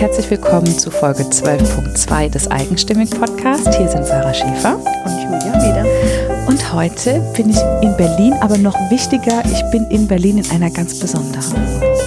herzlich 0.00 0.30
willkommen 0.30 0.78
zu 0.78 0.90
Folge 0.90 1.24
12.2 1.24 2.30
des 2.30 2.50
Eigenstimmig 2.50 3.10
Podcast. 3.10 3.68
Hier 3.74 3.86
sind 3.86 4.06
Sarah 4.06 4.32
Schäfer 4.32 4.76
und 4.76 5.12
Julia 5.12 5.52
wieder. 5.60 6.46
Und 6.48 6.72
heute 6.72 7.20
bin 7.36 7.50
ich 7.50 7.58
in 7.82 7.94
Berlin, 7.98 8.32
aber 8.40 8.56
noch 8.56 8.74
wichtiger, 8.90 9.44
ich 9.44 9.62
bin 9.70 9.84
in 9.90 10.08
Berlin 10.08 10.38
in 10.38 10.50
einer 10.52 10.70
ganz 10.70 10.98
besonderen 10.98 11.52
Wohnung. 11.52 11.98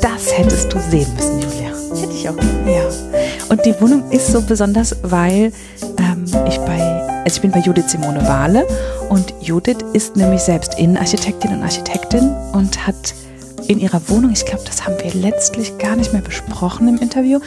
Das 0.00 0.38
hättest 0.38 0.72
du 0.72 0.78
sehen 0.78 1.12
müssen, 1.16 1.40
Julia. 1.40 1.72
Hätte 2.00 2.12
ich 2.12 2.28
auch. 2.28 2.36
Ja. 2.36 3.48
Und 3.48 3.66
die 3.66 3.74
Wohnung 3.80 4.08
ist 4.12 4.28
so 4.28 4.40
besonders, 4.40 4.94
weil 5.02 5.52
ähm, 5.98 6.24
ich 6.46 6.58
bei, 6.58 6.80
also 7.24 7.34
ich 7.34 7.40
bin 7.40 7.50
bei 7.50 7.58
Judith 7.58 7.90
Simone 7.90 8.24
Wahle 8.28 8.64
und 9.08 9.34
Judith 9.40 9.78
ist 9.92 10.14
nämlich 10.14 10.42
selbst 10.42 10.78
Innenarchitektin 10.78 11.52
und 11.52 11.64
Architektin 11.64 12.32
und 12.52 12.86
hat 12.86 13.12
in 13.68 13.78
ihrer 13.78 14.08
Wohnung, 14.08 14.32
ich 14.32 14.44
glaube, 14.44 14.64
das 14.64 14.86
haben 14.86 14.96
wir 15.02 15.12
letztlich 15.14 15.78
gar 15.78 15.96
nicht 15.96 16.12
mehr 16.12 16.22
besprochen 16.22 16.88
im 16.88 16.98
Interview, 16.98 17.40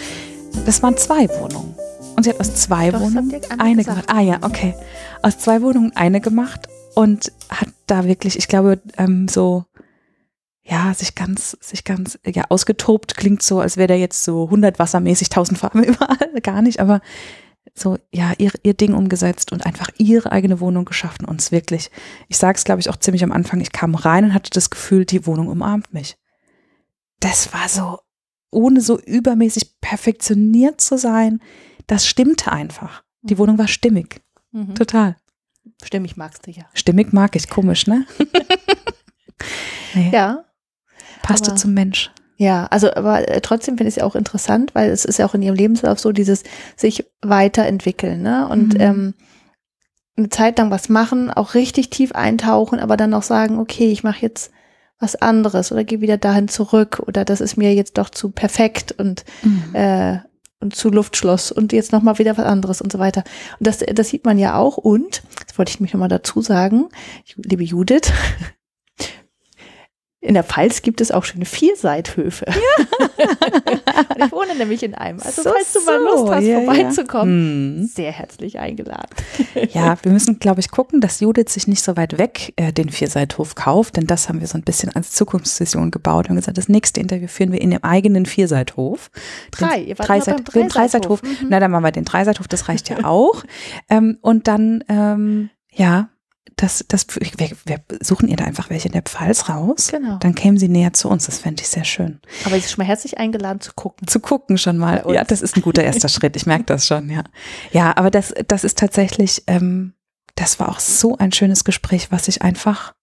das 0.66 0.82
waren 0.82 0.98
zwei 0.98 1.28
Wohnungen. 1.30 1.76
Und 2.16 2.24
sie 2.24 2.30
hat 2.30 2.40
aus 2.40 2.56
zwei 2.56 2.92
Doch, 2.92 3.02
Wohnungen 3.02 3.34
eine 3.60 3.76
gesagt. 3.78 4.08
gemacht. 4.08 4.10
Ah 4.10 4.22
ja, 4.22 4.38
okay. 4.42 4.74
Aus 5.22 5.38
zwei 5.38 5.62
Wohnungen 5.62 5.92
eine 5.96 6.22
gemacht 6.22 6.68
und 6.94 7.32
hat 7.50 7.68
da 7.88 8.06
wirklich, 8.06 8.38
ich 8.38 8.48
glaube, 8.48 8.80
ähm, 8.98 9.28
so 9.28 9.66
ja, 10.68 10.94
sich 10.96 11.14
ganz, 11.14 11.56
sich 11.62 11.84
ganz, 11.84 12.18
ja, 12.26 12.46
ausgetobt 12.50 13.16
klingt 13.16 13.44
so, 13.44 13.60
als 13.60 13.78
wäre 13.78 13.88
der 13.88 14.00
jetzt 14.00 14.24
so 14.24 14.46
100 14.46 14.80
wassermäßig, 14.80 15.28
1000 15.28 15.60
Farben 15.60 15.84
überall, 15.84 16.42
gar 16.42 16.62
nicht, 16.62 16.80
aber 16.80 17.02
so, 17.78 17.98
ja, 18.12 18.34
ihr, 18.38 18.52
ihr 18.64 18.74
Ding 18.74 18.94
umgesetzt 18.94 19.52
und 19.52 19.66
einfach 19.66 19.90
ihre 19.98 20.32
eigene 20.32 20.62
Wohnung 20.62 20.86
geschaffen. 20.86 21.26
Uns 21.26 21.52
wirklich, 21.52 21.92
ich 22.30 22.38
sage 22.38 22.58
es, 22.58 22.64
glaube 22.64 22.80
ich, 22.80 22.90
auch 22.90 22.96
ziemlich 22.96 23.24
am 23.24 23.34
Anfang, 23.34 23.60
ich 23.60 23.74
kam 23.74 23.96
rein 23.96 24.26
und 24.26 24.34
hatte 24.34 24.50
das 24.50 24.70
Gefühl, 24.70 25.06
die 25.06 25.26
Wohnung 25.26 25.50
umarmt 25.50 25.94
mich. 25.94 26.18
Das 27.20 27.54
war 27.54 27.68
so, 27.68 28.00
ohne 28.50 28.80
so 28.80 28.98
übermäßig 29.00 29.80
perfektioniert 29.82 30.80
zu 30.80 30.98
sein, 30.98 31.42
das 31.88 32.08
stimmte 32.08 32.52
einfach. 32.52 33.04
Die 33.24 33.36
mhm. 33.36 33.40
Wohnung 33.40 33.58
war 33.58 33.68
stimmig. 33.68 34.22
Mhm. 34.52 34.76
Total. 34.76 35.18
Stimmig 35.84 36.16
magst 36.16 36.48
du 36.48 36.52
ja. 36.52 36.64
Stimmig 36.74 37.12
mag 37.12 37.36
ich, 37.36 37.50
komisch, 37.50 37.88
ne? 37.88 38.06
nee. 39.94 40.12
Ja. 40.12 40.46
Passte 41.22 41.56
zum 41.56 41.74
Mensch. 41.74 42.12
Ja, 42.38 42.66
also 42.66 42.94
aber 42.94 43.28
äh, 43.30 43.42
trotzdem 43.42 43.78
finde 43.78 43.90
ich 43.90 43.98
es 43.98 44.04
auch 44.04 44.16
interessant, 44.16 44.76
weil 44.76 44.90
es 44.90 45.06
ist 45.06 45.20
ja 45.20 45.26
auch 45.26 45.36
in 45.36 45.42
ihrem 45.42 45.56
Lebenslauf 45.56 46.00
so 46.00 46.12
dieses 46.12 46.44
sich 46.76 47.06
weiterentwickeln, 47.22 48.22
ne? 48.22 48.48
Und 48.50 48.74
mhm. 48.74 48.82
ähm, 48.82 49.14
eine 50.18 50.30
Zeit 50.30 50.58
lang 50.58 50.72
was 50.72 50.90
machen, 50.90 51.30
auch 51.30 51.54
richtig 51.54 51.90
tief 51.90 52.14
eintauchen, 52.14 52.80
aber 52.80 52.98
dann 52.98 53.14
auch 53.14 53.24
sagen, 53.24 53.60
okay, 53.60 53.92
ich 53.92 54.04
mache 54.04 54.22
jetzt 54.22 54.52
was 55.00 55.16
anderes 55.16 55.72
oder 55.72 55.84
gehe 55.84 56.02
wieder 56.02 56.18
dahin 56.18 56.48
zurück 56.48 57.02
oder 57.06 57.26
das 57.26 57.42
ist 57.42 57.58
mir 57.58 57.74
jetzt 57.74 57.98
doch 57.98 58.10
zu 58.10 58.32
perfekt 58.32 58.94
und 58.98 59.26
mhm. 59.44 59.76
äh, 59.76 60.20
und 60.62 60.76
zu 60.76 60.90
Luftschloss 60.90 61.52
und 61.52 61.74
jetzt 61.74 61.92
nochmal 61.92 62.18
wieder 62.18 62.38
was 62.38 62.46
anderes 62.46 62.82
und 62.82 62.92
so 62.92 62.98
weiter. 62.98 63.24
Und 63.60 63.68
das, 63.68 63.80
das 63.80 64.10
sieht 64.10 64.26
man 64.26 64.40
ja 64.40 64.58
auch. 64.58 64.78
Und, 64.78 65.22
das 65.46 65.58
wollte 65.58 65.70
ich 65.70 65.80
mich 65.80 65.94
nochmal 65.94 66.10
dazu 66.10 66.42
sagen, 66.42 66.88
liebe 67.36 67.64
Judith, 67.64 68.12
in 70.22 70.34
der 70.34 70.44
Pfalz 70.44 70.82
gibt 70.82 71.02
es 71.02 71.12
auch 71.12 71.24
schöne 71.24 71.46
Vierseithöfe. 71.46 72.46
Ja. 72.48 74.26
ich 74.26 74.32
wohne 74.32 74.56
nämlich 74.56 74.82
in 74.84 74.96
einem. 74.96 75.20
Also 75.22 75.44
so, 75.44 75.52
falls 75.52 75.74
du 75.74 75.82
mal 75.86 76.02
Lust 76.02 76.34
hast, 76.34 76.44
ja, 76.44 76.62
vorbeizukommen, 76.62 77.82
ja. 77.82 77.88
sehr 77.88 78.12
herzlich 78.12 78.60
eingeladen. 78.60 79.10
Ja, 79.72 79.98
wir 80.02 80.12
müssen, 80.12 80.40
glaube 80.40 80.62
ich, 80.62 80.72
gucken, 80.72 81.02
dass 81.02 81.20
Judith 81.20 81.50
sich 81.50 81.68
nicht 81.68 81.84
so 81.84 81.96
weit 81.96 82.18
weg 82.18 82.54
äh, 82.56 82.74
den 82.74 82.90
Vierseithof 82.90 83.56
kauft, 83.56 83.98
denn 83.98 84.08
das 84.08 84.28
haben 84.28 84.42
wir 84.42 84.48
so 84.48 84.58
ein 84.58 84.64
bisschen 84.64 84.96
als 84.96 85.12
Zukunftssession 85.12 85.92
gebaut. 85.92 86.30
Haben 86.30 86.36
gesagt, 86.36 86.58
das 86.58 86.70
nächste 86.70 87.00
Interview 87.00 87.28
führen 87.28 87.52
wir 87.52 87.62
in 87.62 87.72
dem 87.72 87.84
eigenen 87.84 88.26
Vierseithof. 88.26 89.12
Drei, 89.52 89.82
ihr 89.82 90.00
wart 90.00 90.10
Dreiseit, 90.10 90.44
beim 90.46 90.64
den 90.64 90.70
Dreiseithof. 90.70 91.22
Mhm. 91.24 91.48
Na, 91.50 91.60
dann 91.60 91.72
machen 91.72 91.84
wir 91.84 91.92
den 91.92 92.06
Dreiseithof, 92.06 92.48
das 92.48 92.68
reicht 92.68 92.90
ja 92.90 93.06
auch. 93.06 93.44
ähm, 93.90 94.18
und 94.22 94.48
dann, 94.48 94.84
ähm, 94.90 95.50
ja, 95.72 96.10
das, 96.56 96.86
das, 96.88 97.08
wir, 97.10 97.50
wir 97.66 97.82
suchen 98.02 98.30
ihr 98.30 98.38
da 98.38 98.46
einfach 98.46 98.70
welche 98.70 98.88
in 98.88 98.94
der 98.94 99.02
Pfalz 99.02 99.50
raus. 99.50 99.90
Genau. 99.92 100.18
Dann 100.20 100.36
kämen 100.36 100.58
sie 100.58 100.70
näher 100.70 100.94
zu 100.94 101.10
uns. 101.10 101.26
Das 101.26 101.40
fände 101.40 101.62
ich 101.62 101.68
sehr 101.68 101.84
schön. 101.84 102.22
Aber 102.46 102.56
sie 102.56 102.62
ist 102.62 102.72
schon 102.72 102.84
mal 102.84 102.88
herzlich 102.88 103.18
eingeladen 103.18 103.60
zu 103.62 103.74
gucken. 103.74 104.08
Zu 104.08 104.20
gucken 104.20 104.58
schon 104.58 104.78
mal. 104.78 105.04
Ja, 105.08 105.24
das 105.24 105.42
ist 105.42 105.58
ein 105.58 105.62
guter 105.62 105.84
erster 105.84 106.08
Schritt. 106.08 106.36
Ich 106.36 106.46
merke 106.46 106.66
das 106.66 106.88
schon, 106.88 107.10
ja. 107.10 107.24
Ja, 107.72 107.98
aber 107.98 108.10
das, 108.10 108.34
das 108.48 108.64
ist 108.64 108.78
tatsächlich, 108.78 109.44
ähm, 109.48 109.94
das 110.36 110.60
war 110.60 110.70
auch 110.70 110.80
so 110.80 111.18
ein 111.18 111.32
schönes 111.32 111.64
Gespräch, 111.64 112.12
was 112.12 112.26
sich 112.26 112.42
einfach, 112.42 112.94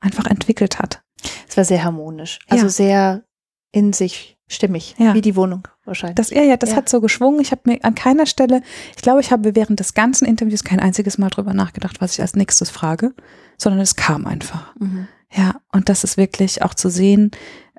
einfach 0.00 0.26
entwickelt 0.26 0.78
hat. 0.78 1.02
Es 1.48 1.56
war 1.56 1.64
sehr 1.64 1.84
harmonisch. 1.84 2.38
Also 2.48 2.66
ja. 2.66 2.70
sehr 2.70 3.24
in 3.72 3.92
sich 3.92 4.38
stimmig, 4.50 4.96
ja. 4.98 5.14
wie 5.14 5.20
die 5.20 5.36
Wohnung 5.36 5.66
wahrscheinlich. 5.84 6.16
Das, 6.16 6.30
ja, 6.30 6.42
ja, 6.42 6.56
das 6.56 6.70
ja. 6.70 6.76
hat 6.76 6.88
so 6.88 7.00
geschwungen. 7.00 7.40
Ich 7.40 7.52
habe 7.52 7.62
mir 7.64 7.82
an 7.82 7.94
keiner 7.94 8.26
Stelle, 8.26 8.62
ich 8.96 9.02
glaube, 9.02 9.20
ich 9.20 9.30
habe 9.30 9.54
während 9.54 9.80
des 9.80 9.94
ganzen 9.94 10.26
Interviews 10.26 10.64
kein 10.64 10.80
einziges 10.80 11.18
Mal 11.18 11.30
drüber 11.30 11.54
nachgedacht, 11.54 12.00
was 12.00 12.14
ich 12.14 12.20
als 12.20 12.34
nächstes 12.34 12.68
frage, 12.70 13.14
sondern 13.56 13.80
es 13.80 13.96
kam 13.96 14.26
einfach. 14.26 14.74
Mhm. 14.76 15.08
Ja, 15.32 15.60
und 15.72 15.88
das 15.88 16.02
ist 16.04 16.16
wirklich 16.16 16.62
auch 16.62 16.74
zu 16.74 16.90
sehen, 16.90 17.30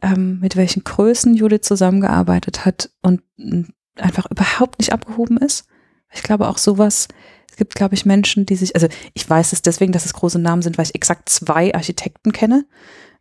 ähm, 0.02 0.40
mit 0.40 0.56
welchen 0.56 0.84
Größen 0.84 1.36
Judith 1.36 1.62
zusammengearbeitet 1.64 2.66
hat 2.66 2.90
und 3.02 3.22
einfach 3.98 4.26
überhaupt 4.32 4.80
nicht 4.80 4.94
abgehoben 4.94 5.38
ist. 5.38 5.66
Ich 6.14 6.24
glaube 6.24 6.48
auch 6.48 6.58
sowas, 6.58 7.10
es 7.50 7.58
gibt, 7.58 7.76
glaube 7.76 7.96
ich, 7.96 8.06
Menschen, 8.06 8.46
die 8.46 8.56
sich, 8.56 8.76
also 8.76 8.88
ich 9.14 9.30
weiß 9.30 9.52
es 9.52 9.62
deswegen, 9.62 9.92
dass 9.92 10.06
es 10.06 10.14
große 10.14 10.40
Namen 10.40 10.62
sind, 10.62 10.78
weil 10.78 10.86
ich 10.86 10.96
exakt 10.96 11.28
zwei 11.28 11.76
Architekten 11.76 12.32
kenne 12.32 12.66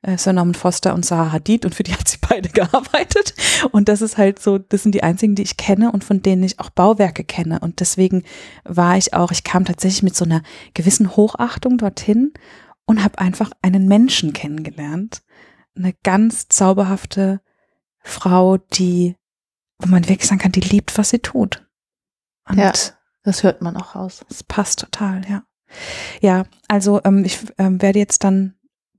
äh, 0.02 0.16
Sir 0.16 0.32
Norman 0.32 0.54
Foster 0.54 0.94
und 0.94 1.04
Sarah 1.04 1.32
Hadid 1.32 1.64
und 1.64 1.74
für 1.74 1.82
die 1.82 1.94
hat 1.96 2.08
sie 2.08 2.18
beide 2.20 2.48
gearbeitet. 2.48 3.34
Und 3.72 3.88
das 3.88 4.02
ist 4.02 4.18
halt 4.18 4.38
so, 4.38 4.58
das 4.58 4.82
sind 4.82 4.94
die 4.94 5.02
einzigen, 5.02 5.34
die 5.34 5.42
ich 5.42 5.56
kenne 5.56 5.92
und 5.92 6.04
von 6.04 6.22
denen 6.22 6.42
ich 6.42 6.58
auch 6.60 6.70
Bauwerke 6.70 7.24
kenne. 7.24 7.60
Und 7.60 7.80
deswegen 7.80 8.24
war 8.64 8.96
ich 8.96 9.14
auch, 9.14 9.30
ich 9.32 9.44
kam 9.44 9.64
tatsächlich 9.64 10.02
mit 10.02 10.16
so 10.16 10.24
einer 10.24 10.42
gewissen 10.74 11.16
Hochachtung 11.16 11.78
dorthin 11.78 12.32
und 12.86 13.04
habe 13.04 13.18
einfach 13.18 13.50
einen 13.62 13.86
Menschen 13.86 14.32
kennengelernt. 14.32 15.22
Eine 15.76 15.94
ganz 16.02 16.48
zauberhafte 16.48 17.40
Frau, 18.00 18.56
die, 18.56 19.16
wo 19.78 19.88
man 19.88 20.08
wirklich 20.08 20.28
sagen 20.28 20.40
kann, 20.40 20.52
die 20.52 20.60
liebt, 20.60 20.96
was 20.98 21.10
sie 21.10 21.20
tut. 21.20 21.66
Und 22.48 22.58
ja, 22.58 22.72
das 23.22 23.42
hört 23.42 23.62
man 23.62 23.76
auch 23.76 23.94
raus. 23.94 24.24
Es 24.28 24.42
passt 24.42 24.80
total, 24.80 25.22
ja. 25.28 25.44
Ja, 26.20 26.44
also 26.66 27.00
ähm, 27.04 27.24
ich 27.24 27.38
ähm, 27.58 27.80
werde 27.80 28.00
jetzt 28.00 28.24
dann 28.24 28.56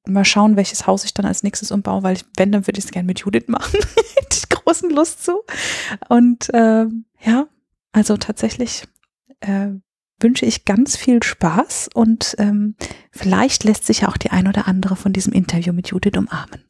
mal 0.07 0.25
schauen, 0.25 0.55
welches 0.55 0.87
Haus 0.87 1.05
ich 1.05 1.13
dann 1.13 1.25
als 1.25 1.43
nächstes 1.43 1.71
umbaue, 1.71 2.03
weil 2.03 2.15
ich, 2.15 2.25
wenn, 2.37 2.51
dann 2.51 2.67
würde 2.67 2.79
ich 2.79 2.85
es 2.85 2.91
gerne 2.91 3.05
mit 3.05 3.19
Judith 3.19 3.47
machen. 3.47 3.79
Hätte 4.15 4.37
ich 4.37 4.49
großen 4.49 4.89
Lust 4.89 5.23
zu. 5.23 5.41
Und 6.09 6.49
ähm, 6.53 7.05
ja, 7.19 7.47
also 7.91 8.17
tatsächlich 8.17 8.83
äh, 9.41 9.69
wünsche 10.19 10.45
ich 10.45 10.65
ganz 10.65 10.95
viel 10.95 11.23
Spaß 11.23 11.89
und 11.93 12.35
ähm, 12.37 12.75
vielleicht 13.11 13.63
lässt 13.63 13.85
sich 13.85 14.01
ja 14.01 14.07
auch 14.09 14.17
die 14.17 14.31
ein 14.31 14.47
oder 14.47 14.67
andere 14.67 14.95
von 14.95 15.13
diesem 15.13 15.33
Interview 15.33 15.73
mit 15.73 15.89
Judith 15.89 16.17
umarmen. 16.17 16.63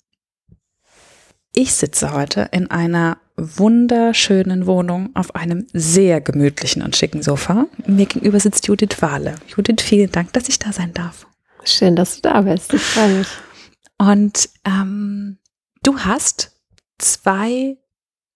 Ich 1.54 1.74
sitze 1.74 2.14
heute 2.14 2.48
in 2.54 2.72
einer 2.72 3.18
wunderschönen 3.36 4.68
Wohnung 4.68 5.10
auf 5.16 5.36
einem 5.36 5.68
sehr 5.74 6.22
gemütlichen 6.22 6.82
und 6.82 6.96
schicken 6.96 7.22
Sofa. 7.22 7.68
Mir 7.86 8.06
gegenüber 8.06 8.40
sitzt 8.40 8.68
Judith 8.68 9.02
Wahle. 9.02 9.36
Judith, 9.48 9.84
vielen 9.84 10.12
Dank, 10.12 10.32
dass 10.32 10.48
ich 10.48 10.60
da 10.60 10.72
sein 10.72 10.94
darf. 10.94 11.28
Schön, 11.64 11.96
dass 11.96 12.16
du 12.16 12.22
da 12.30 12.42
bist. 12.42 12.74
Ich 12.74 12.82
freue 12.82 13.20
mich. 13.20 13.28
Und 13.98 14.50
ähm, 14.66 15.38
du 15.84 16.00
hast 16.00 16.52
zwei, 16.98 17.78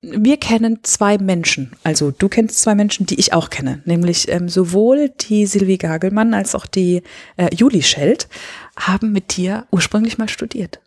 wir 0.01 0.37
kennen 0.37 0.79
zwei 0.83 1.17
Menschen. 1.17 1.75
Also 1.83 2.11
du 2.11 2.29
kennst 2.29 2.61
zwei 2.61 2.75
Menschen, 2.75 3.05
die 3.05 3.19
ich 3.19 3.33
auch 3.33 3.49
kenne. 3.49 3.81
Nämlich 3.85 4.29
ähm, 4.29 4.47
sowohl 4.47 5.09
die 5.09 5.45
Silvi 5.45 5.77
Gagelmann 5.77 6.33
als 6.33 6.53
auch 6.53 6.65
die 6.65 7.01
äh, 7.37 7.53
Juli 7.53 7.81
Scheld 7.81 8.27
haben 8.77 9.11
mit 9.11 9.37
dir 9.37 9.65
ursprünglich 9.71 10.17
mal 10.17 10.29
studiert. 10.29 10.79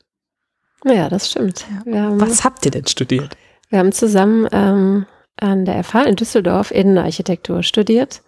Ja, 0.85 1.09
das 1.09 1.31
stimmt. 1.31 1.67
Ja. 1.87 2.19
Was 2.21 2.45
habt 2.45 2.65
ihr 2.65 2.71
denn 2.71 2.87
studiert? 2.87 3.37
Wir 3.71 3.81
haben 3.81 3.93
zusammen 3.93 4.49
ähm, 4.53 5.07
an 5.37 5.65
der 5.65 5.83
FH 5.83 6.05
in 6.05 6.17
Düsseldorf 6.17 6.71
Innenarchitektur 6.71 7.63
studiert. 7.63 8.23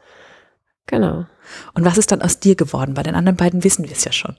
Genau. 0.87 1.27
Und 1.75 1.85
was 1.85 1.99
ist 1.99 2.12
dann 2.12 2.23
aus 2.23 2.41
dir 2.41 2.56
geworden? 2.56 2.94
Bei 2.94 3.03
den 3.03 3.15
anderen 3.15 3.37
beiden 3.37 3.65
wissen 3.65 3.85
wir 3.85 3.93
es 3.93 4.05
ja 4.05 4.12
schon. 4.12 4.37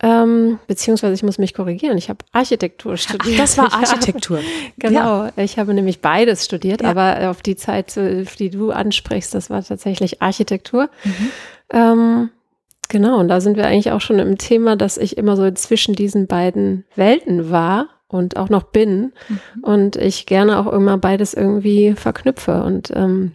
Ähm, 0.00 0.60
beziehungsweise 0.68 1.14
ich 1.14 1.24
muss 1.24 1.38
mich 1.38 1.54
korrigieren. 1.54 1.98
Ich 1.98 2.08
habe 2.08 2.24
Architektur 2.30 2.96
studiert. 2.96 3.34
Ach, 3.34 3.40
das 3.40 3.58
war 3.58 3.72
Architektur. 3.72 4.40
Genau. 4.78 5.24
Ja. 5.24 5.32
Ich 5.36 5.58
habe 5.58 5.74
nämlich 5.74 6.00
beides 6.00 6.44
studiert, 6.44 6.82
ja. 6.82 6.90
aber 6.90 7.30
auf 7.30 7.42
die 7.42 7.56
Zeit, 7.56 7.98
auf 7.98 8.36
die 8.36 8.50
du 8.50 8.70
ansprichst, 8.70 9.34
das 9.34 9.50
war 9.50 9.62
tatsächlich 9.64 10.22
Architektur. 10.22 10.88
Mhm. 11.02 11.30
Ähm, 11.72 12.30
genau. 12.88 13.18
Und 13.18 13.26
da 13.26 13.40
sind 13.40 13.56
wir 13.56 13.66
eigentlich 13.66 13.90
auch 13.90 14.00
schon 14.00 14.20
im 14.20 14.38
Thema, 14.38 14.76
dass 14.76 14.98
ich 14.98 15.18
immer 15.18 15.36
so 15.36 15.50
zwischen 15.50 15.96
diesen 15.96 16.28
beiden 16.28 16.84
Welten 16.94 17.50
war 17.50 17.88
und 18.06 18.36
auch 18.36 18.50
noch 18.50 18.64
bin 18.64 19.12
mhm. 19.28 19.40
und 19.62 19.96
ich 19.96 20.26
gerne 20.26 20.58
auch 20.58 20.72
immer 20.72 20.96
beides 20.96 21.34
irgendwie 21.34 21.94
verknüpfe 21.94 22.62
und 22.62 22.92
ähm, 22.94 23.32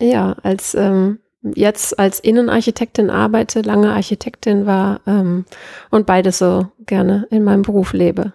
ja, 0.00 0.32
als 0.42 0.74
ähm, 0.74 1.20
jetzt 1.42 1.98
als 1.98 2.20
Innenarchitektin 2.20 3.10
arbeite, 3.10 3.62
lange 3.62 3.92
Architektin 3.92 4.66
war 4.66 5.00
ähm, 5.06 5.44
und 5.90 6.06
beides 6.06 6.38
so 6.38 6.70
gerne 6.86 7.26
in 7.30 7.44
meinem 7.44 7.62
Beruf 7.62 7.92
lebe. 7.92 8.32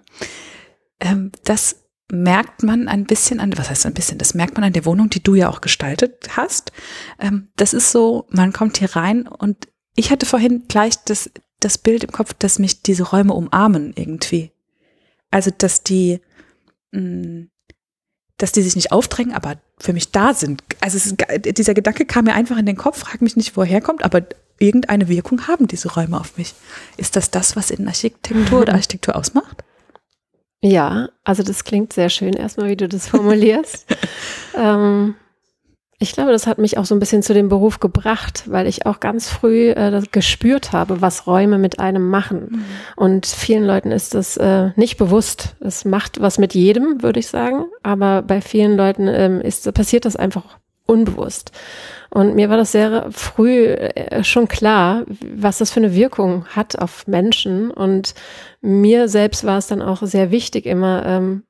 Ähm, 0.99 1.31
das 1.43 1.83
merkt 2.11 2.63
man 2.63 2.87
ein 2.87 3.05
bisschen 3.05 3.39
an, 3.39 3.57
was 3.57 3.69
heißt 3.69 3.85
ein 3.85 3.93
bisschen, 3.93 4.17
das 4.17 4.33
merkt 4.33 4.55
man 4.55 4.63
an 4.63 4.73
der 4.73 4.85
Wohnung, 4.85 5.09
die 5.09 5.23
du 5.23 5.35
ja 5.35 5.49
auch 5.49 5.61
gestaltet 5.61 6.37
hast. 6.37 6.71
Ähm, 7.19 7.49
das 7.55 7.73
ist 7.73 7.91
so, 7.91 8.27
man 8.29 8.53
kommt 8.53 8.77
hier 8.77 8.95
rein 8.95 9.27
und 9.27 9.67
ich 9.95 10.11
hatte 10.11 10.25
vorhin 10.25 10.65
gleich 10.67 10.95
das, 11.05 11.31
das 11.59 11.77
Bild 11.77 12.03
im 12.03 12.11
Kopf, 12.11 12.33
dass 12.33 12.59
mich 12.59 12.81
diese 12.81 13.03
Räume 13.03 13.33
umarmen 13.33 13.93
irgendwie. 13.95 14.51
Also, 15.31 15.51
dass 15.55 15.83
die, 15.83 16.21
mh, 16.91 17.01
mm, 17.01 17.49
dass 18.37 18.51
die 18.51 18.61
sich 18.61 18.75
nicht 18.75 18.91
aufdrängen, 18.91 19.33
aber 19.33 19.55
für 19.77 19.93
mich 19.93 20.11
da 20.11 20.33
sind. 20.33 20.63
Also 20.79 20.97
ist, 20.97 21.15
dieser 21.57 21.73
Gedanke 21.73 22.05
kam 22.05 22.25
mir 22.25 22.33
einfach 22.33 22.57
in 22.57 22.65
den 22.65 22.77
Kopf, 22.77 22.99
frag 22.99 23.21
mich 23.21 23.35
nicht, 23.35 23.57
woher 23.57 23.81
kommt, 23.81 24.03
aber 24.03 24.21
irgendeine 24.59 25.07
Wirkung 25.09 25.47
haben 25.47 25.67
diese 25.67 25.93
Räume 25.93 26.19
auf 26.19 26.37
mich. 26.37 26.53
Ist 26.97 27.15
das 27.15 27.31
das, 27.31 27.55
was 27.55 27.71
in 27.71 27.87
Architektur 27.87 28.61
oder 28.61 28.73
Architektur 28.73 29.15
ausmacht? 29.15 29.63
Ja, 30.61 31.09
also 31.23 31.43
das 31.43 31.63
klingt 31.63 31.93
sehr 31.93 32.09
schön 32.09 32.33
erstmal, 32.33 32.69
wie 32.69 32.75
du 32.75 32.87
das 32.87 33.09
formulierst. 33.09 33.85
ähm, 34.57 35.15
ich 36.05 36.13
glaube, 36.13 36.31
das 36.31 36.45
hat 36.45 36.59
mich 36.59 36.77
auch 36.77 36.85
so 36.85 36.93
ein 36.93 36.99
bisschen 36.99 37.23
zu 37.23 37.33
dem 37.33 37.49
Beruf 37.49 37.79
gebracht, 37.79 38.43
weil 38.45 38.67
ich 38.67 38.85
auch 38.85 38.99
ganz 38.99 39.27
früh 39.27 39.71
äh, 39.71 40.03
gespürt 40.11 40.71
habe, 40.71 41.01
was 41.01 41.25
Räume 41.25 41.57
mit 41.57 41.79
einem 41.79 42.11
machen. 42.11 42.47
Mhm. 42.51 42.65
Und 42.95 43.25
vielen 43.25 43.65
Leuten 43.65 43.91
ist 43.91 44.13
das 44.13 44.37
äh, 44.37 44.69
nicht 44.75 44.97
bewusst. 44.97 45.55
Es 45.61 45.83
macht 45.83 46.21
was 46.21 46.37
mit 46.37 46.53
jedem, 46.53 47.01
würde 47.01 47.19
ich 47.19 47.27
sagen. 47.27 47.65
Aber 47.81 48.21
bei 48.21 48.39
vielen 48.39 48.77
Leuten 48.77 49.07
ähm, 49.07 49.41
ist, 49.41 49.73
passiert 49.73 50.05
das 50.05 50.15
einfach 50.15 50.59
unbewusst. 50.85 51.51
Und 52.11 52.35
mir 52.35 52.51
war 52.51 52.57
das 52.57 52.71
sehr 52.71 53.07
früh 53.09 53.65
äh, 53.65 54.23
schon 54.23 54.47
klar, 54.47 55.05
was 55.35 55.57
das 55.57 55.71
für 55.71 55.79
eine 55.79 55.95
Wirkung 55.95 56.45
hat 56.55 56.77
auf 56.77 57.07
Menschen. 57.07 57.71
Und 57.71 58.13
mir 58.61 59.07
selbst 59.07 59.43
war 59.43 59.57
es 59.57 59.65
dann 59.65 59.81
auch 59.81 60.03
sehr 60.03 60.29
wichtig, 60.29 60.67
immer 60.67 61.03
ähm, 61.03 61.45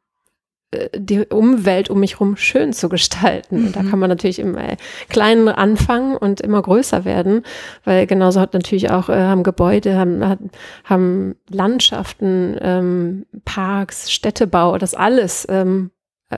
die 0.96 1.26
Umwelt 1.26 1.90
um 1.90 2.00
mich 2.00 2.14
herum 2.14 2.38
schön 2.38 2.74
zu 2.74 2.90
gestalten. 2.90 3.66
Mhm. 3.66 3.72
Da 3.74 3.84
kann 3.84 4.00
man 4.00 4.10
natürlich 4.10 4.40
im 4.40 4.58
äh, 4.58 4.78
Kleinen 5.10 5.48
anfangen 5.48 6.18
und 6.18 6.42
immer 6.42 6.62
größer 6.62 7.06
werden, 7.06 7.44
weil 7.84 8.08
genauso 8.08 8.40
hat 8.40 8.54
natürlich 8.54 8.90
auch 8.92 9.10
äh, 9.10 9.16
haben 9.16 9.44
Gebäude, 9.44 9.98
haben, 9.98 10.38
haben 10.84 11.36
Landschaften, 11.50 12.58
ähm, 12.62 13.26
Parks, 13.46 14.12
Städtebau, 14.12 14.78
das 14.78 14.94
alles 14.94 15.46
ähm, 15.50 15.92
äh, 16.30 16.38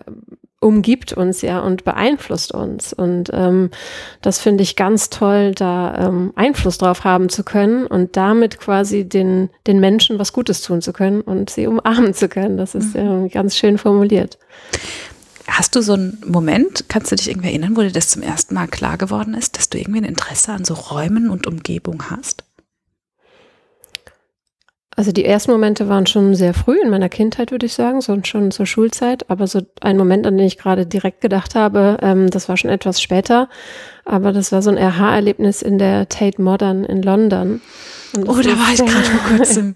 umgibt 0.60 1.14
uns 1.14 1.42
ja 1.42 1.60
und 1.60 1.84
beeinflusst 1.84 2.52
uns. 2.52 2.92
Und 2.92 3.30
ähm, 3.34 3.70
das 4.22 4.40
finde 4.40 4.64
ich 4.64 4.76
ganz 4.76 5.10
toll, 5.10 5.54
da 5.54 6.08
ähm, 6.08 6.34
Einfluss 6.36 6.80
drauf 6.80 7.04
haben 7.04 7.30
zu 7.30 7.44
können 7.44 7.86
und 7.86 8.18
damit 8.18 8.60
quasi 8.60 9.08
den, 9.08 9.50
den 9.68 9.80
Menschen 9.80 10.18
was 10.18 10.34
Gutes 10.34 10.62
tun 10.62 10.82
zu 10.82 10.94
können 10.94 11.22
und 11.22 11.50
sie 11.50 11.68
umarmen 11.68 12.14
zu 12.14 12.28
können. 12.28 12.58
Das 12.58 12.74
ist 12.74 12.96
mhm. 12.96 13.26
äh, 13.26 13.30
ganz 13.30 13.56
schön 13.56 13.78
formuliert. 13.78 14.40
Hast 15.48 15.76
du 15.76 15.82
so 15.82 15.94
einen 15.94 16.22
Moment, 16.26 16.86
kannst 16.90 17.12
du 17.12 17.16
dich 17.16 17.30
irgendwie 17.30 17.50
erinnern, 17.50 17.78
wo 17.78 17.82
dir 17.82 17.92
das 17.92 18.10
zum 18.10 18.22
ersten 18.22 18.54
Mal 18.54 18.68
klar 18.68 18.98
geworden 18.98 19.34
ist, 19.34 19.58
dass 19.58 19.70
du 19.70 19.78
irgendwie 19.78 20.02
ein 20.02 20.06
Interesse 20.06 20.52
an 20.52 20.66
so 20.66 20.74
Räumen 20.74 21.30
und 21.30 21.48
Umgebung 21.48 22.10
hast? 22.10 22.44
Also 24.98 25.12
die 25.12 25.26
ersten 25.26 25.52
Momente 25.52 25.90
waren 25.90 26.08
schon 26.08 26.34
sehr 26.34 26.56
früh 26.56 26.82
in 26.82 26.90
meiner 26.90 27.08
Kindheit, 27.08 27.52
würde 27.52 27.68
ich 27.68 27.76
sagen, 27.76 28.02
so 28.02 28.18
schon 28.24 28.50
zur 28.50 28.66
Schulzeit. 28.66 29.30
Aber 29.30 29.46
so 29.46 29.62
ein 29.80 29.96
Moment, 29.96 30.26
an 30.26 30.38
den 30.38 30.48
ich 30.48 30.58
gerade 30.58 30.88
direkt 30.88 31.22
gedacht 31.22 31.54
habe, 31.54 32.00
ähm, 32.02 32.32
das 32.32 32.50
war 32.50 32.58
schon 32.58 32.72
etwas 32.72 33.00
später. 33.00 33.48
Aber 34.06 34.34
das 34.34 34.52
war 34.52 34.64
so 34.64 34.72
ein 34.72 34.78
RH-Erlebnis 34.80 35.62
in 35.62 35.78
der 35.78 36.10
Tate 36.10 36.42
Modern 36.42 36.84
in 36.84 37.04
London. 37.04 37.62
oh, 38.18 38.42
da 38.42 38.50
war 38.58 38.74
ich 38.74 38.80
gerade 38.80 39.06
vor 39.06 39.30
kurzem. 39.38 39.76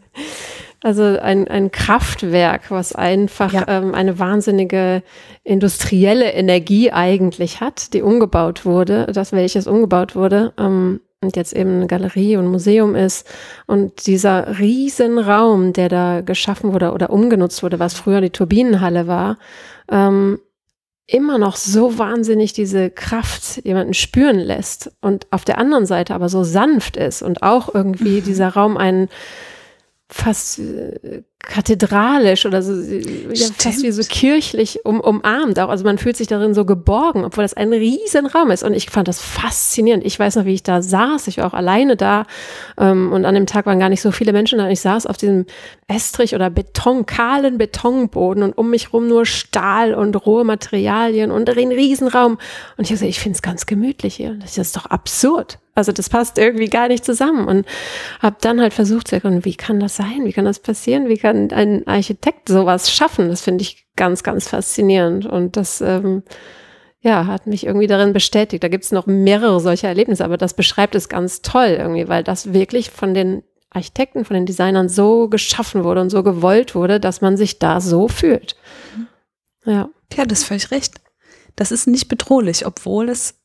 Also 0.82 1.04
ein, 1.04 1.48
ein 1.48 1.70
Kraftwerk, 1.70 2.72
was 2.72 2.96
einfach 2.96 3.54
ja. 3.54 3.66
ähm, 3.68 3.94
eine 3.94 4.18
wahnsinnige 4.18 5.04
industrielle 5.44 6.32
Energie 6.34 6.92
eigentlich 6.92 7.62
hat, 7.62 7.94
die 7.94 8.02
umgebaut 8.02 8.66
wurde, 8.66 9.06
das 9.14 9.34
welches 9.34 9.68
umgebaut 9.68 10.16
wurde. 10.16 10.54
Ähm, 10.58 11.00
und 11.24 11.36
jetzt 11.36 11.54
eben 11.54 11.78
eine 11.78 11.88
Galerie 11.88 12.36
und 12.38 12.48
Museum 12.48 12.96
ist. 12.96 13.28
Und 13.68 14.08
dieser 14.08 14.60
Riesenraum, 14.60 15.72
der 15.72 15.88
da 15.88 16.22
geschaffen 16.22 16.74
wurde 16.74 16.92
oder 16.94 17.12
umgenutzt 17.12 17.62
wurde, 17.62 17.80
was 17.80 17.94
früher 17.94 18.22
die 18.22 18.32
Turbinenhalle 18.32 19.06
war, 19.06 19.38
ähm, 19.90 20.40
immer 21.06 21.38
noch 21.38 21.58
so 21.58 21.98
wahnsinnig 22.00 22.54
diese 22.54 22.90
Kraft 22.90 23.64
jemanden 23.66 23.94
spüren 23.94 24.40
lässt 24.40 24.92
und 25.02 25.28
auf 25.32 25.46
der 25.46 25.58
anderen 25.58 25.86
Seite 25.86 26.16
aber 26.16 26.30
so 26.30 26.44
sanft 26.44 26.96
ist 26.96 27.22
und 27.22 27.44
auch 27.44 27.74
irgendwie 27.74 28.22
mhm. 28.22 28.24
dieser 28.24 28.50
Raum 28.50 28.78
einen 28.78 29.10
fast 30.10 30.60
äh, 30.60 31.24
kathedralisch 31.44 32.46
oder 32.46 32.62
so, 32.62 32.74
ja, 32.74 33.48
fast 33.58 33.84
wie 33.84 33.92
so 33.92 34.04
kirchlich 34.04 34.86
um, 34.86 35.00
umarmt 35.00 35.60
auch. 35.60 35.70
Also 35.70 35.84
man 35.84 35.98
fühlt 35.98 36.16
sich 36.16 36.28
darin 36.28 36.54
so 36.54 36.66
geborgen, 36.66 37.26
obwohl 37.26 37.44
das 37.44 37.54
ein 37.54 37.74
riesen 37.74 38.26
Raum 38.26 38.52
ist. 38.52 38.64
Und 38.64 38.74
ich 38.74 38.90
fand 38.90 39.08
das 39.08 39.22
faszinierend. 39.22 40.06
Ich 40.06 40.18
weiß 40.18 40.36
noch, 40.36 40.46
wie 40.46 40.54
ich 40.54 40.64
da 40.64 40.82
saß. 40.82 41.28
Ich 41.28 41.38
war 41.38 41.48
auch 41.48 41.54
alleine 41.54 41.96
da. 41.96 42.26
Ähm, 42.78 43.12
und 43.12 43.26
an 43.26 43.36
dem 43.36 43.48
Tag 43.48 43.66
waren 43.66 43.80
gar 43.80 43.90
nicht 43.90 44.02
so 44.02 44.12
viele 44.12 44.34
Menschen 44.34 44.60
da. 44.60 44.70
Ich 44.70 44.82
saß 44.82 45.08
auf 45.08 45.18
diesem 45.18 45.46
Estrich 45.88 46.36
oder 46.36 46.50
Beton, 46.50 47.06
kahlen 47.06 47.58
Betonboden 47.58 48.44
und 48.44 48.58
um 48.58 48.70
mich 48.70 48.94
rum 48.94 49.08
nur 49.08 49.26
Stahl 49.26 49.94
und 49.94 50.16
rohe 50.26 50.44
Materialien 50.44 51.32
und 51.32 51.50
ein 51.50 51.72
Riesenraum. 51.72 52.34
Und 52.78 52.84
ich 52.84 52.90
habe 52.90 52.94
gesagt, 52.94 53.10
ich 53.10 53.20
finde 53.20 53.36
es 53.36 53.42
ganz 53.42 53.66
gemütlich 53.66 54.16
hier. 54.16 54.36
Das 54.36 54.58
ist 54.58 54.76
doch 54.78 54.86
absurd. 54.86 55.60
Also 55.74 55.94
das 55.94 56.10
passt 56.10 56.38
irgendwie 56.38 56.68
gar 56.68 56.90
nicht 56.90 57.06
zusammen 57.06 57.48
und 57.48 57.66
habe 58.20 58.36
dann 58.42 58.60
halt 58.60 58.74
versucht 58.74 59.08
zu 59.08 59.16
erkennen, 59.16 59.46
wie 59.46 59.56
kann 59.56 59.80
das 59.80 59.96
sein? 59.96 60.26
Wie 60.26 60.34
kann 60.34 60.44
das 60.44 60.60
passieren? 60.60 61.08
Wie 61.08 61.18
kann 61.18 61.31
ein 61.32 61.88
Architekt 61.88 62.50
sowas 62.50 62.92
schaffen? 62.92 63.30
Das 63.30 63.42
finde 63.42 63.64
ich 63.64 63.88
ganz, 63.96 64.24
ganz 64.24 64.48
faszinierend 64.48 65.26
und 65.26 65.58
das 65.58 65.82
ähm, 65.82 66.24
ja 67.02 67.26
hat 67.26 67.48
mich 67.48 67.66
irgendwie 67.66 67.88
darin 67.88 68.14
bestätigt. 68.14 68.64
Da 68.64 68.68
gibt 68.68 68.84
es 68.84 68.92
noch 68.92 69.08
mehrere 69.08 69.60
solcher 69.60 69.88
Erlebnisse, 69.88 70.26
aber 70.26 70.38
das 70.38 70.54
beschreibt 70.54 70.96
es 70.96 71.10
ganz 71.10 71.42
toll 71.42 71.76
irgendwie, 71.80 72.08
weil 72.08 72.24
das 72.24 72.54
wirklich 72.54 72.90
von 72.90 73.14
den 73.14 73.44
Architekten, 73.70 74.26
von 74.26 74.34
den 74.34 74.46
Designern 74.46 74.90
so 74.90 75.30
geschaffen 75.30 75.84
wurde 75.84 76.02
und 76.02 76.10
so 76.10 76.24
gewollt 76.24 76.76
wurde, 76.76 77.00
dass 77.00 77.22
man 77.22 77.38
sich 77.38 77.58
da 77.58 77.80
so 77.80 78.08
fühlt. 78.08 78.56
Ja. 79.66 79.90
Ja, 80.14 80.26
das 80.26 80.40
ist 80.40 80.46
völlig 80.46 80.72
recht. 80.72 81.00
Das 81.56 81.72
ist 81.72 81.88
nicht 81.88 82.08
bedrohlich, 82.08 82.66
obwohl 82.66 83.10
es 83.10 83.41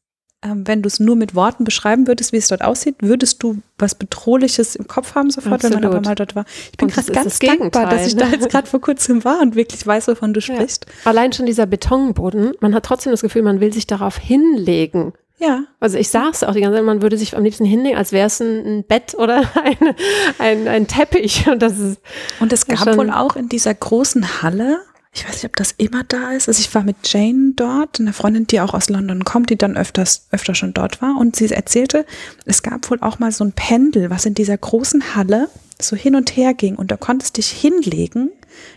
wenn 0.55 0.83
du 0.83 0.87
es 0.87 1.01
nur 1.01 1.17
mit 1.17 1.35
Worten 1.35 1.65
beschreiben 1.65 2.07
würdest, 2.07 2.33
wie 2.33 2.37
es 2.37 2.49
dort 2.49 2.63
aussieht, 2.63 2.97
würdest 3.01 3.43
du 3.43 3.59
was 3.79 3.95
Bedrohliches 3.95 4.77
im 4.77 4.87
Kopf 4.87 5.15
haben 5.15 5.31
sofort, 5.31 5.55
Absolut. 5.55 5.77
wenn 5.77 5.83
man 5.83 5.93
aber 5.93 6.07
mal 6.07 6.15
dort 6.15 6.35
war. 6.35 6.45
Ich 6.71 6.79
bin 6.79 6.89
gerade 6.89 7.13
ganz 7.13 7.39
dankbar, 7.39 7.89
dass 7.89 8.07
ich 8.07 8.17
da 8.17 8.29
jetzt 8.29 8.49
gerade 8.51 8.67
vor 8.67 8.81
kurzem 8.81 9.25
war 9.25 9.41
und 9.41 9.55
wirklich 9.55 9.87
weiß, 9.87 10.09
wovon 10.09 10.35
du 10.35 10.41
sprichst. 10.41 10.87
Ja. 10.87 11.11
Allein 11.11 11.33
schon 11.33 11.47
dieser 11.47 11.67
Betonboden, 11.67 12.53
man 12.61 12.75
hat 12.75 12.85
trotzdem 12.85 13.11
das 13.13 13.23
Gefühl, 13.23 13.43
man 13.43 13.61
will 13.61 13.73
sich 13.73 13.87
darauf 13.87 14.17
hinlegen. 14.17 15.13
Ja. 15.39 15.65
Also 15.81 15.99
ich 15.99 16.09
saß 16.09 16.45
auch 16.45 16.55
die 16.55 16.61
ganze 16.61 16.79
Zeit, 16.79 16.85
man 16.85 17.03
würde 17.03 17.19
sich 17.19 17.37
am 17.37 17.45
liebsten 17.45 17.67
hinlegen, 17.67 17.99
als 17.99 18.13
wäre 18.13 18.27
es 18.27 18.41
ein, 18.41 18.67
ein, 18.67 18.85
Bett 18.85 19.15
oder 19.15 19.43
ein, 19.63 19.95
ein, 20.39 20.69
ein 20.69 20.87
Teppich. 20.87 21.47
Und 21.49 21.61
das 21.61 21.79
ist. 21.79 22.01
Und 22.41 22.53
es 22.53 22.67
gab 22.67 22.97
wohl 22.97 23.11
auch 23.11 23.37
in 23.37 23.49
dieser 23.49 23.75
großen 23.75 24.43
Halle 24.43 24.79
ich 25.17 25.27
weiß 25.27 25.35
nicht, 25.37 25.47
ob 25.47 25.57
das 25.57 25.73
immer 25.79 26.05
da 26.05 26.33
ist. 26.33 26.47
Also 26.47 26.61
ich 26.61 26.75
war 26.75 26.83
mit 26.83 26.97
Jane 27.05 27.53
dort, 27.57 27.99
eine 28.01 28.13
Freundin, 28.13 28.47
die 28.47 28.61
auch 28.61 28.75
aus 28.75 28.91
London 28.91 29.25
kommt, 29.25 29.49
die 29.49 29.57
dann 29.57 29.77
öfters, 29.77 30.27
öfter 30.31 30.55
schon 30.55 30.75
dort 30.75 31.01
war. 31.01 31.17
Und 31.19 31.37
sie 31.37 31.51
erzählte, 31.51 32.05
es 32.45 32.63
gab 32.63 32.91
wohl 32.91 32.99
auch 33.01 33.19
mal 33.19 33.33
so 33.33 33.43
ein 33.43 33.53
Pendel, 33.53 34.11
was 34.11 34.27
in 34.27 34.35
dieser 34.35 34.59
großen 34.59 35.15
Halle 35.17 35.49
so 35.81 35.97
hin 35.97 36.15
und 36.15 36.37
her 36.37 36.55
ging. 36.55 36.77
Und 36.77 36.91
da 36.91 36.97
konntest 36.97 37.37
dich 37.37 37.49
hinlegen. 37.49 38.31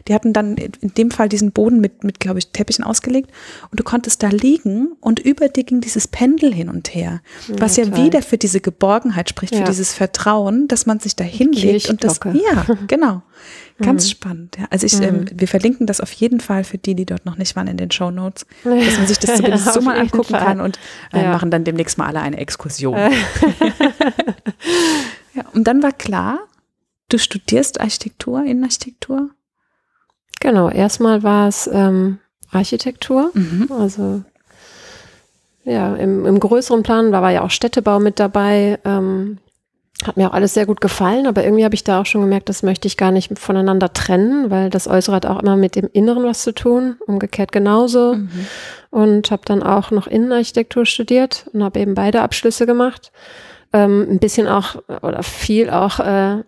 Die 0.08 0.14
hatten 0.14 0.34
dann 0.34 0.58
in 0.58 0.94
dem 0.96 1.10
Fall 1.12 1.30
diesen 1.30 1.52
Boden 1.52 1.80
mit, 1.80 2.04
mit 2.04 2.20
glaube 2.20 2.40
ich, 2.40 2.50
Teppichen 2.50 2.84
ausgelegt. 2.84 3.32
Und 3.72 3.80
du 3.80 3.84
konntest 3.84 4.22
da 4.24 4.28
liegen 4.28 4.94
und 5.00 5.20
über 5.20 5.48
dir 5.48 5.64
ging 5.64 5.80
dieses 5.82 6.08
Pendel 6.08 6.54
hin 6.54 6.70
und 6.70 6.94
her. 6.94 7.22
Was 7.48 7.78
ja, 7.78 7.86
ja 7.86 7.96
wieder 7.96 8.22
für 8.22 8.38
diese 8.38 8.60
Geborgenheit 8.60 9.30
spricht, 9.30 9.54
ja. 9.54 9.60
für 9.60 9.66
dieses 9.66 9.94
Vertrauen, 9.94 10.68
dass 10.68 10.86
man 10.86 11.00
sich 11.00 11.16
da 11.16 11.24
hinlegt. 11.24 11.90
Und 11.90 12.04
das, 12.04 12.20
ja, 12.34 12.66
genau. 12.88 13.24
Ganz 13.82 14.06
mhm. 14.06 14.10
spannend. 14.10 14.58
Ja. 14.60 14.66
Also 14.70 14.86
ich, 14.86 14.96
ähm, 14.96 15.00
mhm. 15.00 15.28
ähm, 15.30 15.40
wir 15.40 15.48
verlinken 15.48 15.88
das 15.88 16.02
auf 16.02 16.12
jeden 16.12 16.42
Fall 16.42 16.66
für 16.66 16.78
die, 16.78 16.96
die 16.96 17.06
dort 17.06 17.26
noch 17.26 17.38
nicht 17.38 17.56
waren 17.56 17.68
in 17.68 17.78
den 17.78 17.92
Show 17.92 18.12
Notes, 18.12 18.46
dass 18.64 18.98
man 18.98 19.08
sich 19.08 19.20
das 19.20 19.36
zumindest 19.38 19.68
ja, 19.68 19.74
so 19.74 19.82
mal 19.82 19.98
angucken 19.98 20.32
Fall. 20.32 20.44
kann 20.44 20.60
und 20.62 20.78
äh, 21.14 21.24
machen 21.24 21.50
dann 21.50 21.64
demnächst 21.64 21.98
mal 21.98 22.08
alle 22.08 22.20
eine 22.20 22.38
Exkursion. 22.38 22.98
ja, 25.34 25.46
und 25.54 25.64
dann 25.66 25.82
war 25.82 25.94
klar, 25.94 26.40
du 27.10 27.18
studierst 27.18 27.82
Architektur, 27.82 28.44
Innenarchitektur? 28.44 29.30
Genau, 30.40 30.70
erstmal 30.70 31.24
war 31.24 31.48
es 31.48 31.70
ähm, 31.72 32.20
Architektur, 32.52 33.32
mhm. 33.34 33.70
also 33.72 34.24
ja, 35.66 35.96
im, 35.96 36.26
im 36.26 36.40
größeren 36.40 36.84
Plan 36.84 37.12
war, 37.12 37.22
war 37.22 37.32
ja 37.32 37.44
auch 37.44 37.52
Städtebau 37.52 38.00
mit 38.00 38.20
dabei. 38.20 38.80
Ähm, 38.86 39.38
hat 40.06 40.16
mir 40.16 40.30
auch 40.30 40.34
alles 40.34 40.54
sehr 40.54 40.66
gut 40.66 40.80
gefallen, 40.80 41.28
aber 41.28 41.44
irgendwie 41.44 41.66
habe 41.66 41.76
ich 41.76 41.84
da 41.84 42.00
auch 42.00 42.06
schon 42.06 42.22
gemerkt, 42.22 42.48
das 42.48 42.64
möchte 42.64 42.88
ich 42.88 42.96
gar 42.96 43.12
nicht 43.12 43.38
voneinander 43.38 43.92
trennen, 43.92 44.50
weil 44.50 44.70
das 44.70 44.88
Äußere 44.88 45.18
hat 45.18 45.26
auch 45.26 45.42
immer 45.42 45.58
mit 45.58 45.76
dem 45.76 45.90
Inneren 45.92 46.24
was 46.24 46.42
zu 46.44 46.54
tun, 46.54 46.96
umgekehrt 47.06 47.52
genauso. 47.52 48.16
Mhm. 48.16 48.30
Und 48.92 49.30
habe 49.30 49.42
dann 49.46 49.62
auch 49.62 49.92
noch 49.92 50.08
Innenarchitektur 50.08 50.86
studiert 50.86 51.46
und 51.52 51.64
habe 51.64 51.80
eben 51.80 51.96
beide 51.96 52.22
Abschlüsse 52.22 52.66
gemacht. 52.66 53.12
Ähm, 53.72 54.08
ein 54.10 54.18
bisschen 54.18 54.48
auch 54.48 54.78
oder 55.04 55.22
viel 55.22 55.70
auch 55.70 56.00
äh, 56.00 56.44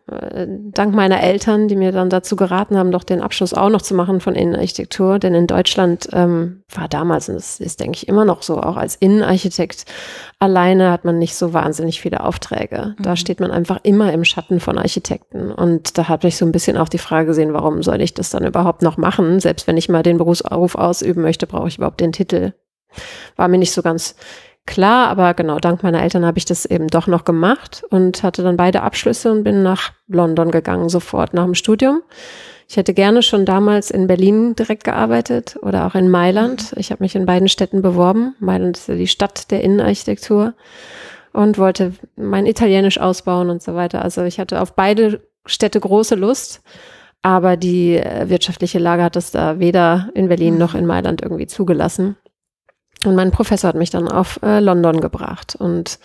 dank 0.72 0.96
meiner 0.96 1.22
Eltern, 1.22 1.68
die 1.68 1.76
mir 1.76 1.92
dann 1.92 2.10
dazu 2.10 2.36
geraten 2.36 2.76
haben, 2.78 2.92
doch 2.92 3.04
den 3.04 3.22
Abschluss 3.22 3.54
auch 3.54 3.70
noch 3.70 3.84
zu 3.84 3.94
machen 3.94 4.22
von 4.22 4.34
Innenarchitektur. 4.34 5.20
Denn 5.20 5.36
in 5.36 5.46
Deutschland 5.46 6.10
ähm, 6.14 6.64
war 6.74 6.88
damals, 6.88 7.30
und 7.30 7.36
das 7.36 7.60
ist, 7.60 7.80
denke 7.80 7.98
ich, 7.98 8.08
immer 8.08 8.26
noch 8.26 8.42
so, 8.42 8.60
auch 8.60 8.76
als 8.76 8.96
Innenarchitekt 8.96 9.86
alleine 10.40 10.92
hat 10.92 11.06
man 11.06 11.20
nicht 11.20 11.36
so 11.36 11.54
wahnsinnig 11.54 12.02
viele 12.02 12.24
Aufträge. 12.24 12.96
Da 12.98 13.12
mhm. 13.12 13.16
steht 13.18 13.40
man 13.40 13.52
einfach 13.52 13.80
immer 13.84 14.12
im 14.12 14.24
Schatten 14.24 14.60
von 14.60 14.80
Architekten. 14.80 15.52
Und 15.52 16.00
da 16.00 16.08
habe 16.08 16.28
ich 16.28 16.38
so 16.38 16.46
ein 16.46 16.52
bisschen 16.52 16.76
auch 16.76 16.90
die 16.90 16.98
Frage 16.98 17.28
gesehen, 17.28 17.54
warum 17.54 17.84
soll 17.84 18.02
ich 18.02 18.16
das 18.16 18.32
dann 18.32 18.48
überhaupt 18.48 18.82
noch 18.82 18.98
machen? 18.98 19.40
Selbst 19.40 19.68
wenn 19.68 19.78
ich 19.78 19.90
mal 19.90 20.02
den 20.02 20.18
Berufsruf 20.18 20.74
ausüben 20.74 21.22
möchte, 21.22 21.46
brauche 21.46 21.68
ich 21.68 21.78
überhaupt 21.78 22.00
den 22.00 22.14
Titel. 22.14 22.54
War 23.36 23.48
mir 23.48 23.60
nicht 23.60 23.72
so 23.72 23.84
ganz 23.84 24.16
klar, 24.66 25.10
aber 25.10 25.34
genau, 25.34 25.60
dank 25.60 25.84
meiner 25.84 26.02
Eltern 26.02 26.26
habe 26.26 26.38
ich 26.38 26.46
das 26.46 26.66
eben 26.66 26.88
doch 26.88 27.08
noch 27.08 27.26
gemacht 27.26 27.84
und 27.90 28.24
hatte 28.24 28.44
dann 28.44 28.58
beide 28.58 28.82
Abschlüsse 28.84 29.32
und 29.32 29.44
bin 29.44 29.64
nach 29.64 29.92
London 30.08 30.52
gegangen, 30.52 30.90
sofort 30.90 31.34
nach 31.34 31.46
dem 31.46 31.56
Studium. 31.56 32.02
Ich 32.72 32.78
hätte 32.78 32.94
gerne 32.94 33.22
schon 33.22 33.46
damals 33.46 33.92
in 33.92 34.08
Berlin 34.08 34.56
direkt 34.56 34.86
gearbeitet 34.86 35.58
oder 35.62 35.86
auch 35.86 35.96
in 35.96 36.10
Mailand. 36.10 36.74
Ich 36.78 36.92
habe 36.92 37.04
mich 37.04 37.16
in 37.16 37.26
beiden 37.26 37.50
Städten 37.50 37.82
beworben. 37.82 38.34
Mailand 38.40 38.78
ist 38.78 38.88
ja 38.88 38.96
die 38.96 39.08
Stadt 39.08 39.52
der 39.52 39.62
Innenarchitektur 39.62 40.54
und 41.34 41.58
wollte 41.58 41.94
mein 42.16 42.46
Italienisch 42.46 42.98
ausbauen 42.98 43.50
und 43.50 43.62
so 43.62 43.76
weiter. 43.76 44.02
Also 44.02 44.24
ich 44.24 44.40
hatte 44.40 44.62
auf 44.62 44.74
beide 44.74 45.22
Städte 45.46 45.82
große 45.82 46.16
Lust, 46.16 46.62
aber 47.22 47.58
die 47.58 47.98
äh, 47.98 48.30
wirtschaftliche 48.30 48.80
Lage 48.80 49.04
hat 49.04 49.18
es 49.18 49.32
da 49.32 49.60
weder 49.60 50.10
in 50.14 50.30
Berlin 50.30 50.58
noch 50.58 50.74
in 50.74 50.86
Mailand 50.86 51.22
irgendwie 51.22 51.48
zugelassen. 51.48 52.16
Und 53.06 53.16
mein 53.16 53.32
Professor 53.32 53.68
hat 53.68 53.76
mich 53.76 53.90
dann 53.90 54.08
auf 54.08 54.40
äh, 54.44 54.60
London 54.60 55.02
gebracht 55.02 55.56
und 55.58 56.00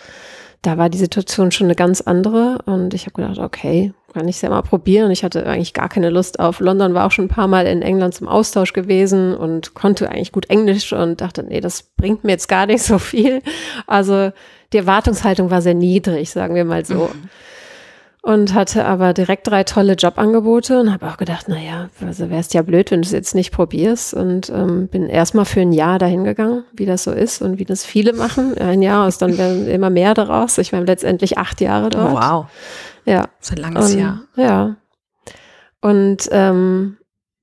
da 0.63 0.77
war 0.77 0.89
die 0.89 0.97
Situation 0.97 1.51
schon 1.51 1.67
eine 1.67 1.75
ganz 1.75 2.01
andere 2.01 2.57
und 2.65 2.93
ich 2.95 3.05
habe 3.05 3.21
gedacht, 3.21 3.37
okay, 3.37 3.93
kann 4.13 4.27
ich 4.27 4.37
es 4.37 4.41
ja 4.41 4.49
mal 4.49 4.63
probieren. 4.63 5.11
Ich 5.11 5.23
hatte 5.23 5.45
eigentlich 5.45 5.73
gar 5.73 5.87
keine 5.87 6.09
Lust 6.09 6.39
auf 6.39 6.59
London, 6.59 6.95
war 6.95 7.05
auch 7.05 7.11
schon 7.11 7.25
ein 7.25 7.29
paar 7.29 7.47
Mal 7.47 7.67
in 7.67 7.83
England 7.83 8.15
zum 8.15 8.27
Austausch 8.27 8.73
gewesen 8.73 9.35
und 9.35 9.75
konnte 9.75 10.09
eigentlich 10.09 10.31
gut 10.31 10.49
Englisch 10.49 10.91
und 10.93 11.21
dachte, 11.21 11.43
nee, 11.43 11.61
das 11.61 11.83
bringt 11.83 12.23
mir 12.23 12.31
jetzt 12.31 12.49
gar 12.49 12.65
nicht 12.65 12.81
so 12.81 12.97
viel. 12.97 13.41
Also 13.85 14.31
die 14.73 14.77
Erwartungshaltung 14.77 15.51
war 15.51 15.61
sehr 15.61 15.75
niedrig, 15.75 16.31
sagen 16.31 16.55
wir 16.55 16.65
mal 16.65 16.83
so. 16.83 17.11
Mhm 17.13 17.29
und 18.21 18.53
hatte 18.53 18.85
aber 18.85 19.13
direkt 19.13 19.47
drei 19.47 19.63
tolle 19.63 19.93
Jobangebote 19.93 20.79
und 20.79 20.91
habe 20.91 21.07
auch 21.07 21.17
gedacht, 21.17 21.47
naja, 21.47 21.89
also 22.05 22.29
wärst 22.29 22.53
ja 22.53 22.61
blöd, 22.61 22.91
wenn 22.91 23.01
du 23.01 23.05
es 23.05 23.13
jetzt 23.13 23.35
nicht 23.35 23.51
probierst 23.51 24.13
und 24.13 24.49
ähm, 24.49 24.87
bin 24.87 25.07
erstmal 25.07 25.45
für 25.45 25.61
ein 25.61 25.71
Jahr 25.71 25.97
dahin 25.97 26.23
gegangen, 26.23 26.63
wie 26.73 26.85
das 26.85 27.03
so 27.03 27.11
ist 27.11 27.41
und 27.41 27.57
wie 27.57 27.65
das 27.65 27.85
viele 27.85 28.13
machen. 28.13 28.57
Ein 28.57 28.81
Jahr 28.81 29.07
ist 29.07 29.21
dann 29.21 29.67
immer 29.67 29.89
mehr 29.89 30.13
daraus. 30.13 30.57
Ich 30.57 30.73
war 30.73 30.81
letztendlich 30.81 31.37
acht 31.37 31.61
Jahre 31.61 31.89
dort. 31.89 32.13
Wow. 32.13 32.45
Ja. 33.05 33.29
So 33.39 33.55
ein 33.55 33.61
langes 33.61 33.93
und, 33.93 33.99
Jahr. 33.99 34.21
Ja. 34.35 34.75
Und 35.79 36.27
ähm, 36.31 36.97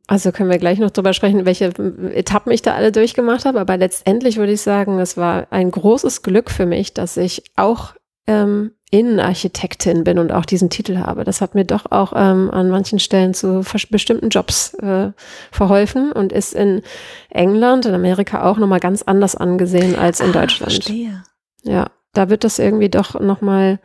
also 0.06 0.32
können 0.32 0.50
wir 0.50 0.58
gleich 0.58 0.78
noch 0.78 0.90
drüber 0.90 1.14
sprechen, 1.14 1.46
welche 1.46 1.72
Etappen 2.12 2.52
ich 2.52 2.60
da 2.60 2.74
alle 2.74 2.92
durchgemacht 2.92 3.46
habe. 3.46 3.60
Aber 3.60 3.76
letztendlich 3.78 4.36
würde 4.36 4.52
ich 4.52 4.60
sagen, 4.60 4.98
es 4.98 5.16
war 5.16 5.46
ein 5.50 5.70
großes 5.70 6.22
Glück 6.22 6.50
für 6.50 6.66
mich, 6.66 6.92
dass 6.92 7.16
ich 7.16 7.42
auch 7.56 7.94
ähm, 8.26 8.72
Innenarchitektin 8.90 10.04
bin 10.04 10.18
und 10.20 10.30
auch 10.30 10.44
diesen 10.44 10.70
Titel 10.70 10.98
habe. 10.98 11.24
Das 11.24 11.40
hat 11.40 11.54
mir 11.54 11.64
doch 11.64 11.90
auch 11.90 12.12
ähm, 12.14 12.50
an 12.50 12.70
manchen 12.70 13.00
Stellen 13.00 13.34
zu 13.34 13.64
bestimmten 13.90 14.28
Jobs 14.28 14.74
äh, 14.74 15.10
verholfen 15.50 16.12
und 16.12 16.32
ist 16.32 16.54
in 16.54 16.82
England, 17.28 17.86
in 17.86 17.94
Amerika 17.94 18.48
auch 18.48 18.56
nochmal 18.56 18.78
ganz 18.78 19.02
anders 19.02 19.34
angesehen 19.34 19.96
als 19.96 20.20
in 20.20 20.30
ah, 20.30 20.32
Deutschland. 20.32 20.72
Verstehe. 20.72 21.24
Ja, 21.64 21.90
da 22.12 22.28
wird 22.30 22.44
das 22.44 22.60
irgendwie 22.60 22.88
doch 22.88 23.18
nochmal 23.18 23.80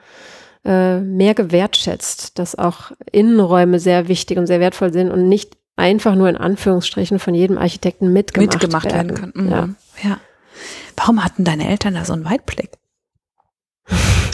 äh, 0.64 1.00
mehr 1.00 1.34
gewertschätzt, 1.34 2.38
dass 2.38 2.56
auch 2.56 2.92
Innenräume 3.12 3.80
sehr 3.80 4.08
wichtig 4.08 4.38
und 4.38 4.46
sehr 4.46 4.60
wertvoll 4.60 4.94
sind 4.94 5.10
und 5.10 5.28
nicht 5.28 5.58
einfach 5.76 6.14
nur 6.14 6.30
in 6.30 6.38
Anführungsstrichen 6.38 7.18
von 7.18 7.34
jedem 7.34 7.58
Architekten 7.58 8.14
mitgemacht, 8.14 8.62
mitgemacht 8.62 8.86
werden, 8.86 9.18
werden 9.18 9.34
können. 9.34 9.46
Mhm. 9.48 9.52
Ja. 9.52 9.70
ja. 10.04 10.18
Warum 10.98 11.24
hatten 11.24 11.46
deine 11.46 11.68
Eltern 11.68 11.96
da 11.96 12.06
so 12.06 12.14
einen 12.14 12.26
Weitblick? 12.26 12.70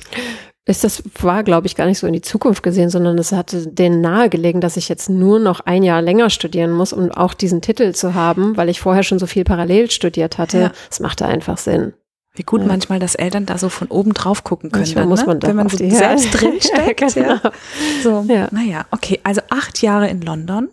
ist 0.65 0.83
das 0.83 1.03
war, 1.21 1.43
glaube 1.43 1.67
ich, 1.67 1.75
gar 1.75 1.85
nicht 1.85 1.99
so 1.99 2.07
in 2.07 2.13
die 2.13 2.21
Zukunft 2.21 2.63
gesehen, 2.63 2.89
sondern 2.89 3.17
es 3.19 3.31
hatte 3.31 3.67
denen 3.67 4.01
nahegelegen, 4.01 4.61
dass 4.61 4.77
ich 4.77 4.89
jetzt 4.89 5.09
nur 5.09 5.39
noch 5.39 5.59
ein 5.59 5.83
Jahr 5.83 6.01
länger 6.01 6.31
studieren 6.31 6.71
muss, 6.71 6.91
um 6.91 7.11
auch 7.11 7.35
diesen 7.35 7.61
Titel 7.61 7.93
zu 7.93 8.15
haben, 8.15 8.57
weil 8.57 8.69
ich 8.69 8.79
vorher 8.79 9.03
schon 9.03 9.19
so 9.19 9.27
viel 9.27 9.43
parallel 9.43 9.91
studiert 9.91 10.39
hatte. 10.39 10.71
Es 10.89 10.97
ja. 10.97 11.03
machte 11.03 11.25
einfach 11.25 11.59
Sinn. 11.59 11.93
Wie 12.33 12.43
gut 12.43 12.61
ja. 12.61 12.67
manchmal, 12.67 12.99
dass 12.99 13.15
Eltern 13.15 13.45
da 13.45 13.57
so 13.57 13.69
von 13.69 13.87
oben 13.87 14.13
drauf 14.13 14.43
gucken 14.43 14.71
können, 14.71 14.91
dann, 14.93 15.07
muss 15.07 15.25
man 15.25 15.37
ne? 15.37 15.47
wenn 15.47 15.55
man 15.55 15.69
so 15.69 15.77
selbst 15.77 16.31
drinsteckt. 16.41 16.99
ja, 16.99 17.07
genau. 17.07 17.35
ja. 17.43 17.51
So, 18.03 18.25
ja. 18.27 18.47
naja, 18.51 18.85
okay, 18.91 19.19
also 19.23 19.41
acht 19.49 19.81
Jahre 19.81 20.09
in 20.09 20.21
London 20.21 20.69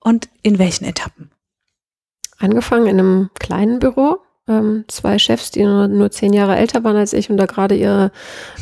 und 0.00 0.28
in 0.42 0.58
welchen 0.58 0.84
Etappen? 0.84 1.30
Angefangen 2.38 2.86
in 2.86 3.00
einem 3.00 3.30
kleinen 3.38 3.80
Büro 3.80 4.18
ähm, 4.48 4.84
zwei 4.88 5.18
Chefs, 5.18 5.50
die 5.50 5.64
nur, 5.64 5.88
nur 5.88 6.10
zehn 6.10 6.32
Jahre 6.32 6.56
älter 6.56 6.84
waren 6.84 6.96
als 6.96 7.12
ich 7.12 7.30
und 7.30 7.36
da 7.36 7.46
gerade 7.46 7.74
ihr 7.74 8.10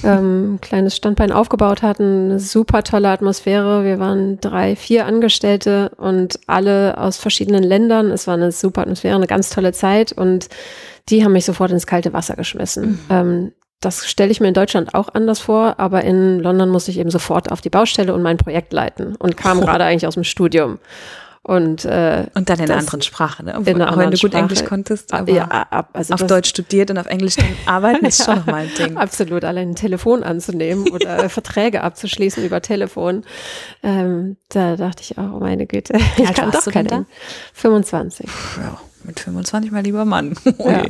ähm, 0.04 0.58
kleines 0.60 0.96
Standbein 0.96 1.32
aufgebaut 1.32 1.82
hatten. 1.82 2.30
Eine 2.30 2.40
super 2.40 2.82
tolle 2.82 3.08
Atmosphäre. 3.08 3.84
Wir 3.84 3.98
waren 3.98 4.40
drei, 4.40 4.76
vier 4.76 5.06
Angestellte 5.06 5.90
und 5.96 6.40
alle 6.46 6.98
aus 6.98 7.16
verschiedenen 7.16 7.62
Ländern. 7.62 8.10
Es 8.10 8.26
war 8.26 8.34
eine 8.34 8.52
super 8.52 8.82
Atmosphäre, 8.82 9.16
eine 9.16 9.26
ganz 9.26 9.50
tolle 9.50 9.72
Zeit 9.72 10.12
und 10.12 10.48
die 11.08 11.24
haben 11.24 11.32
mich 11.32 11.44
sofort 11.44 11.70
ins 11.70 11.86
kalte 11.86 12.12
Wasser 12.12 12.34
geschmissen. 12.34 12.88
Mhm. 12.90 13.00
Ähm, 13.10 13.52
das 13.80 14.06
stelle 14.06 14.30
ich 14.30 14.40
mir 14.40 14.48
in 14.48 14.54
Deutschland 14.54 14.94
auch 14.94 15.10
anders 15.12 15.38
vor, 15.38 15.78
aber 15.78 16.02
in 16.02 16.40
London 16.40 16.70
musste 16.70 16.90
ich 16.90 16.98
eben 16.98 17.10
sofort 17.10 17.52
auf 17.52 17.60
die 17.60 17.70
Baustelle 17.70 18.14
und 18.14 18.22
mein 18.22 18.38
Projekt 18.38 18.72
leiten 18.72 19.16
und 19.16 19.36
kam 19.36 19.58
oh. 19.58 19.60
gerade 19.64 19.84
eigentlich 19.84 20.06
aus 20.06 20.14
dem 20.14 20.24
Studium. 20.24 20.78
Und, 21.46 21.84
äh, 21.84 22.26
und 22.34 22.50
dann 22.50 22.58
in 22.58 22.64
einer 22.64 22.80
anderen 22.80 23.02
Sprache, 23.02 23.44
ne? 23.44 23.52
in 23.52 23.80
einer 23.80 23.92
auch 23.92 23.96
wenn 23.96 24.10
du 24.10 24.18
gut 24.18 24.32
Sprache. 24.32 24.42
Englisch 24.42 24.64
konntest, 24.64 25.14
aber 25.14 25.30
ja, 25.30 25.86
also 25.92 26.14
auf 26.14 26.26
Deutsch 26.26 26.48
studiert 26.48 26.90
und 26.90 26.98
auf 26.98 27.06
Englisch 27.06 27.36
arbeiten, 27.66 28.04
ist 28.04 28.24
schon 28.24 28.38
nochmal 28.38 28.62
ein 28.62 28.70
Ding. 28.76 28.96
Absolut, 28.96 29.44
allein 29.44 29.70
ein 29.70 29.74
Telefon 29.76 30.24
anzunehmen 30.24 30.88
oder 30.92 31.28
Verträge 31.28 31.84
abzuschließen 31.84 32.44
über 32.44 32.62
Telefon. 32.62 33.22
Ähm, 33.84 34.38
da 34.48 34.74
dachte 34.74 35.02
ich 35.02 35.18
auch, 35.18 35.34
oh 35.34 35.38
meine 35.38 35.68
Güte, 35.68 35.96
ich 36.16 36.34
kann 36.34 36.50
doch 36.50 36.64
kein 36.64 37.06
25. 37.52 38.28
Ja, 38.56 38.80
mit 39.04 39.20
25 39.20 39.70
mal 39.70 39.84
lieber 39.84 40.04
Mann. 40.04 40.34
ja. 40.58 40.82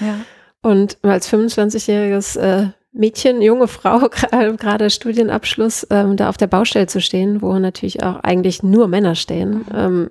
ja. 0.00 0.20
Und 0.62 0.96
als 1.02 1.30
25-jähriges 1.30 2.38
äh, 2.38 2.70
Mädchen, 2.98 3.40
junge 3.40 3.68
Frau, 3.68 4.08
gerade 4.58 4.90
Studienabschluss, 4.90 5.86
ähm, 5.90 6.16
da 6.16 6.28
auf 6.28 6.36
der 6.36 6.48
Baustelle 6.48 6.86
zu 6.86 7.00
stehen, 7.00 7.40
wo 7.40 7.58
natürlich 7.58 8.02
auch 8.02 8.16
eigentlich 8.20 8.62
nur 8.62 8.88
Männer 8.88 9.14
stehen, 9.14 9.64
ähm, 9.74 10.10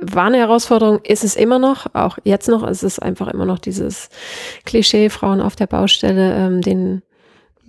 war 0.00 0.26
eine 0.26 0.38
Herausforderung, 0.38 1.00
ist 1.02 1.24
es 1.24 1.34
immer 1.34 1.58
noch, 1.58 1.86
auch 1.94 2.18
jetzt 2.22 2.48
noch, 2.48 2.66
ist 2.66 2.84
es 2.84 3.00
einfach 3.00 3.26
immer 3.28 3.44
noch 3.44 3.58
dieses 3.58 4.08
Klischee, 4.64 5.10
Frauen 5.10 5.40
auf 5.40 5.56
der 5.56 5.66
Baustelle, 5.66 6.36
ähm, 6.36 6.60
den 6.60 7.02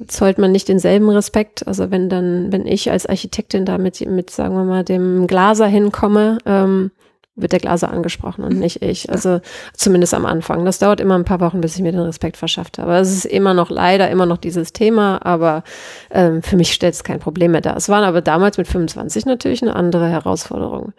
zollt 0.07 0.37
man 0.37 0.51
nicht 0.51 0.67
denselben 0.67 1.09
Respekt. 1.09 1.67
Also 1.67 1.89
wenn 1.89 2.09
dann, 2.09 2.51
wenn 2.51 2.67
ich 2.67 2.91
als 2.91 3.05
Architektin 3.05 3.65
da 3.65 3.77
mit, 3.77 3.99
mit 4.07 4.29
sagen 4.29 4.55
wir 4.55 4.63
mal, 4.63 4.83
dem 4.83 5.27
Glaser 5.27 5.67
hinkomme, 5.67 6.37
ähm, 6.45 6.91
wird 7.35 7.51
der 7.51 7.59
Glaser 7.59 7.89
angesprochen 7.89 8.43
und 8.43 8.59
nicht 8.59 8.83
ich. 8.83 9.09
Also 9.09 9.41
zumindest 9.73 10.13
am 10.13 10.25
Anfang. 10.25 10.65
Das 10.65 10.79
dauert 10.79 10.99
immer 10.99 11.15
ein 11.15 11.25
paar 11.25 11.39
Wochen, 11.39 11.61
bis 11.61 11.75
ich 11.75 11.81
mir 11.81 11.91
den 11.91 12.01
Respekt 12.01 12.37
verschafft 12.37 12.77
habe. 12.77 12.95
Es 12.95 13.11
ist 13.11 13.25
immer 13.25 13.53
noch 13.53 13.69
leider 13.69 14.09
immer 14.09 14.25
noch 14.25 14.37
dieses 14.37 14.71
Thema, 14.71 15.19
aber 15.25 15.63
ähm, 16.11 16.43
für 16.43 16.57
mich 16.57 16.73
stellt 16.73 16.93
es 16.93 17.03
kein 17.03 17.19
Problem 17.19 17.51
mehr 17.51 17.61
dar. 17.61 17.75
Es 17.75 17.89
waren 17.89 18.03
aber 18.03 18.21
damals 18.21 18.57
mit 18.57 18.67
25 18.67 19.25
natürlich 19.25 19.61
eine 19.63 19.75
andere 19.75 20.09
Herausforderung. 20.09 20.93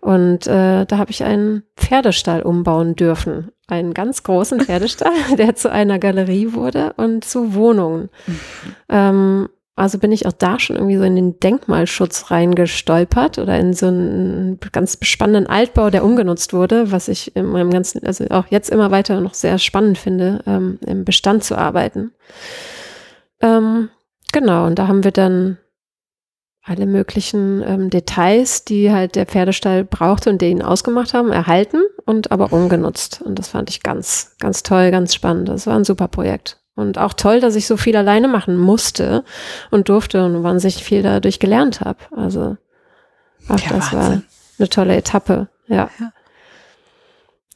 Und 0.00 0.46
äh, 0.46 0.84
da 0.84 0.98
habe 0.98 1.10
ich 1.10 1.24
einen 1.24 1.62
Pferdestall 1.78 2.42
umbauen 2.42 2.94
dürfen. 2.94 3.50
Einen 3.66 3.94
ganz 3.94 4.22
großen 4.22 4.60
Pferdestall, 4.66 5.14
der 5.38 5.54
zu 5.54 5.72
einer 5.72 5.98
Galerie 5.98 6.52
wurde 6.52 6.92
und 6.98 7.24
zu 7.24 7.54
Wohnungen. 7.54 8.10
Mhm. 8.26 8.40
Ähm, 8.90 9.48
also 9.76 9.98
bin 9.98 10.12
ich 10.12 10.26
auch 10.26 10.32
da 10.32 10.60
schon 10.60 10.76
irgendwie 10.76 10.96
so 10.96 11.02
in 11.02 11.16
den 11.16 11.40
Denkmalschutz 11.40 12.30
reingestolpert 12.30 13.38
oder 13.38 13.58
in 13.58 13.72
so 13.72 13.86
einen 13.86 14.60
ganz 14.70 14.98
spannenden 15.02 15.48
Altbau, 15.48 15.90
der 15.90 16.04
umgenutzt 16.04 16.52
wurde, 16.52 16.92
was 16.92 17.08
ich 17.08 17.34
in 17.34 17.46
meinem 17.46 17.70
ganzen, 17.70 18.06
also 18.06 18.24
auch 18.30 18.46
jetzt 18.50 18.70
immer 18.70 18.92
weiter 18.92 19.20
noch 19.20 19.34
sehr 19.34 19.58
spannend 19.58 19.98
finde, 19.98 20.42
ähm, 20.46 20.78
im 20.86 21.04
Bestand 21.04 21.42
zu 21.42 21.58
arbeiten. 21.58 22.12
Ähm, 23.40 23.88
genau, 24.32 24.66
und 24.66 24.78
da 24.78 24.86
haben 24.86 25.02
wir 25.02 25.10
dann 25.10 25.58
alle 26.62 26.86
möglichen 26.86 27.62
ähm, 27.66 27.90
Details, 27.90 28.64
die 28.64 28.92
halt 28.92 29.16
der 29.16 29.26
Pferdestall 29.26 29.84
brauchte 29.84 30.30
und 30.30 30.40
den 30.40 30.62
ausgemacht 30.62 31.14
haben, 31.14 31.32
erhalten 31.32 31.82
und 32.06 32.30
aber 32.30 32.52
umgenutzt. 32.52 33.20
Und 33.22 33.38
das 33.38 33.48
fand 33.48 33.70
ich 33.70 33.82
ganz, 33.82 34.36
ganz 34.38 34.62
toll, 34.62 34.92
ganz 34.92 35.14
spannend. 35.14 35.48
Das 35.48 35.66
war 35.66 35.76
ein 35.76 35.84
super 35.84 36.08
Projekt. 36.08 36.63
Und 36.76 36.98
auch 36.98 37.12
toll, 37.12 37.40
dass 37.40 37.54
ich 37.54 37.66
so 37.66 37.76
viel 37.76 37.96
alleine 37.96 38.26
machen 38.26 38.58
musste 38.58 39.24
und 39.70 39.88
durfte 39.88 40.24
und 40.24 40.42
wahnsinnig 40.42 40.82
viel 40.82 41.02
dadurch 41.02 41.38
gelernt 41.38 41.80
habe. 41.80 41.98
Also 42.10 42.56
auch 43.48 43.60
ja, 43.60 43.68
das 43.70 43.92
Wahnsinn. 43.92 43.98
war 43.98 44.22
eine 44.58 44.68
tolle 44.68 44.96
Etappe. 44.96 45.48
Ja. 45.68 45.90
ja. 45.98 46.12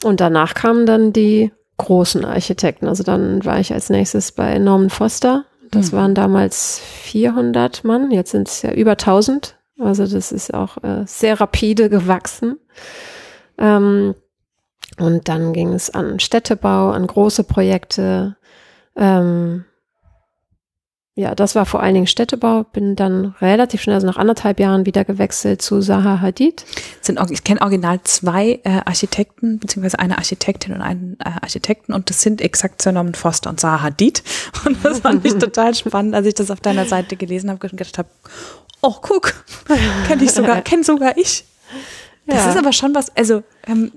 Und 0.05 0.21
danach 0.21 0.55
kamen 0.55 0.87
dann 0.87 1.13
die 1.13 1.53
großen 1.79 2.25
Architekten. 2.25 2.87
Also 2.87 3.03
dann 3.03 3.45
war 3.45 3.59
ich 3.59 3.73
als 3.73 3.91
nächstes 3.91 4.33
bei 4.33 4.59
Norman 4.59 4.91
Foster. 4.91 5.45
Das 5.71 5.93
mhm. 5.93 5.97
waren 5.97 6.15
damals 6.15 6.81
400 7.03 7.85
Mann, 7.85 8.11
jetzt 8.11 8.31
sind 8.31 8.49
es 8.49 8.63
ja 8.63 8.73
über 8.73 8.93
1000. 8.93 9.57
Also 9.79 10.07
das 10.07 10.33
ist 10.33 10.55
auch 10.55 10.83
äh, 10.83 11.05
sehr 11.07 11.41
rapide 11.41 11.89
gewachsen. 11.89 12.59
Ähm, 13.59 14.15
und 14.99 15.29
dann 15.29 15.53
ging 15.53 15.73
es 15.75 15.91
an 15.91 16.19
Städtebau, 16.19 16.91
an 16.91 17.07
große 17.07 17.45
Projekte. 17.45 18.37
Ähm, 18.99 19.65
ja, 21.19 21.35
das 21.35 21.57
war 21.57 21.67
vor 21.67 21.83
allen 21.83 21.95
Dingen 21.95 22.07
Städtebau. 22.07 22.63
Bin 22.63 22.95
dann 22.95 23.35
relativ 23.41 23.83
schnell, 23.83 23.97
also 23.97 24.07
nach 24.07 24.19
anderthalb 24.19 24.61
Jahren 24.61 24.87
wieder 24.87 25.05
gewechselt 25.05 25.61
zu 25.61 25.81
Saha 25.81 26.21
Hadid. 26.21 26.65
Sind, 27.01 27.19
ich 27.33 27.43
kenne 27.43 27.61
original 27.61 28.01
zwei 28.05 28.61
äh, 28.63 28.83
Architekten, 28.85 29.59
beziehungsweise 29.59 29.99
eine 29.99 30.19
Architektin 30.19 30.75
und 30.75 30.81
einen 30.81 31.17
äh, 31.19 31.31
Architekten 31.43 31.93
und 31.93 32.09
das 32.09 32.23
sind 32.23 32.41
exakt 32.41 32.87
Norman 32.87 33.15
Foster 33.15 33.51
und 33.51 33.59
Saha 33.59 33.83
Hadid. 33.83 34.23
Und 34.65 34.85
das 34.85 35.01
fand 35.01 35.25
ich 35.25 35.35
total 35.35 35.75
spannend, 35.75 36.15
als 36.15 36.27
ich 36.27 36.35
das 36.35 36.53
auf 36.53 36.61
deiner 36.61 36.85
Seite 36.85 37.17
gelesen 37.17 37.51
habe 37.51 37.67
und 37.67 37.77
gedacht 37.77 37.99
habe, 37.99 38.09
oh, 38.83 38.95
guck, 39.01 39.35
kenne 40.07 40.23
ich 40.23 40.31
sogar, 40.31 40.63
kenne 40.63 40.85
sogar 40.85 41.17
ich. 41.17 41.45
Das 42.27 42.45
ja. 42.45 42.51
ist 42.51 42.59
aber 42.59 42.75
schon 42.75 42.95
was, 42.95 43.09
also 43.17 43.43
ähm, 43.67 43.91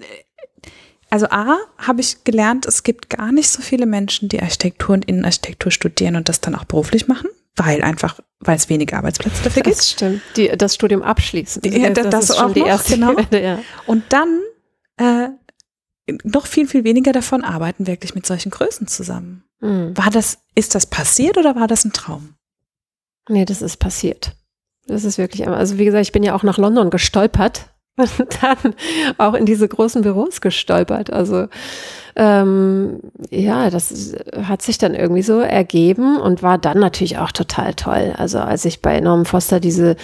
also 1.12 1.28
A, 1.30 1.58
habe 1.78 2.00
ich 2.00 2.24
gelernt, 2.24 2.66
es 2.66 2.84
gibt 2.84 3.10
gar 3.10 3.34
nicht 3.34 3.50
so 3.50 3.62
viele 3.62 3.86
Menschen, 3.86 4.30
die 4.30 4.42
Architektur 4.42 4.94
und 4.94 5.06
Innenarchitektur 5.06 5.72
studieren 5.72 6.16
und 6.16 6.30
das 6.30 6.40
dann 6.40 6.56
auch 6.56 6.64
beruflich 6.64 7.10
machen, 7.10 7.30
weil 7.58 7.84
einfach, 7.84 8.22
weil 8.40 8.56
es 8.56 8.70
wenige 8.70 8.96
Arbeitsplätze 8.96 9.44
dafür 9.44 9.62
gibt. 9.62 9.78
Das 9.78 9.92
stimmt. 9.92 10.22
Die, 10.38 10.48
das 10.48 10.74
Studium 10.74 11.04
abschließen. 11.04 11.62
Ja, 11.66 11.90
das, 11.90 12.06
das, 12.06 12.12
das 12.12 12.30
ist 12.30 12.38
schon 12.38 12.54
die 12.54 12.62
erste 12.62 12.94
genau. 12.94 13.10
Hürde, 13.18 13.44
ja. 13.44 13.60
Und 13.88 14.06
dann 14.14 14.40
äh, 14.96 15.28
noch 16.24 16.48
viel, 16.48 16.66
viel 16.66 16.86
weniger 16.86 17.12
davon 17.12 17.44
arbeiten 17.44 17.88
wirklich 17.88 18.16
mit 18.16 18.26
solchen 18.26 18.50
Größen 18.50 18.88
zusammen. 18.88 19.44
Mhm. 19.60 19.98
War 19.98 20.12
das, 20.12 20.40
ist 20.56 20.76
das 20.76 20.86
passiert 20.86 21.38
oder 21.38 21.58
war 21.58 21.68
das 21.68 21.84
ein 21.84 21.92
Traum? 21.92 22.36
Nee, 23.28 23.44
das 23.44 23.62
ist 23.62 23.78
passiert. 23.78 24.32
Das 24.88 25.04
ist 25.04 25.18
wirklich, 25.18 25.46
also 25.46 25.78
wie 25.78 25.86
gesagt, 25.86 26.06
ich 26.06 26.14
bin 26.14 26.24
ja 26.24 26.34
auch 26.36 26.44
nach 26.44 26.58
London 26.58 26.90
gestolpert 26.90 27.71
und 28.02 28.12
dann 28.42 28.76
auch 29.18 29.34
in 29.34 29.46
diese 29.46 29.68
großen 29.68 30.02
Büros 30.02 30.42
gestolpert. 30.42 31.12
Also 31.12 31.48
ähm, 32.16 33.00
ja, 33.30 33.70
das 33.70 34.16
hat 34.44 34.62
sich 34.62 34.78
dann 34.78 34.94
irgendwie 34.94 35.22
so 35.22 35.40
ergeben 35.40 36.20
und 36.20 36.44
war 36.44 36.58
dann 36.58 36.80
natürlich 36.80 37.18
auch 37.18 37.32
total 37.32 37.74
toll. 37.74 38.14
Also 38.18 38.40
als 38.40 38.66
ich 38.66 38.82
bei 38.82 39.00
Norman 39.00 39.26
Foster 39.26 39.60
diese 39.60 39.96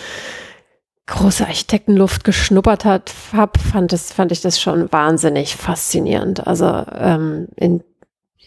große 1.07 1.45
Architektenluft 1.45 2.23
geschnuppert 2.23 2.85
hat, 2.85 3.13
hab, 3.33 3.57
fand, 3.59 3.93
das, 3.93 4.11
fand 4.11 4.31
ich 4.31 4.41
das 4.41 4.59
schon 4.59 4.91
wahnsinnig 4.91 5.55
faszinierend. 5.55 6.45
Also 6.47 6.83
ähm, 6.97 7.47
in 7.55 7.83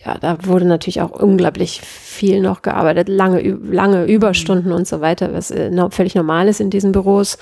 ja, 0.05 0.17
da 0.19 0.39
wurde 0.47 0.65
natürlich 0.65 1.03
auch 1.03 1.11
unglaublich 1.11 1.83
viel 1.83 2.41
noch 2.41 2.63
gearbeitet, 2.63 3.09
lange, 3.09 3.43
lange 3.43 4.07
Überstunden 4.07 4.73
und 4.73 4.89
so 4.89 5.03
weiter, 5.03 5.35
was 5.35 5.51
äh, 5.51 5.71
völlig 5.91 6.15
normal 6.15 6.49
ist 6.49 6.61
in 6.61 6.71
diesen 6.71 6.93
Büros. 6.93 7.37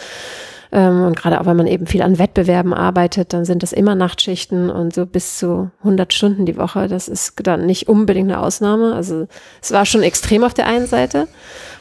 Ähm, 0.72 1.02
und 1.02 1.16
gerade 1.16 1.40
auch, 1.40 1.46
wenn 1.46 1.56
man 1.56 1.66
eben 1.66 1.86
viel 1.86 2.02
an 2.02 2.18
Wettbewerben 2.18 2.74
arbeitet, 2.74 3.32
dann 3.32 3.44
sind 3.44 3.62
das 3.62 3.72
immer 3.72 3.94
Nachtschichten 3.94 4.70
und 4.70 4.94
so 4.94 5.06
bis 5.06 5.38
zu 5.38 5.70
100 5.80 6.12
Stunden 6.12 6.46
die 6.46 6.56
Woche. 6.56 6.88
Das 6.88 7.08
ist 7.08 7.34
dann 7.46 7.66
nicht 7.66 7.88
unbedingt 7.88 8.30
eine 8.30 8.40
Ausnahme. 8.40 8.94
Also 8.94 9.26
es 9.62 9.72
war 9.72 9.86
schon 9.86 10.02
extrem 10.02 10.44
auf 10.44 10.54
der 10.54 10.66
einen 10.66 10.86
Seite. 10.86 11.28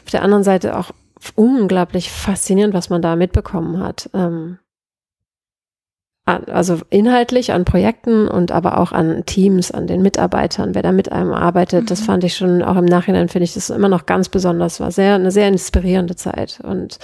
Auf 0.04 0.10
der 0.12 0.22
anderen 0.22 0.44
Seite 0.44 0.78
auch 0.78 0.90
unglaublich 1.34 2.10
faszinierend, 2.10 2.74
was 2.74 2.90
man 2.90 3.02
da 3.02 3.16
mitbekommen 3.16 3.82
hat. 3.82 4.08
Ähm, 4.14 4.58
also 6.36 6.80
inhaltlich 6.90 7.52
an 7.52 7.64
Projekten 7.64 8.28
und 8.28 8.52
aber 8.52 8.78
auch 8.78 8.92
an 8.92 9.24
Teams, 9.26 9.70
an 9.70 9.86
den 9.86 10.02
Mitarbeitern, 10.02 10.74
wer 10.74 10.82
da 10.82 10.92
mit 10.92 11.10
einem 11.10 11.32
arbeitet, 11.32 11.82
mhm. 11.82 11.86
das 11.86 12.00
fand 12.00 12.24
ich 12.24 12.36
schon 12.36 12.62
auch 12.62 12.76
im 12.76 12.84
Nachhinein 12.84 13.28
finde 13.28 13.44
ich 13.44 13.54
das 13.54 13.70
immer 13.70 13.88
noch 13.88 14.06
ganz 14.06 14.28
besonders, 14.28 14.80
war 14.80 14.90
sehr 14.90 15.14
eine 15.14 15.30
sehr 15.30 15.48
inspirierende 15.48 16.16
Zeit 16.16 16.60
und 16.62 16.98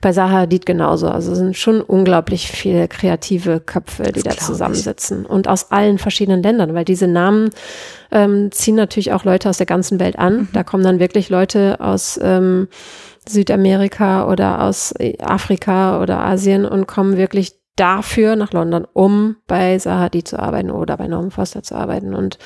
bei 0.00 0.12
Saha 0.12 0.40
Hadid 0.40 0.66
genauso, 0.66 1.08
also 1.08 1.34
sind 1.34 1.56
schon 1.56 1.80
unglaublich 1.80 2.48
viele 2.48 2.88
kreative 2.88 3.60
Köpfe, 3.60 4.04
die 4.12 4.22
das 4.22 4.36
da 4.36 4.44
zusammensitzen 4.44 5.22
ich. 5.22 5.30
und 5.30 5.48
aus 5.48 5.70
allen 5.70 5.98
verschiedenen 5.98 6.42
Ländern, 6.42 6.74
weil 6.74 6.84
diese 6.84 7.06
Namen 7.06 7.50
ähm, 8.10 8.50
ziehen 8.52 8.76
natürlich 8.76 9.12
auch 9.12 9.24
Leute 9.24 9.48
aus 9.48 9.58
der 9.58 9.66
ganzen 9.66 10.00
Welt 10.00 10.18
an. 10.18 10.36
Mhm. 10.36 10.48
Da 10.52 10.62
kommen 10.62 10.84
dann 10.84 11.00
wirklich 11.00 11.28
Leute 11.28 11.76
aus 11.80 12.18
ähm, 12.22 12.68
Südamerika 13.28 14.28
oder 14.28 14.62
aus 14.62 14.94
Afrika 15.20 16.00
oder 16.00 16.20
Asien 16.20 16.64
und 16.64 16.86
kommen 16.86 17.16
wirklich 17.16 17.52
dafür 17.76 18.36
nach 18.36 18.52
London, 18.52 18.86
um 18.92 19.36
bei 19.46 19.78
Sahadi 19.78 20.24
zu 20.24 20.38
arbeiten 20.38 20.70
oder 20.70 20.96
bei 20.96 21.08
Norman 21.08 21.30
Foster 21.30 21.62
zu 21.62 21.74
arbeiten. 21.74 22.14
Und 22.14 22.38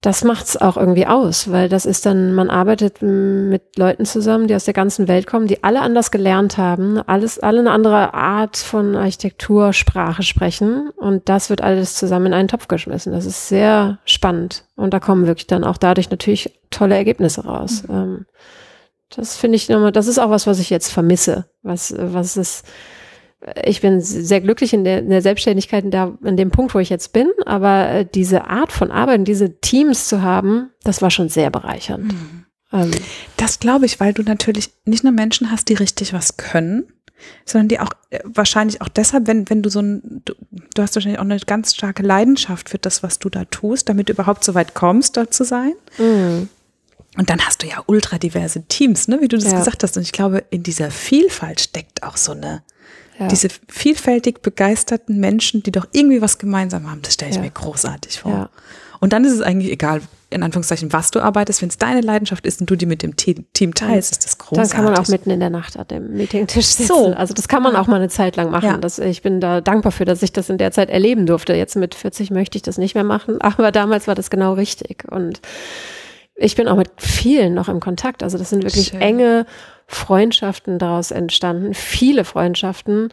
das 0.00 0.22
macht's 0.22 0.56
auch 0.56 0.76
irgendwie 0.76 1.06
aus, 1.06 1.50
weil 1.50 1.68
das 1.68 1.84
ist 1.84 2.06
dann, 2.06 2.32
man 2.32 2.50
arbeitet 2.50 3.02
mit 3.02 3.76
Leuten 3.76 4.04
zusammen, 4.04 4.46
die 4.46 4.54
aus 4.54 4.64
der 4.64 4.74
ganzen 4.74 5.08
Welt 5.08 5.26
kommen, 5.26 5.48
die 5.48 5.64
alle 5.64 5.80
anders 5.80 6.12
gelernt 6.12 6.56
haben, 6.56 6.98
alles, 6.98 7.40
alle 7.40 7.58
eine 7.58 7.72
andere 7.72 8.14
Art 8.14 8.56
von 8.56 8.94
Architektur, 8.94 9.72
Sprache 9.72 10.22
sprechen 10.22 10.90
und 10.96 11.28
das 11.28 11.50
wird 11.50 11.62
alles 11.62 11.94
zusammen 11.94 12.26
in 12.26 12.34
einen 12.34 12.48
Topf 12.48 12.68
geschmissen. 12.68 13.12
Das 13.12 13.26
ist 13.26 13.48
sehr 13.48 13.98
spannend 14.04 14.64
und 14.76 14.94
da 14.94 15.00
kommen 15.00 15.26
wirklich 15.26 15.48
dann 15.48 15.64
auch 15.64 15.78
dadurch 15.78 16.10
natürlich 16.10 16.60
tolle 16.70 16.94
Ergebnisse 16.94 17.44
raus. 17.44 17.82
Mhm. 17.88 17.94
Ähm, 17.94 18.26
das 19.16 19.36
finde 19.36 19.56
ich 19.56 19.68
nochmal, 19.68 19.90
das 19.90 20.06
ist 20.06 20.18
auch 20.18 20.30
was, 20.30 20.46
was 20.46 20.60
ich 20.60 20.70
jetzt 20.70 20.92
vermisse, 20.92 21.46
was, 21.62 21.92
was 21.98 22.36
es, 22.36 22.62
ich 23.64 23.80
bin 23.80 24.00
sehr 24.00 24.40
glücklich 24.40 24.72
in 24.72 24.84
der, 24.84 24.98
in 24.98 25.10
der 25.10 25.22
Selbstständigkeit, 25.22 25.84
in, 25.84 25.90
der, 25.90 26.18
in 26.24 26.36
dem 26.36 26.50
Punkt, 26.50 26.74
wo 26.74 26.78
ich 26.78 26.90
jetzt 26.90 27.12
bin, 27.12 27.30
aber 27.46 27.88
äh, 27.88 28.06
diese 28.06 28.46
Art 28.46 28.72
von 28.72 28.90
Arbeiten, 28.90 29.24
diese 29.24 29.60
Teams 29.60 30.08
zu 30.08 30.22
haben, 30.22 30.70
das 30.82 31.02
war 31.02 31.10
schon 31.10 31.28
sehr 31.28 31.50
bereichernd. 31.50 32.12
Mhm. 32.12 32.44
Ähm. 32.72 32.90
Das 33.36 33.60
glaube 33.60 33.86
ich, 33.86 34.00
weil 34.00 34.12
du 34.12 34.22
natürlich 34.22 34.70
nicht 34.84 35.04
nur 35.04 35.12
Menschen 35.12 35.50
hast, 35.50 35.68
die 35.68 35.74
richtig 35.74 36.12
was 36.12 36.36
können, 36.36 36.92
sondern 37.44 37.68
die 37.68 37.80
auch 37.80 37.90
äh, 38.10 38.20
wahrscheinlich 38.24 38.80
auch 38.82 38.88
deshalb, 38.88 39.26
wenn, 39.26 39.48
wenn 39.48 39.62
du 39.62 39.70
so 39.70 39.80
ein, 39.80 40.22
du, 40.24 40.34
du, 40.74 40.82
hast 40.82 40.96
wahrscheinlich 40.96 41.20
auch 41.20 41.24
eine 41.24 41.38
ganz 41.38 41.74
starke 41.74 42.02
Leidenschaft 42.02 42.68
für 42.68 42.78
das, 42.78 43.02
was 43.02 43.18
du 43.18 43.30
da 43.30 43.44
tust, 43.44 43.88
damit 43.88 44.08
du 44.08 44.12
überhaupt 44.12 44.44
so 44.44 44.54
weit 44.54 44.74
kommst, 44.74 45.16
dort 45.16 45.32
zu 45.32 45.44
sein. 45.44 45.74
Mhm. 45.98 46.48
Und 47.16 47.30
dann 47.30 47.40
hast 47.40 47.62
du 47.62 47.66
ja 47.66 47.82
ultra 47.86 48.18
diverse 48.18 48.62
Teams, 48.64 49.08
ne, 49.08 49.20
wie 49.20 49.28
du 49.28 49.36
das 49.36 49.52
ja. 49.52 49.58
gesagt 49.58 49.82
hast. 49.82 49.96
Und 49.96 50.02
ich 50.02 50.12
glaube, 50.12 50.44
in 50.50 50.62
dieser 50.62 50.90
Vielfalt 50.90 51.60
steckt 51.60 52.02
auch 52.02 52.16
so 52.16 52.32
eine, 52.32 52.62
ja. 53.18 53.28
Diese 53.28 53.48
vielfältig 53.68 54.42
begeisterten 54.42 55.18
Menschen, 55.18 55.62
die 55.62 55.72
doch 55.72 55.86
irgendwie 55.92 56.22
was 56.22 56.38
gemeinsam 56.38 56.90
haben, 56.90 57.02
das 57.02 57.14
stelle 57.14 57.30
ich 57.30 57.36
ja. 57.36 57.42
mir 57.42 57.50
großartig 57.50 58.20
vor. 58.20 58.30
Ja. 58.30 58.50
Und 59.00 59.12
dann 59.12 59.24
ist 59.24 59.32
es 59.32 59.40
eigentlich 59.40 59.72
egal, 59.72 60.02
in 60.30 60.42
Anführungszeichen, 60.42 60.92
was 60.92 61.10
du 61.10 61.20
arbeitest. 61.20 61.62
Wenn 61.62 61.68
es 61.68 61.78
deine 61.78 62.00
Leidenschaft 62.00 62.46
ist 62.46 62.60
und 62.60 62.68
du 62.68 62.76
die 62.76 62.86
mit 62.86 63.02
dem 63.02 63.16
Team 63.16 63.74
teilst, 63.74 64.12
ist 64.12 64.24
das 64.24 64.38
großartig. 64.38 64.70
Dann 64.70 64.76
kann 64.76 64.92
man 64.92 65.02
auch 65.02 65.08
mitten 65.08 65.30
in 65.30 65.40
der 65.40 65.50
Nacht 65.50 65.78
an 65.78 65.88
dem 65.88 66.14
Meetingtisch 66.14 66.66
sitzen. 66.66 66.88
So. 66.88 67.06
Also 67.14 67.32
das 67.32 67.48
kann 67.48 67.62
man 67.62 67.76
auch 67.76 67.86
mal 67.86 67.96
eine 67.96 68.08
Zeit 68.08 68.36
lang 68.36 68.50
machen. 68.50 68.66
Ja. 68.66 68.76
Das, 68.76 68.98
ich 68.98 69.22
bin 69.22 69.40
da 69.40 69.60
dankbar 69.60 69.92
für, 69.92 70.04
dass 70.04 70.22
ich 70.22 70.32
das 70.32 70.50
in 70.50 70.58
der 70.58 70.70
Zeit 70.72 70.90
erleben 70.90 71.26
durfte. 71.26 71.54
Jetzt 71.54 71.76
mit 71.76 71.94
40 71.94 72.30
möchte 72.30 72.56
ich 72.56 72.62
das 72.62 72.76
nicht 72.76 72.94
mehr 72.94 73.04
machen, 73.04 73.40
aber 73.40 73.72
damals 73.72 74.06
war 74.06 74.14
das 74.14 74.28
genau 74.30 74.52
richtig. 74.52 75.04
Und 75.10 75.40
ich 76.38 76.54
bin 76.54 76.68
auch 76.68 76.76
mit 76.76 76.90
vielen 76.96 77.54
noch 77.54 77.68
im 77.68 77.80
Kontakt. 77.80 78.22
Also 78.22 78.38
das 78.38 78.50
sind 78.50 78.62
wirklich 78.62 78.88
Schön. 78.88 79.00
enge 79.00 79.46
Freundschaften 79.90 80.78
daraus 80.78 81.10
entstanden, 81.10 81.72
viele 81.72 82.24
Freundschaften, 82.24 83.08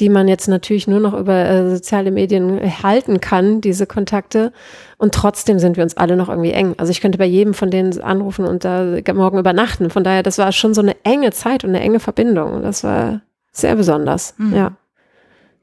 die 0.00 0.08
man 0.08 0.26
jetzt 0.26 0.48
natürlich 0.48 0.88
nur 0.88 0.98
noch 0.98 1.12
über 1.12 1.34
äh, 1.34 1.70
soziale 1.70 2.10
Medien 2.10 2.60
halten 2.82 3.20
kann, 3.20 3.60
diese 3.60 3.86
Kontakte. 3.86 4.52
Und 4.96 5.14
trotzdem 5.14 5.58
sind 5.58 5.76
wir 5.76 5.84
uns 5.84 5.96
alle 5.96 6.16
noch 6.16 6.30
irgendwie 6.30 6.52
eng. 6.52 6.74
Also 6.78 6.90
ich 6.90 7.02
könnte 7.02 7.18
bei 7.18 7.26
jedem 7.26 7.52
von 7.52 7.70
denen 7.70 8.00
anrufen 8.00 8.46
und 8.46 8.64
da 8.64 8.98
morgen 9.12 9.38
übernachten. 9.38 9.90
Von 9.90 10.02
daher, 10.02 10.22
das 10.22 10.38
war 10.38 10.50
schon 10.52 10.72
so 10.72 10.80
eine 10.80 10.96
enge 11.04 11.30
Zeit 11.30 11.62
und 11.62 11.70
eine 11.70 11.80
enge 11.80 12.00
Verbindung. 12.00 12.62
Das 12.62 12.82
war 12.82 13.20
sehr 13.52 13.76
besonders. 13.76 14.34
Mhm. 14.38 14.56
Ja. 14.56 14.72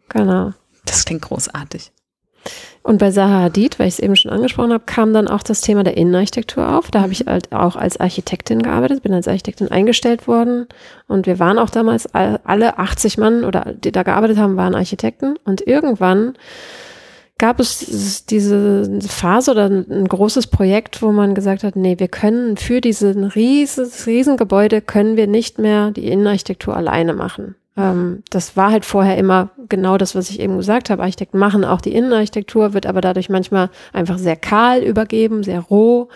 Genau. 0.09 0.53
Das 0.85 1.05
klingt 1.05 1.23
großartig. 1.23 1.91
Und 2.83 2.97
bei 2.97 3.11
Zaha 3.11 3.41
Hadid, 3.43 3.77
weil 3.77 3.87
ich 3.87 3.95
es 3.95 3.99
eben 3.99 4.15
schon 4.15 4.31
angesprochen 4.31 4.73
habe, 4.73 4.83
kam 4.85 5.13
dann 5.13 5.27
auch 5.27 5.43
das 5.43 5.61
Thema 5.61 5.83
der 5.83 5.97
Innenarchitektur 5.97 6.77
auf. 6.77 6.89
Da 6.89 7.01
habe 7.01 7.11
ich 7.13 7.25
halt 7.27 7.51
auch 7.51 7.75
als 7.75 7.99
Architektin 7.99 8.63
gearbeitet, 8.63 9.03
bin 9.03 9.13
als 9.13 9.27
Architektin 9.27 9.69
eingestellt 9.69 10.27
worden. 10.27 10.65
Und 11.07 11.27
wir 11.27 11.37
waren 11.37 11.59
auch 11.59 11.69
damals 11.69 12.07
alle 12.13 12.79
80 12.79 13.19
Mann 13.19 13.43
oder 13.43 13.73
die 13.73 13.91
da 13.91 14.01
gearbeitet 14.01 14.37
haben, 14.37 14.57
waren 14.57 14.73
Architekten. 14.73 15.35
Und 15.45 15.61
irgendwann 15.67 16.33
gab 17.37 17.59
es 17.59 18.25
diese 18.27 18.99
Phase 19.01 19.51
oder 19.51 19.65
ein 19.65 20.07
großes 20.07 20.47
Projekt, 20.47 21.01
wo 21.01 21.11
man 21.11 21.35
gesagt 21.35 21.63
hat, 21.63 21.75
nee, 21.75 21.99
wir 21.99 22.07
können 22.07 22.57
für 22.57 22.81
diesen 22.81 23.23
rieses, 23.23 24.07
Riesengebäude 24.07 24.81
können 24.81 25.17
wir 25.17 25.27
nicht 25.27 25.59
mehr 25.59 25.91
die 25.91 26.07
Innenarchitektur 26.07 26.75
alleine 26.75 27.13
machen. 27.13 27.55
Ähm, 27.77 28.23
das 28.29 28.57
war 28.57 28.71
halt 28.71 28.85
vorher 28.85 29.17
immer 29.17 29.49
genau 29.69 29.97
das, 29.97 30.15
was 30.15 30.29
ich 30.29 30.39
eben 30.39 30.57
gesagt 30.57 30.89
habe. 30.89 31.03
Architekten 31.03 31.37
machen 31.37 31.63
auch 31.63 31.81
die 31.81 31.93
Innenarchitektur, 31.93 32.73
wird 32.73 32.85
aber 32.85 33.01
dadurch 33.01 33.29
manchmal 33.29 33.69
einfach 33.93 34.17
sehr 34.17 34.35
kahl 34.35 34.81
übergeben, 34.81 35.43
sehr 35.43 35.61
roh. 35.61 36.09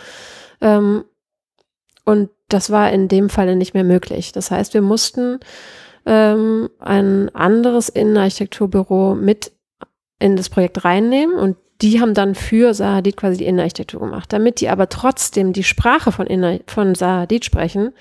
Ähm, 0.62 1.06
und 2.04 2.30
das 2.50 2.70
war 2.70 2.92
in 2.92 3.08
dem 3.08 3.30
Falle 3.30 3.56
nicht 3.56 3.74
mehr 3.74 3.84
möglich. 3.84 4.32
Das 4.32 4.52
heißt, 4.52 4.74
wir 4.74 4.82
mussten 4.82 5.40
ähm, 6.06 6.70
ein 6.80 7.34
anderes 7.34 7.90
Innenarchitekturbüro 7.90 9.16
mit 9.16 9.52
in 10.20 10.36
das 10.36 10.50
Projekt 10.50 10.86
reinnehmen 10.86 11.36
und 11.36 11.58
die 11.82 12.00
haben 12.00 12.14
dann 12.14 12.36
für 12.36 12.74
Sahadid 12.74 13.18
quasi 13.18 13.38
die 13.38 13.46
Innenarchitektur 13.46 14.00
gemacht. 14.00 14.32
Damit 14.32 14.62
die 14.62 14.70
aber 14.70 14.88
trotzdem 14.88 15.52
die 15.52 15.64
Sprache 15.64 16.12
von, 16.12 16.28
von 16.68 16.96
Sahadid 16.96 17.44
sprechen, 17.44 17.94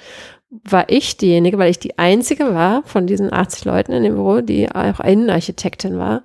war 0.62 0.88
ich 0.88 1.16
diejenige, 1.16 1.58
weil 1.58 1.70
ich 1.70 1.78
die 1.78 1.98
einzige 1.98 2.54
war 2.54 2.82
von 2.84 3.06
diesen 3.06 3.32
80 3.32 3.64
Leuten 3.64 3.92
in 3.92 4.02
dem 4.02 4.14
Büro, 4.14 4.40
die 4.40 4.70
auch 4.70 5.00
Innenarchitektin 5.00 5.98
war, 5.98 6.22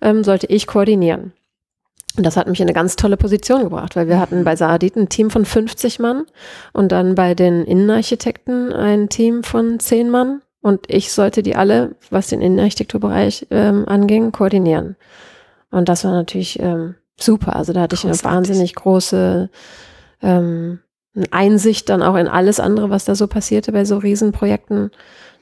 ähm, 0.00 0.24
sollte 0.24 0.46
ich 0.46 0.66
koordinieren. 0.66 1.32
Und 2.16 2.26
das 2.26 2.36
hat 2.36 2.48
mich 2.48 2.60
in 2.60 2.66
eine 2.66 2.74
ganz 2.74 2.96
tolle 2.96 3.16
Position 3.16 3.62
gebracht, 3.62 3.94
weil 3.96 4.08
wir 4.08 4.18
hatten 4.18 4.44
bei 4.44 4.56
Saadit 4.56 4.96
ein 4.96 5.08
Team 5.08 5.30
von 5.30 5.44
50 5.44 6.00
Mann 6.00 6.24
und 6.72 6.92
dann 6.92 7.14
bei 7.14 7.34
den 7.34 7.64
Innenarchitekten 7.64 8.72
ein 8.72 9.08
Team 9.08 9.44
von 9.44 9.78
10 9.78 10.10
Mann 10.10 10.42
und 10.60 10.80
ich 10.88 11.12
sollte 11.12 11.42
die 11.42 11.56
alle, 11.56 11.94
was 12.10 12.28
den 12.28 12.42
Innenarchitekturbereich 12.42 13.46
ähm, 13.50 13.84
anging, 13.86 14.32
koordinieren. 14.32 14.96
Und 15.70 15.88
das 15.88 16.04
war 16.04 16.12
natürlich 16.12 16.58
ähm, 16.60 16.96
super. 17.18 17.56
Also 17.56 17.72
da 17.72 17.82
hatte 17.82 17.96
Großartig. 17.96 18.20
ich 18.20 18.26
eine 18.26 18.34
wahnsinnig 18.34 18.74
große 18.74 19.50
ähm, 20.20 20.80
Einsicht 21.30 21.88
dann 21.88 22.02
auch 22.02 22.16
in 22.16 22.28
alles 22.28 22.60
andere, 22.60 22.90
was 22.90 23.04
da 23.04 23.14
so 23.14 23.26
passierte 23.26 23.72
bei 23.72 23.84
so 23.84 23.98
Riesenprojekten. 23.98 24.90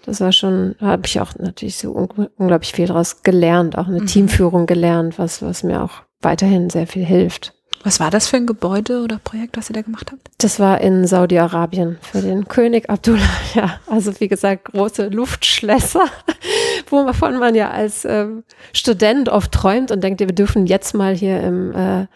Das 0.05 0.21
war 0.21 0.33
schon, 0.33 0.75
habe 0.81 1.03
ich 1.05 1.21
auch 1.21 1.35
natürlich 1.37 1.77
so 1.77 1.93
unglaublich 1.93 2.73
viel 2.73 2.87
daraus 2.87 3.23
gelernt, 3.23 3.77
auch 3.77 3.89
eine 3.89 4.01
mhm. 4.01 4.07
Teamführung 4.07 4.67
gelernt, 4.67 5.19
was, 5.19 5.43
was 5.43 5.63
mir 5.63 5.83
auch 5.83 6.03
weiterhin 6.21 6.71
sehr 6.71 6.87
viel 6.87 7.05
hilft. 7.05 7.55
Was 7.85 8.01
war 8.01 8.11
das 8.11 8.27
für 8.27 8.37
ein 8.37 8.47
Gebäude 8.47 9.03
oder 9.03 9.19
Projekt, 9.19 9.57
was 9.57 9.71
ihr 9.71 9.75
da 9.75 9.83
gemacht 9.83 10.11
habt? 10.11 10.29
Das 10.39 10.59
war 10.59 10.81
in 10.81 11.07
Saudi-Arabien 11.07 11.99
für 12.03 12.21
den 12.21 12.49
König 12.49 12.91
Abdullah. 12.91 13.19
Ja, 13.55 13.81
also 13.87 14.13
wie 14.21 14.29
gesagt, 14.29 14.67
große 14.73 15.09
Luftschlösser, 15.09 16.05
wovon 16.91 17.39
man 17.39 17.55
ja 17.55 17.71
als 17.71 18.05
ähm, 18.05 18.45
Student 18.73 19.29
oft 19.29 19.53
träumt 19.53 19.91
und 19.91 20.05
denkt, 20.05 20.21
wir 20.21 20.27
dürfen 20.29 20.67
jetzt 20.67 20.95
mal 20.95 21.15
hier 21.15 21.41
im, 21.41 21.75
äh, 21.75 22.07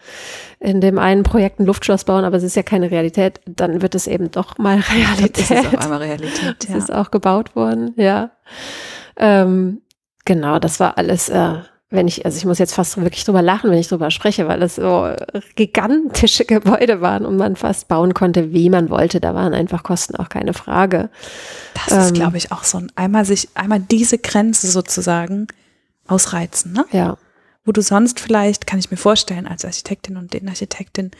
in 0.59 0.79
dem 0.79 0.99
einen 0.99 1.23
Projekt 1.23 1.59
ein 1.59 1.65
Luftschloss 1.65 2.03
bauen, 2.03 2.23
aber 2.23 2.37
es 2.37 2.43
ist 2.43 2.55
ja 2.55 2.63
keine 2.63 2.91
Realität. 2.91 3.41
Dann 3.45 3.81
wird 3.81 3.95
es 3.95 4.05
eben 4.07 4.31
doch 4.31 4.57
mal 4.57 4.79
Realität. 4.79 5.39
Es 5.39 5.51
ist 5.51 5.73
auf 5.73 5.83
einmal 5.83 5.99
Realität. 5.99 6.55
Es 6.63 6.69
ja. 6.69 6.77
ist 6.77 6.93
auch 6.93 7.09
gebaut 7.09 7.55
worden, 7.55 7.93
ja. 7.97 8.31
Ähm, 9.17 9.81
genau, 10.25 10.59
das 10.59 10.79
war 10.79 10.97
alles 10.97 11.29
äh, 11.29 11.55
wenn 11.93 12.07
ich, 12.07 12.25
also 12.25 12.37
ich 12.37 12.45
muss 12.45 12.57
jetzt 12.57 12.73
fast 12.73 12.97
wirklich 12.97 13.23
drüber 13.23 13.43
lachen, 13.43 13.69
wenn 13.69 13.77
ich 13.77 13.87
drüber 13.87 14.09
spreche, 14.09 14.47
weil 14.47 14.63
es 14.63 14.75
so 14.75 15.13
gigantische 15.55 16.43
Gebäude 16.47 17.01
waren 17.01 17.23
und 17.23 17.37
man 17.37 17.55
fast 17.55 17.87
bauen 17.87 18.15
konnte, 18.15 18.51
wie 18.51 18.69
man 18.69 18.89
wollte. 18.89 19.21
Da 19.21 19.35
waren 19.35 19.53
einfach 19.53 19.83
Kosten 19.83 20.15
auch 20.15 20.27
keine 20.27 20.53
Frage. 20.53 21.09
Das 21.75 21.93
ähm, 21.93 21.99
ist, 21.99 22.13
glaube 22.15 22.37
ich, 22.37 22.51
auch 22.51 22.63
so 22.63 22.79
ein, 22.79 22.91
einmal 22.95 23.25
sich, 23.25 23.49
einmal 23.53 23.79
diese 23.79 24.17
Grenze 24.17 24.67
sozusagen 24.67 25.47
ausreizen, 26.07 26.73
ne? 26.73 26.85
Ja. 26.91 27.17
Wo 27.63 27.71
du 27.71 27.81
sonst 27.81 28.19
vielleicht, 28.19 28.67
kann 28.67 28.79
ich 28.79 28.91
mir 28.91 28.97
vorstellen, 28.97 29.47
als 29.47 29.63
Architektin 29.63 30.17
und 30.17 30.33
den 30.33 30.49
Architektin 30.49 31.11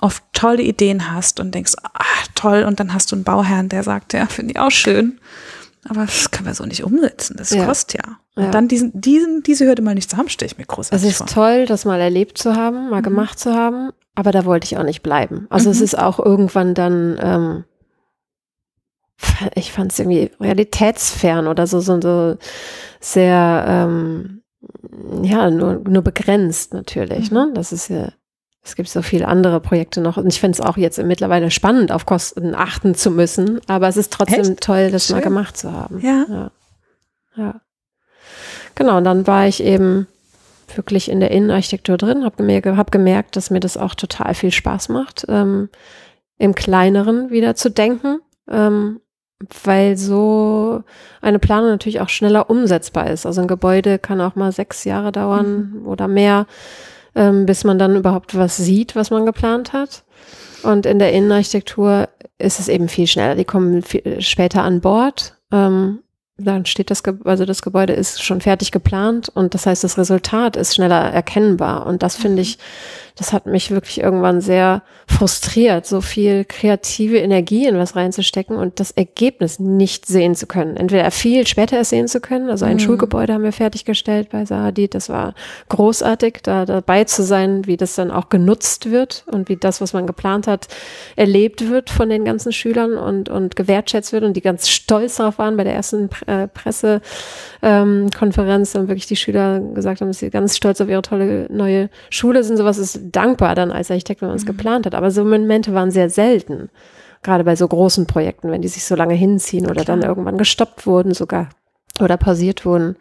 oft 0.00 0.22
tolle 0.32 0.62
Ideen 0.62 1.12
hast 1.12 1.38
und 1.38 1.54
denkst, 1.54 1.74
ah, 1.82 2.04
toll, 2.34 2.64
und 2.64 2.80
dann 2.80 2.92
hast 2.92 3.12
du 3.12 3.16
einen 3.16 3.24
Bauherrn, 3.24 3.68
der 3.68 3.84
sagt, 3.84 4.12
ja, 4.14 4.26
finde 4.26 4.52
ich 4.52 4.58
auch 4.58 4.70
schön. 4.70 5.20
Aber 5.88 6.06
das 6.06 6.30
können 6.30 6.46
wir 6.46 6.54
so 6.54 6.64
nicht 6.64 6.84
umsetzen. 6.84 7.36
Das 7.36 7.50
ja. 7.50 7.66
kostet 7.66 8.04
ja. 8.04 8.18
Und 8.36 8.44
ja. 8.44 8.50
dann 8.50 8.68
diesen, 8.68 9.00
diesen, 9.00 9.42
diese 9.42 9.66
Hürde 9.66 9.82
mal 9.82 9.94
nicht 9.94 10.10
zu 10.10 10.16
haben, 10.16 10.28
stelle 10.28 10.46
ich 10.46 10.58
mir 10.58 10.64
großartig. 10.64 11.04
Es 11.04 11.12
ist 11.12 11.18
vor. 11.18 11.26
toll, 11.26 11.66
das 11.66 11.84
mal 11.84 12.00
erlebt 12.00 12.38
zu 12.38 12.54
haben, 12.54 12.88
mal 12.88 13.00
mhm. 13.00 13.04
gemacht 13.04 13.38
zu 13.38 13.52
haben, 13.52 13.90
aber 14.14 14.30
da 14.30 14.44
wollte 14.44 14.66
ich 14.66 14.78
auch 14.78 14.84
nicht 14.84 15.02
bleiben. 15.02 15.46
Also 15.50 15.68
mhm. 15.68 15.72
es 15.72 15.80
ist 15.80 15.98
auch 15.98 16.18
irgendwann 16.18 16.74
dann, 16.74 17.18
ähm, 17.20 17.64
ich 19.54 19.72
fand 19.72 19.92
es 19.92 19.98
irgendwie 19.98 20.30
realitätsfern 20.40 21.46
oder 21.48 21.66
so, 21.66 21.80
so, 21.80 22.00
so 22.00 22.36
sehr, 23.00 23.64
ähm, 23.66 24.42
ja, 25.22 25.50
nur, 25.50 25.80
nur 25.86 26.02
begrenzt 26.02 26.74
natürlich, 26.74 27.30
mhm. 27.30 27.36
ne? 27.36 27.50
Das 27.54 27.72
ist 27.72 27.88
ja, 27.88 28.12
es 28.64 28.76
gibt 28.76 28.88
so 28.88 29.02
viele 29.02 29.26
andere 29.26 29.60
Projekte 29.60 30.00
noch 30.00 30.16
und 30.16 30.28
ich 30.28 30.40
finde 30.40 30.56
es 30.56 30.64
auch 30.64 30.76
jetzt 30.76 31.02
mittlerweile 31.02 31.50
spannend, 31.50 31.90
auf 31.90 32.06
Kosten 32.06 32.54
achten 32.54 32.94
zu 32.94 33.10
müssen, 33.10 33.60
aber 33.66 33.88
es 33.88 33.96
ist 33.96 34.12
trotzdem 34.12 34.52
Echt? 34.52 34.60
toll, 34.60 34.90
das 34.90 35.06
Schön. 35.06 35.16
mal 35.16 35.22
gemacht 35.22 35.56
zu 35.56 35.72
haben. 35.72 36.00
Ja. 36.00 36.24
ja. 36.28 36.50
ja. 37.36 37.60
Genau, 38.74 38.98
und 38.98 39.04
dann 39.04 39.26
war 39.26 39.46
ich 39.46 39.62
eben 39.62 40.06
wirklich 40.74 41.10
in 41.10 41.20
der 41.20 41.32
Innenarchitektur 41.32 41.96
drin, 41.96 42.24
habe 42.24 42.36
gemerkt, 42.36 42.66
hab 42.66 42.92
gemerkt, 42.92 43.36
dass 43.36 43.50
mir 43.50 43.60
das 43.60 43.76
auch 43.76 43.94
total 43.94 44.34
viel 44.34 44.52
Spaß 44.52 44.88
macht, 44.88 45.26
ähm, 45.28 45.68
im 46.38 46.54
Kleineren 46.54 47.30
wieder 47.30 47.54
zu 47.54 47.70
denken, 47.70 48.20
ähm, 48.48 49.00
weil 49.64 49.96
so 49.96 50.82
eine 51.20 51.40
Planung 51.40 51.70
natürlich 51.70 52.00
auch 52.00 52.08
schneller 52.08 52.48
umsetzbar 52.48 53.10
ist. 53.10 53.26
Also 53.26 53.40
ein 53.40 53.48
Gebäude 53.48 53.98
kann 53.98 54.20
auch 54.20 54.36
mal 54.36 54.52
sechs 54.52 54.84
Jahre 54.84 55.10
dauern 55.10 55.80
mhm. 55.80 55.86
oder 55.86 56.06
mehr 56.08 56.46
ähm, 57.14 57.46
bis 57.46 57.64
man 57.64 57.78
dann 57.78 57.96
überhaupt 57.96 58.36
was 58.36 58.56
sieht, 58.56 58.96
was 58.96 59.10
man 59.10 59.26
geplant 59.26 59.72
hat. 59.72 60.04
Und 60.62 60.86
in 60.86 60.98
der 60.98 61.12
Innenarchitektur 61.12 62.08
ist 62.38 62.60
es 62.60 62.68
eben 62.68 62.88
viel 62.88 63.06
schneller. 63.06 63.34
Die 63.34 63.44
kommen 63.44 63.82
viel 63.82 64.20
später 64.20 64.62
an 64.62 64.80
Bord. 64.80 65.36
Ähm, 65.50 66.00
dann 66.38 66.64
steht 66.66 66.90
das, 66.90 67.02
also 67.24 67.44
das 67.44 67.62
Gebäude 67.62 67.92
ist 67.92 68.22
schon 68.22 68.40
fertig 68.40 68.72
geplant 68.72 69.28
und 69.28 69.54
das 69.54 69.66
heißt, 69.66 69.84
das 69.84 69.98
Resultat 69.98 70.56
ist 70.56 70.74
schneller 70.74 71.12
erkennbar. 71.12 71.86
Und 71.86 72.02
das 72.02 72.16
finde 72.16 72.36
mhm. 72.36 72.42
ich 72.42 72.58
das 73.16 73.32
hat 73.32 73.46
mich 73.46 73.70
wirklich 73.70 74.00
irgendwann 74.00 74.40
sehr 74.40 74.82
frustriert, 75.06 75.86
so 75.86 76.00
viel 76.00 76.44
kreative 76.44 77.18
Energie 77.18 77.66
in 77.66 77.76
was 77.76 77.94
reinzustecken 77.94 78.56
und 78.56 78.80
das 78.80 78.90
Ergebnis 78.90 79.58
nicht 79.58 80.06
sehen 80.06 80.34
zu 80.34 80.46
können. 80.46 80.76
Entweder 80.76 81.10
viel 81.10 81.46
später 81.46 81.76
erst 81.76 81.90
sehen 81.90 82.08
zu 82.08 82.20
können, 82.20 82.48
also 82.48 82.64
ein 82.64 82.74
mhm. 82.74 82.80
Schulgebäude 82.80 83.34
haben 83.34 83.44
wir 83.44 83.52
fertiggestellt 83.52 84.30
bei 84.30 84.44
Saadit, 84.44 84.94
das 84.94 85.08
war 85.08 85.34
großartig, 85.68 86.38
da 86.42 86.64
dabei 86.64 87.04
zu 87.04 87.22
sein, 87.22 87.66
wie 87.66 87.76
das 87.76 87.94
dann 87.94 88.10
auch 88.10 88.28
genutzt 88.28 88.90
wird 88.90 89.24
und 89.30 89.48
wie 89.48 89.56
das, 89.56 89.80
was 89.80 89.92
man 89.92 90.06
geplant 90.06 90.46
hat, 90.46 90.68
erlebt 91.16 91.68
wird 91.68 91.90
von 91.90 92.08
den 92.08 92.24
ganzen 92.24 92.52
Schülern 92.52 92.96
und, 92.96 93.28
und 93.28 93.56
gewertschätzt 93.56 94.12
wird 94.12 94.24
und 94.24 94.34
die 94.34 94.40
ganz 94.40 94.68
stolz 94.68 95.16
darauf 95.16 95.38
waren 95.38 95.56
bei 95.56 95.64
der 95.64 95.74
ersten 95.74 96.08
äh, 96.26 96.48
Pressekonferenz, 96.48 98.74
ähm, 98.74 98.80
dann 98.80 98.88
wirklich 98.88 99.06
die 99.06 99.16
Schüler 99.16 99.60
gesagt 99.60 100.00
haben, 100.00 100.08
dass 100.08 100.18
sie 100.18 100.30
ganz 100.30 100.56
stolz 100.56 100.80
auf 100.80 100.88
ihre 100.88 101.02
tolle 101.02 101.46
neue 101.50 101.90
Schule 102.10 102.44
sind. 102.44 102.56
Sowas 102.56 102.78
ist 102.78 103.00
dankbar 103.12 103.54
dann 103.54 103.70
als 103.70 103.90
Architekt, 103.90 104.22
wenn 104.22 104.28
man 104.28 104.36
es 104.36 104.44
mhm. 104.44 104.48
geplant 104.48 104.86
hat. 104.86 104.94
Aber 104.94 105.10
so 105.10 105.24
Momente 105.24 105.74
waren 105.74 105.90
sehr 105.90 106.10
selten. 106.10 106.70
Gerade 107.22 107.44
bei 107.44 107.54
so 107.54 107.68
großen 107.68 108.06
Projekten, 108.06 108.50
wenn 108.50 108.62
die 108.62 108.68
sich 108.68 108.84
so 108.84 108.96
lange 108.96 109.14
hinziehen 109.14 109.66
oder 109.66 109.84
Klar. 109.84 109.96
dann 109.96 110.08
irgendwann 110.08 110.38
gestoppt 110.38 110.86
wurden 110.86 111.14
sogar 111.14 111.50
oder 112.00 112.16
pausiert 112.16 112.64
wurden. 112.64 112.96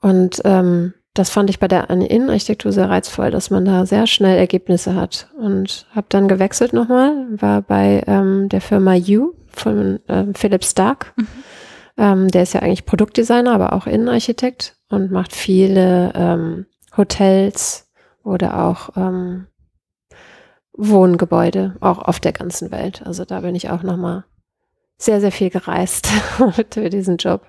Und 0.00 0.40
ähm, 0.44 0.94
das 1.14 1.28
fand 1.28 1.50
ich 1.50 1.58
bei 1.58 1.68
der 1.68 1.90
Innenarchitektur 1.90 2.72
sehr 2.72 2.88
reizvoll, 2.88 3.30
dass 3.30 3.50
man 3.50 3.64
da 3.64 3.84
sehr 3.84 4.06
schnell 4.06 4.38
Ergebnisse 4.38 4.94
hat. 4.94 5.28
Und 5.38 5.86
habe 5.94 6.06
dann 6.08 6.26
gewechselt 6.26 6.72
nochmal, 6.72 7.26
war 7.30 7.60
bei 7.60 8.02
ähm, 8.06 8.48
der 8.48 8.62
Firma 8.62 8.96
U 8.96 9.34
von 9.50 10.00
ähm, 10.08 10.34
Philip 10.34 10.64
Stark. 10.64 11.12
Mhm. 11.16 11.26
Ähm, 12.02 12.28
der 12.28 12.42
ist 12.42 12.52
ja 12.52 12.60
eigentlich 12.60 12.84
Produktdesigner, 12.84 13.54
aber 13.54 13.72
auch 13.72 13.86
Innenarchitekt 13.86 14.76
und 14.90 15.10
macht 15.10 15.34
viele 15.34 16.12
ähm, 16.14 16.66
Hotels, 16.96 17.86
oder 18.24 18.64
auch 18.64 18.90
ähm, 18.96 19.46
Wohngebäude, 20.72 21.76
auch 21.80 21.98
auf 21.98 22.20
der 22.20 22.32
ganzen 22.32 22.70
Welt. 22.70 23.02
Also 23.04 23.24
da 23.24 23.40
bin 23.40 23.54
ich 23.54 23.70
auch 23.70 23.82
nochmal 23.82 24.24
sehr, 24.96 25.20
sehr 25.20 25.32
viel 25.32 25.50
gereist 25.50 26.06
für 26.70 26.88
diesen 26.88 27.16
Job, 27.16 27.46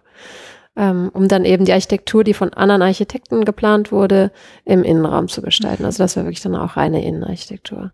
ähm, 0.76 1.10
um 1.14 1.28
dann 1.28 1.46
eben 1.46 1.66
die 1.66 1.74
Architektur, 1.74 2.24
die 2.24 2.34
von 2.34 2.54
anderen 2.54 2.82
Architekten 2.82 3.46
geplant 3.46 3.92
wurde, 3.92 4.32
im 4.66 4.84
Innenraum 4.84 5.28
zu 5.28 5.42
gestalten. 5.42 5.86
Also 5.86 6.04
das 6.04 6.18
war 6.18 6.24
wirklich 6.24 6.42
dann 6.42 6.56
auch 6.56 6.76
reine 6.76 7.04
Innenarchitektur. 7.04 7.94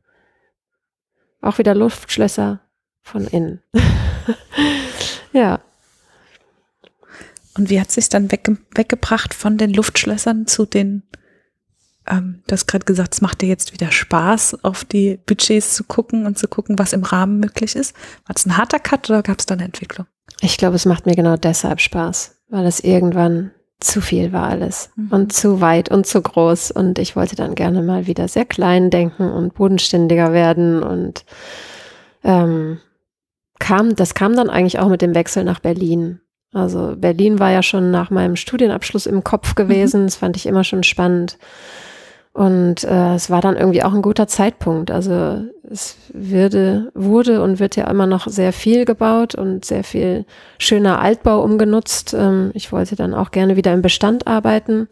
Auch 1.41 1.57
wieder 1.57 1.75
Luftschlösser 1.75 2.61
von 3.01 3.27
innen. 3.27 3.61
ja. 5.33 5.59
Und 7.59 7.69
wie 7.69 7.81
hat 7.81 7.91
sich 7.91 8.07
dann 8.07 8.31
wegge 8.31 8.57
weggebracht 8.73 9.33
von 9.33 9.57
den 9.57 9.73
Luftschlössern 9.73 10.47
zu 10.47 10.65
den 10.65 11.03
ähm, 12.09 12.41
du 12.47 12.53
hast 12.53 12.67
gerade 12.67 12.85
gesagt, 12.85 13.13
es 13.13 13.21
macht 13.21 13.41
dir 13.41 13.49
jetzt 13.49 13.73
wieder 13.73 13.91
Spaß, 13.91 14.63
auf 14.63 14.85
die 14.85 15.19
Budgets 15.25 15.75
zu 15.75 15.83
gucken 15.83 16.25
und 16.25 16.39
zu 16.39 16.47
gucken, 16.47 16.79
was 16.79 16.93
im 16.93 17.03
Rahmen 17.03 17.41
möglich 17.41 17.75
ist. 17.75 17.93
War 18.25 18.35
es 18.35 18.45
ein 18.45 18.55
harter 18.55 18.79
Cut 18.79 19.09
oder 19.09 19.21
gab 19.21 19.39
es 19.39 19.45
da 19.45 19.55
eine 19.55 19.65
Entwicklung? 19.65 20.07
Ich 20.39 20.57
glaube, 20.57 20.77
es 20.77 20.85
macht 20.85 21.05
mir 21.05 21.15
genau 21.15 21.35
deshalb 21.35 21.81
Spaß, 21.81 22.37
weil 22.47 22.65
es 22.65 22.79
irgendwann 22.79 23.51
zu 23.81 23.99
viel 23.99 24.31
war 24.31 24.47
alles 24.47 24.89
mhm. 24.95 25.11
und 25.11 25.33
zu 25.33 25.59
weit 25.59 25.91
und 25.91 26.07
zu 26.07 26.21
groß 26.21 26.71
und 26.71 26.97
ich 26.97 27.17
wollte 27.17 27.35
dann 27.35 27.55
gerne 27.55 27.81
mal 27.81 28.07
wieder 28.07 28.29
sehr 28.29 28.45
klein 28.45 28.89
denken 28.89 29.29
und 29.29 29.53
bodenständiger 29.53 30.31
werden 30.31 30.81
und 30.81 31.25
ähm, 32.23 32.79
kam, 33.59 33.95
das 33.95 34.13
kam 34.13 34.35
dann 34.35 34.49
eigentlich 34.49 34.79
auch 34.79 34.89
mit 34.89 35.01
dem 35.01 35.13
Wechsel 35.13 35.43
nach 35.43 35.59
Berlin. 35.59 36.21
Also 36.53 36.95
Berlin 36.97 37.39
war 37.39 37.51
ja 37.51 37.61
schon 37.61 37.91
nach 37.91 38.09
meinem 38.09 38.35
Studienabschluss 38.35 39.05
im 39.05 39.23
Kopf 39.23 39.55
gewesen, 39.55 40.01
mhm. 40.01 40.05
das 40.05 40.15
fand 40.15 40.35
ich 40.35 40.45
immer 40.45 40.63
schon 40.63 40.83
spannend. 40.83 41.37
Und 42.31 42.83
äh, 42.83 43.15
es 43.15 43.29
war 43.29 43.41
dann 43.41 43.57
irgendwie 43.57 43.83
auch 43.83 43.93
ein 43.93 44.01
guter 44.01 44.27
Zeitpunkt. 44.27 44.91
Also 44.91 45.43
es 45.69 45.97
würde, 46.13 46.91
wurde 46.93 47.41
und 47.41 47.59
wird 47.59 47.75
ja 47.75 47.89
immer 47.89 48.05
noch 48.05 48.27
sehr 48.27 48.53
viel 48.53 48.85
gebaut 48.85 49.35
und 49.35 49.65
sehr 49.65 49.83
viel 49.83 50.25
schöner 50.57 51.01
Altbau 51.01 51.43
umgenutzt. 51.43 52.13
Ähm, 52.17 52.51
ich 52.53 52.71
wollte 52.71 52.95
dann 52.95 53.13
auch 53.13 53.31
gerne 53.31 53.55
wieder 53.55 53.73
im 53.73 53.81
Bestand 53.81 54.27
arbeiten. 54.27 54.87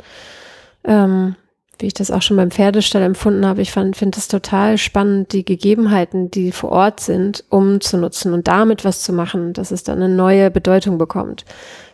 Ähm, 0.84 1.36
wie 1.80 1.88
ich 1.88 1.94
das 1.94 2.12
auch 2.12 2.22
schon 2.22 2.38
beim 2.38 2.52
Pferdestall 2.52 3.04
empfunden 3.04 3.46
habe, 3.46 3.62
ich 3.62 3.72
finde 3.72 4.18
es 4.18 4.28
total 4.28 4.78
spannend, 4.78 5.34
die 5.34 5.46
Gegebenheiten, 5.46 6.32
die 6.32 6.52
vor 6.52 6.72
Ort 6.72 7.00
sind, 7.00 7.44
umzunutzen 7.50 8.34
und 8.34 8.48
damit 8.48 8.84
was 8.84 9.04
zu 9.04 9.14
machen, 9.14 9.54
dass 9.54 9.72
es 9.72 9.84
dann 9.84 10.02
eine 10.02 10.14
neue 10.14 10.52
Bedeutung 10.52 10.98
bekommt. 10.98 11.46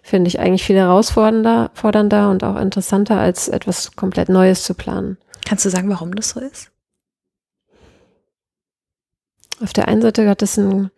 Finde 0.02 0.28
ich 0.28 0.39
eigentlich 0.39 0.63
viel 0.63 0.78
herausfordernder 0.78 1.72
fordernder 1.74 2.30
und 2.30 2.43
auch 2.43 2.60
interessanter, 2.60 3.17
als 3.17 3.48
etwas 3.48 3.96
komplett 3.96 4.30
Neues 4.30 4.63
zu 4.63 4.74
planen. 4.74 5.17
Kannst 5.46 5.65
du 5.65 5.69
sagen, 5.69 5.89
warum 5.89 6.15
das 6.15 6.30
so 6.30 6.39
ist? 6.39 6.72
Auf 9.62 9.74
der 9.74 9.88
einen 9.88 10.02
Seite 10.02 10.28
hat 10.28 10.41
es 10.41 10.58
ein, 10.58 10.91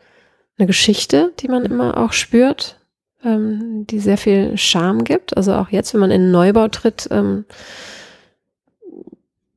eine 0.57 0.67
Geschichte, 0.67 1.33
die 1.39 1.47
man 1.47 1.65
immer 1.65 1.97
auch 1.97 2.13
spürt, 2.13 2.79
ähm, 3.23 3.85
die 3.87 3.99
sehr 3.99 4.17
viel 4.17 4.57
Charme 4.57 5.03
gibt. 5.03 5.35
Also 5.35 5.53
auch 5.53 5.69
jetzt, 5.69 5.93
wenn 5.93 6.01
man 6.01 6.11
in 6.11 6.23
einen 6.23 6.31
Neubau 6.31 6.67
tritt, 6.67 7.07
ähm, 7.11 7.45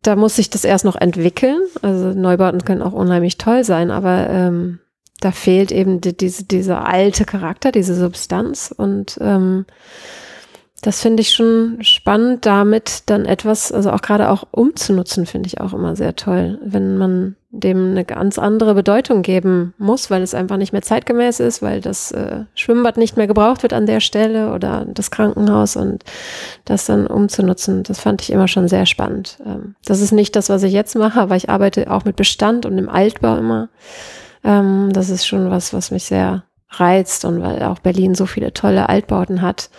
da 0.02 0.16
muss 0.16 0.36
sich 0.36 0.50
das 0.50 0.64
erst 0.64 0.84
noch 0.84 0.96
entwickeln. 0.96 1.60
Also 1.82 2.12
Neubauten 2.12 2.64
können 2.64 2.82
auch 2.82 2.92
unheimlich 2.92 3.38
toll 3.38 3.64
sein, 3.64 3.90
aber 3.90 4.28
ähm, 4.30 4.78
da 5.20 5.32
fehlt 5.32 5.72
eben 5.72 6.00
die, 6.00 6.16
diese, 6.16 6.44
dieser 6.44 6.86
alte 6.86 7.24
Charakter, 7.24 7.72
diese 7.72 7.94
Substanz 7.94 8.72
und 8.76 9.18
ähm, 9.20 9.66
das 10.80 11.00
finde 11.00 11.22
ich 11.22 11.34
schon 11.34 11.78
spannend, 11.80 12.46
damit 12.46 13.02
dann 13.06 13.24
etwas, 13.24 13.72
also 13.72 13.90
auch 13.90 14.00
gerade 14.00 14.30
auch 14.30 14.46
umzunutzen, 14.52 15.26
finde 15.26 15.48
ich 15.48 15.60
auch 15.60 15.74
immer 15.74 15.96
sehr 15.96 16.14
toll, 16.14 16.60
wenn 16.64 16.96
man 16.96 17.34
dem 17.50 17.92
eine 17.92 18.04
ganz 18.04 18.38
andere 18.38 18.74
Bedeutung 18.74 19.22
geben 19.22 19.72
muss, 19.78 20.10
weil 20.10 20.22
es 20.22 20.34
einfach 20.34 20.58
nicht 20.58 20.72
mehr 20.72 20.82
zeitgemäß 20.82 21.40
ist, 21.40 21.62
weil 21.62 21.80
das 21.80 22.12
äh, 22.12 22.44
Schwimmbad 22.54 22.98
nicht 22.98 23.16
mehr 23.16 23.26
gebraucht 23.26 23.62
wird 23.62 23.72
an 23.72 23.86
der 23.86 24.00
Stelle 24.00 24.52
oder 24.52 24.84
das 24.86 25.10
Krankenhaus 25.10 25.76
und 25.76 26.04
das 26.66 26.84
dann 26.84 27.06
umzunutzen, 27.06 27.84
das 27.84 28.00
fand 28.00 28.20
ich 28.20 28.30
immer 28.30 28.48
schon 28.48 28.68
sehr 28.68 28.84
spannend. 28.84 29.38
Ähm, 29.46 29.76
das 29.84 30.00
ist 30.00 30.12
nicht 30.12 30.36
das, 30.36 30.50
was 30.50 30.62
ich 30.62 30.72
jetzt 30.72 30.94
mache, 30.94 31.20
aber 31.20 31.36
ich 31.36 31.48
arbeite 31.48 31.90
auch 31.90 32.04
mit 32.04 32.16
Bestand 32.16 32.66
und 32.66 32.76
im 32.76 32.90
Altbau 32.90 33.38
immer. 33.38 33.70
Ähm, 34.44 34.90
das 34.92 35.08
ist 35.08 35.26
schon 35.26 35.50
was, 35.50 35.72
was 35.72 35.90
mich 35.90 36.04
sehr 36.04 36.44
reizt 36.70 37.24
und 37.24 37.40
weil 37.40 37.62
auch 37.62 37.78
Berlin 37.78 38.14
so 38.14 38.26
viele 38.26 38.52
tolle 38.52 38.90
Altbauten 38.90 39.40
hat 39.40 39.70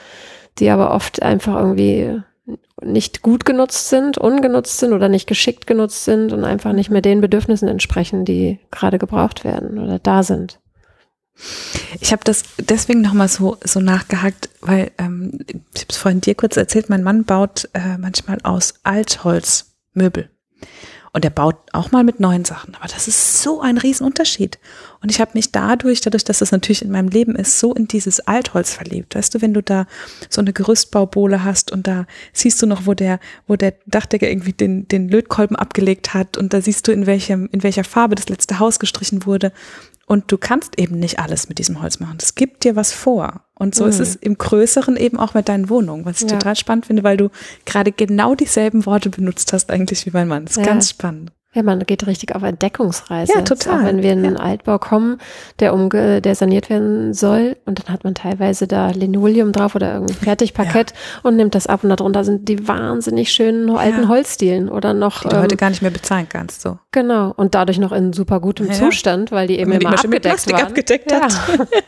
die 0.59 0.69
aber 0.69 0.93
oft 0.93 1.21
einfach 1.21 1.55
irgendwie 1.55 2.21
nicht 2.81 3.21
gut 3.21 3.45
genutzt 3.45 3.89
sind, 3.89 4.17
ungenutzt 4.17 4.77
sind 4.77 4.93
oder 4.93 5.09
nicht 5.09 5.27
geschickt 5.27 5.67
genutzt 5.67 6.05
sind 6.05 6.33
und 6.33 6.43
einfach 6.43 6.73
nicht 6.73 6.89
mehr 6.89 7.01
den 7.01 7.21
Bedürfnissen 7.21 7.67
entsprechen, 7.67 8.25
die 8.25 8.59
gerade 8.71 8.99
gebraucht 8.99 9.43
werden 9.43 9.79
oder 9.79 9.99
da 9.99 10.23
sind. 10.23 10.59
Ich 12.01 12.11
habe 12.11 12.23
das 12.23 12.43
deswegen 12.57 13.01
nochmal 13.01 13.29
so, 13.29 13.57
so 13.63 13.79
nachgehakt, 13.79 14.49
weil 14.61 14.91
ähm, 14.97 15.39
ich 15.73 15.81
habe 15.81 15.87
es 15.89 15.97
vorhin 15.97 16.21
dir 16.21 16.35
kurz 16.35 16.57
erzählt, 16.57 16.89
mein 16.89 17.03
Mann 17.03 17.23
baut 17.23 17.69
äh, 17.73 17.97
manchmal 17.97 18.39
aus 18.43 18.75
Altholz 18.83 19.71
Möbel. 19.93 20.29
Und 21.11 21.25
er 21.25 21.31
baut 21.31 21.55
auch 21.73 21.91
mal 21.91 22.03
mit 22.03 22.19
neuen 22.19 22.45
Sachen. 22.45 22.75
Aber 22.75 22.87
das 22.87 23.07
ist 23.07 23.41
so 23.41 23.61
ein 23.61 23.77
Riesenunterschied. 23.77 24.59
Und 25.01 25.09
ich 25.09 25.19
habe 25.19 25.31
mich 25.33 25.51
dadurch, 25.51 26.01
dadurch, 26.01 26.23
dass 26.23 26.39
das 26.39 26.51
natürlich 26.51 26.81
in 26.81 26.91
meinem 26.91 27.07
Leben 27.07 27.35
ist, 27.35 27.59
so 27.59 27.73
in 27.73 27.87
dieses 27.87 28.19
Altholz 28.21 28.73
verliebt. 28.73 29.15
Weißt 29.15 29.33
du, 29.33 29.41
wenn 29.41 29.53
du 29.53 29.63
da 29.63 29.87
so 30.29 30.41
eine 30.41 30.53
Gerüstbaubohle 30.53 31.43
hast 31.43 31.71
und 31.71 31.87
da 31.87 32.05
siehst 32.33 32.61
du 32.61 32.67
noch, 32.67 32.85
wo 32.85 32.93
der, 32.93 33.19
wo 33.47 33.55
der 33.55 33.73
Dachdecker 33.85 34.29
irgendwie 34.29 34.53
den, 34.53 34.87
den 34.87 35.09
Lötkolben 35.09 35.55
abgelegt 35.55 36.13
hat 36.13 36.37
und 36.37 36.53
da 36.53 36.61
siehst 36.61 36.87
du, 36.87 36.91
in 36.91 37.05
welchem, 37.05 37.49
in 37.51 37.63
welcher 37.63 37.83
Farbe 37.83 38.15
das 38.15 38.29
letzte 38.29 38.59
Haus 38.59 38.79
gestrichen 38.79 39.25
wurde. 39.25 39.51
Und 40.09 40.31
du 40.31 40.39
kannst 40.39 40.79
eben 40.79 40.97
nicht 40.97 41.19
alles 41.19 41.49
mit 41.49 41.59
diesem 41.59 41.83
Holz 41.83 41.99
machen. 41.99 42.17
Das 42.17 42.33
gibt 42.33 42.63
dir 42.63 42.75
was 42.75 42.91
vor. 42.91 43.41
Und 43.53 43.75
so 43.75 43.83
mhm. 43.83 43.91
ist 43.91 43.99
es 43.99 44.15
im 44.15 44.39
Größeren 44.39 44.97
eben 44.97 45.19
auch 45.19 45.35
mit 45.35 45.47
deinen 45.47 45.69
Wohnungen, 45.69 46.03
was 46.03 46.23
ich 46.23 46.31
ja. 46.31 46.39
total 46.39 46.55
spannend 46.55 46.87
finde, 46.87 47.03
weil 47.03 47.15
du 47.15 47.29
gerade 47.67 47.91
genau 47.91 48.33
dieselben 48.33 48.87
Worte 48.87 49.11
benutzt 49.11 49.53
hast 49.53 49.69
eigentlich 49.69 50.07
wie 50.07 50.11
mein 50.11 50.27
Mann. 50.27 50.45
Das 50.45 50.57
ist 50.57 50.65
ja. 50.65 50.71
ganz 50.71 50.89
spannend. 50.89 51.31
Ja, 51.55 51.63
man 51.63 51.79
geht 51.79 52.05
richtig 52.05 52.35
auf 52.35 52.43
Entdeckungsreise. 52.43 53.33
Ja, 53.33 53.41
total. 53.41 53.81
Auch 53.81 53.85
wenn 53.85 54.03
wir 54.03 54.11
in 54.13 54.23
einen 54.23 54.35
ja. 54.35 54.41
Altbau 54.41 54.77
kommen, 54.77 55.17
der 55.59 55.73
umge 55.73 56.21
der 56.21 56.35
saniert 56.35 56.69
werden 56.69 57.15
soll 57.15 57.57
und 57.65 57.79
dann 57.79 57.91
hat 57.91 58.03
man 58.03 58.13
teilweise 58.13 58.67
da 58.67 58.91
Linoleum 58.91 59.51
drauf 59.51 59.73
oder 59.73 59.95
irgendwie 59.95 60.13
Fertigparkett 60.13 60.91
ja. 60.91 60.97
und 61.23 61.37
nimmt 61.37 61.55
das 61.55 61.65
ab 61.65 61.83
und 61.83 61.89
darunter 61.89 62.23
sind 62.23 62.47
die 62.47 62.67
wahnsinnig 62.67 63.31
schönen 63.31 63.67
alten 63.71 64.03
ja. 64.03 64.07
Holzdielen 64.09 64.69
oder 64.69 64.93
noch. 64.93 65.23
Die 65.23 65.29
du 65.29 65.37
ähm, 65.37 65.41
heute 65.41 65.57
gar 65.57 65.71
nicht 65.71 65.81
mehr 65.81 65.89
bezahlen 65.89 66.27
kannst, 66.29 66.61
so. 66.61 66.77
Genau. 66.91 67.33
Und 67.35 67.55
dadurch 67.55 67.79
noch 67.79 67.93
in 67.93 68.13
super 68.13 68.39
gutem 68.41 68.71
Zustand, 68.71 69.31
weil 69.31 69.47
die 69.47 69.57
eben 69.57 69.71
immer, 69.71 69.81
immer 69.81 69.93
abgedeckt 69.93 70.21
Plastik 70.21 70.53
waren. 70.53 70.65
abgedeckt 70.67 71.11
hat. 71.11 71.33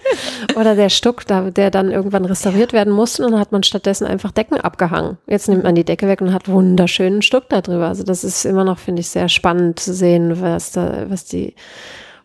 oder 0.55 0.73
der 0.73 0.89
Stuck, 0.89 1.27
da, 1.27 1.51
der 1.51 1.69
dann 1.69 1.91
irgendwann 1.91 2.25
restauriert 2.25 2.73
werden 2.73 2.91
musste 2.91 3.23
und 3.23 3.33
dann 3.33 3.39
hat 3.39 3.51
man 3.51 3.61
stattdessen 3.61 4.07
einfach 4.07 4.31
Decken 4.31 4.59
abgehangen. 4.59 5.19
Jetzt 5.27 5.49
nimmt 5.49 5.63
man 5.63 5.75
die 5.75 5.83
Decke 5.83 6.07
weg 6.07 6.21
und 6.21 6.33
hat 6.33 6.47
wunderschönen 6.47 7.21
Stuck 7.21 7.47
da 7.49 7.61
drüber. 7.61 7.87
Also 7.87 8.01
das 8.03 8.23
ist 8.23 8.45
immer 8.45 8.63
noch, 8.63 8.79
finde 8.79 9.01
ich, 9.01 9.09
sehr 9.09 9.29
spannend 9.29 9.50
spannend 9.51 9.79
zu 9.79 9.93
sehen, 9.93 10.41
was 10.41 10.71
da, 10.71 11.09
was 11.09 11.25
die 11.25 11.55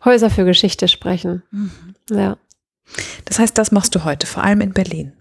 Häuser 0.05 0.31
für 0.31 0.45
Geschichte 0.45 0.87
sprechen. 0.89 1.43
Mhm. 1.51 1.71
Ja. 2.11 2.37
Das 3.25 3.39
heißt, 3.39 3.59
das 3.59 3.73
machst 3.73 3.95
du 3.95 4.05
heute, 4.05 4.27
vor 4.27 4.45
allem 4.45 4.61
in 4.61 4.73
Berlin. 4.73 5.13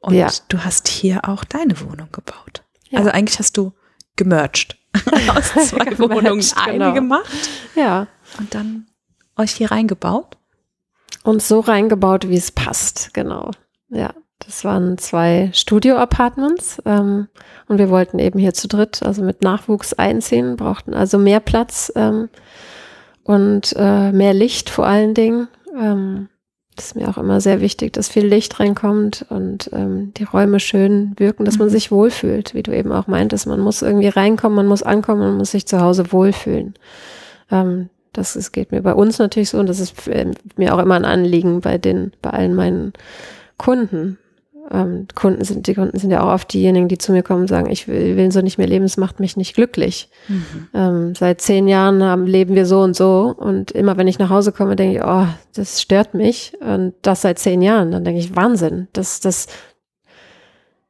Und 0.00 0.14
ja. 0.14 0.28
du 0.48 0.64
hast 0.64 0.88
hier 0.88 1.28
auch 1.28 1.44
deine 1.44 1.80
Wohnung 1.80 2.08
gebaut. 2.10 2.64
Ja. 2.90 2.98
Also 2.98 3.10
eigentlich 3.10 3.38
hast 3.38 3.56
du 3.56 3.72
gemerged. 4.16 4.76
Aus 5.28 5.52
zwei 5.68 5.96
Wohnungen 5.98 6.44
eine 6.56 6.78
genau. 6.78 6.92
gemacht. 6.92 7.50
Ja. 7.76 8.08
Und 8.38 8.54
dann 8.54 8.86
euch 9.36 9.52
hier 9.52 9.70
reingebaut. 9.70 10.36
Und 11.22 11.40
so 11.40 11.60
reingebaut, 11.60 12.28
wie 12.28 12.36
es 12.36 12.50
passt, 12.50 13.14
genau. 13.14 13.52
Ja. 13.90 14.12
Das 14.44 14.64
waren 14.64 14.98
zwei 14.98 15.50
Studio-Apartments 15.52 16.82
ähm, 16.84 17.28
und 17.68 17.78
wir 17.78 17.90
wollten 17.90 18.18
eben 18.18 18.38
hier 18.38 18.54
zu 18.54 18.68
dritt, 18.68 19.02
also 19.02 19.22
mit 19.22 19.42
Nachwuchs 19.42 19.94
einziehen, 19.94 20.56
brauchten 20.56 20.94
also 20.94 21.18
mehr 21.18 21.40
Platz 21.40 21.92
ähm, 21.94 22.28
und 23.24 23.74
äh, 23.76 24.12
mehr 24.12 24.34
Licht 24.34 24.70
vor 24.70 24.86
allen 24.86 25.14
Dingen. 25.14 25.48
Ähm, 25.78 26.28
das 26.76 26.86
ist 26.86 26.96
mir 26.96 27.08
auch 27.08 27.18
immer 27.18 27.40
sehr 27.40 27.60
wichtig, 27.60 27.92
dass 27.92 28.08
viel 28.08 28.26
Licht 28.26 28.58
reinkommt 28.58 29.26
und 29.28 29.68
ähm, 29.72 30.12
die 30.16 30.24
Räume 30.24 30.58
schön 30.58 31.12
wirken, 31.18 31.44
dass 31.44 31.58
man 31.58 31.68
mhm. 31.68 31.72
sich 31.72 31.90
wohlfühlt, 31.90 32.54
wie 32.54 32.62
du 32.62 32.74
eben 32.74 32.92
auch 32.92 33.06
meintest. 33.06 33.46
Man 33.46 33.60
muss 33.60 33.82
irgendwie 33.82 34.08
reinkommen, 34.08 34.56
man 34.56 34.66
muss 34.66 34.82
ankommen, 34.82 35.20
man 35.20 35.36
muss 35.36 35.50
sich 35.50 35.66
zu 35.66 35.80
Hause 35.80 36.12
wohlfühlen. 36.12 36.74
Ähm, 37.50 37.90
das 38.14 38.36
ist, 38.36 38.52
geht 38.52 38.72
mir 38.72 38.82
bei 38.82 38.94
uns 38.94 39.18
natürlich 39.18 39.50
so 39.50 39.58
und 39.58 39.68
das 39.68 39.80
ist 39.80 39.94
mir 40.56 40.74
auch 40.74 40.78
immer 40.78 40.94
ein 40.94 41.04
Anliegen 41.04 41.60
bei 41.60 41.78
den, 41.78 42.12
bei 42.22 42.30
allen 42.30 42.54
meinen 42.54 42.92
Kunden, 43.58 44.18
ähm, 44.72 45.06
Kunden 45.14 45.44
sind, 45.44 45.66
die 45.66 45.74
Kunden 45.74 45.98
sind 45.98 46.10
ja 46.10 46.22
auch 46.22 46.32
oft 46.32 46.52
diejenigen, 46.52 46.88
die 46.88 46.96
zu 46.96 47.12
mir 47.12 47.22
kommen 47.22 47.42
und 47.42 47.48
sagen, 47.48 47.70
ich 47.70 47.88
will, 47.88 48.16
will 48.16 48.32
so 48.32 48.40
nicht 48.40 48.56
mehr 48.56 48.66
leben, 48.66 48.86
es 48.86 48.96
macht 48.96 49.20
mich 49.20 49.36
nicht 49.36 49.54
glücklich. 49.54 50.08
Mhm. 50.28 50.68
Ähm, 50.72 51.14
seit 51.14 51.42
zehn 51.42 51.68
Jahren 51.68 52.02
haben, 52.02 52.26
leben 52.26 52.54
wir 52.54 52.64
so 52.64 52.80
und 52.80 52.96
so 52.96 53.34
und 53.36 53.70
immer 53.72 53.98
wenn 53.98 54.08
ich 54.08 54.18
nach 54.18 54.30
Hause 54.30 54.50
komme, 54.50 54.74
denke 54.74 54.98
ich, 54.98 55.04
oh, 55.04 55.26
das 55.54 55.82
stört 55.82 56.14
mich 56.14 56.54
und 56.60 56.94
das 57.02 57.20
seit 57.20 57.38
zehn 57.38 57.60
Jahren. 57.60 57.92
Dann 57.92 58.04
denke 58.04 58.20
ich, 58.20 58.34
Wahnsinn, 58.34 58.88
das, 58.94 59.20
das, 59.20 59.46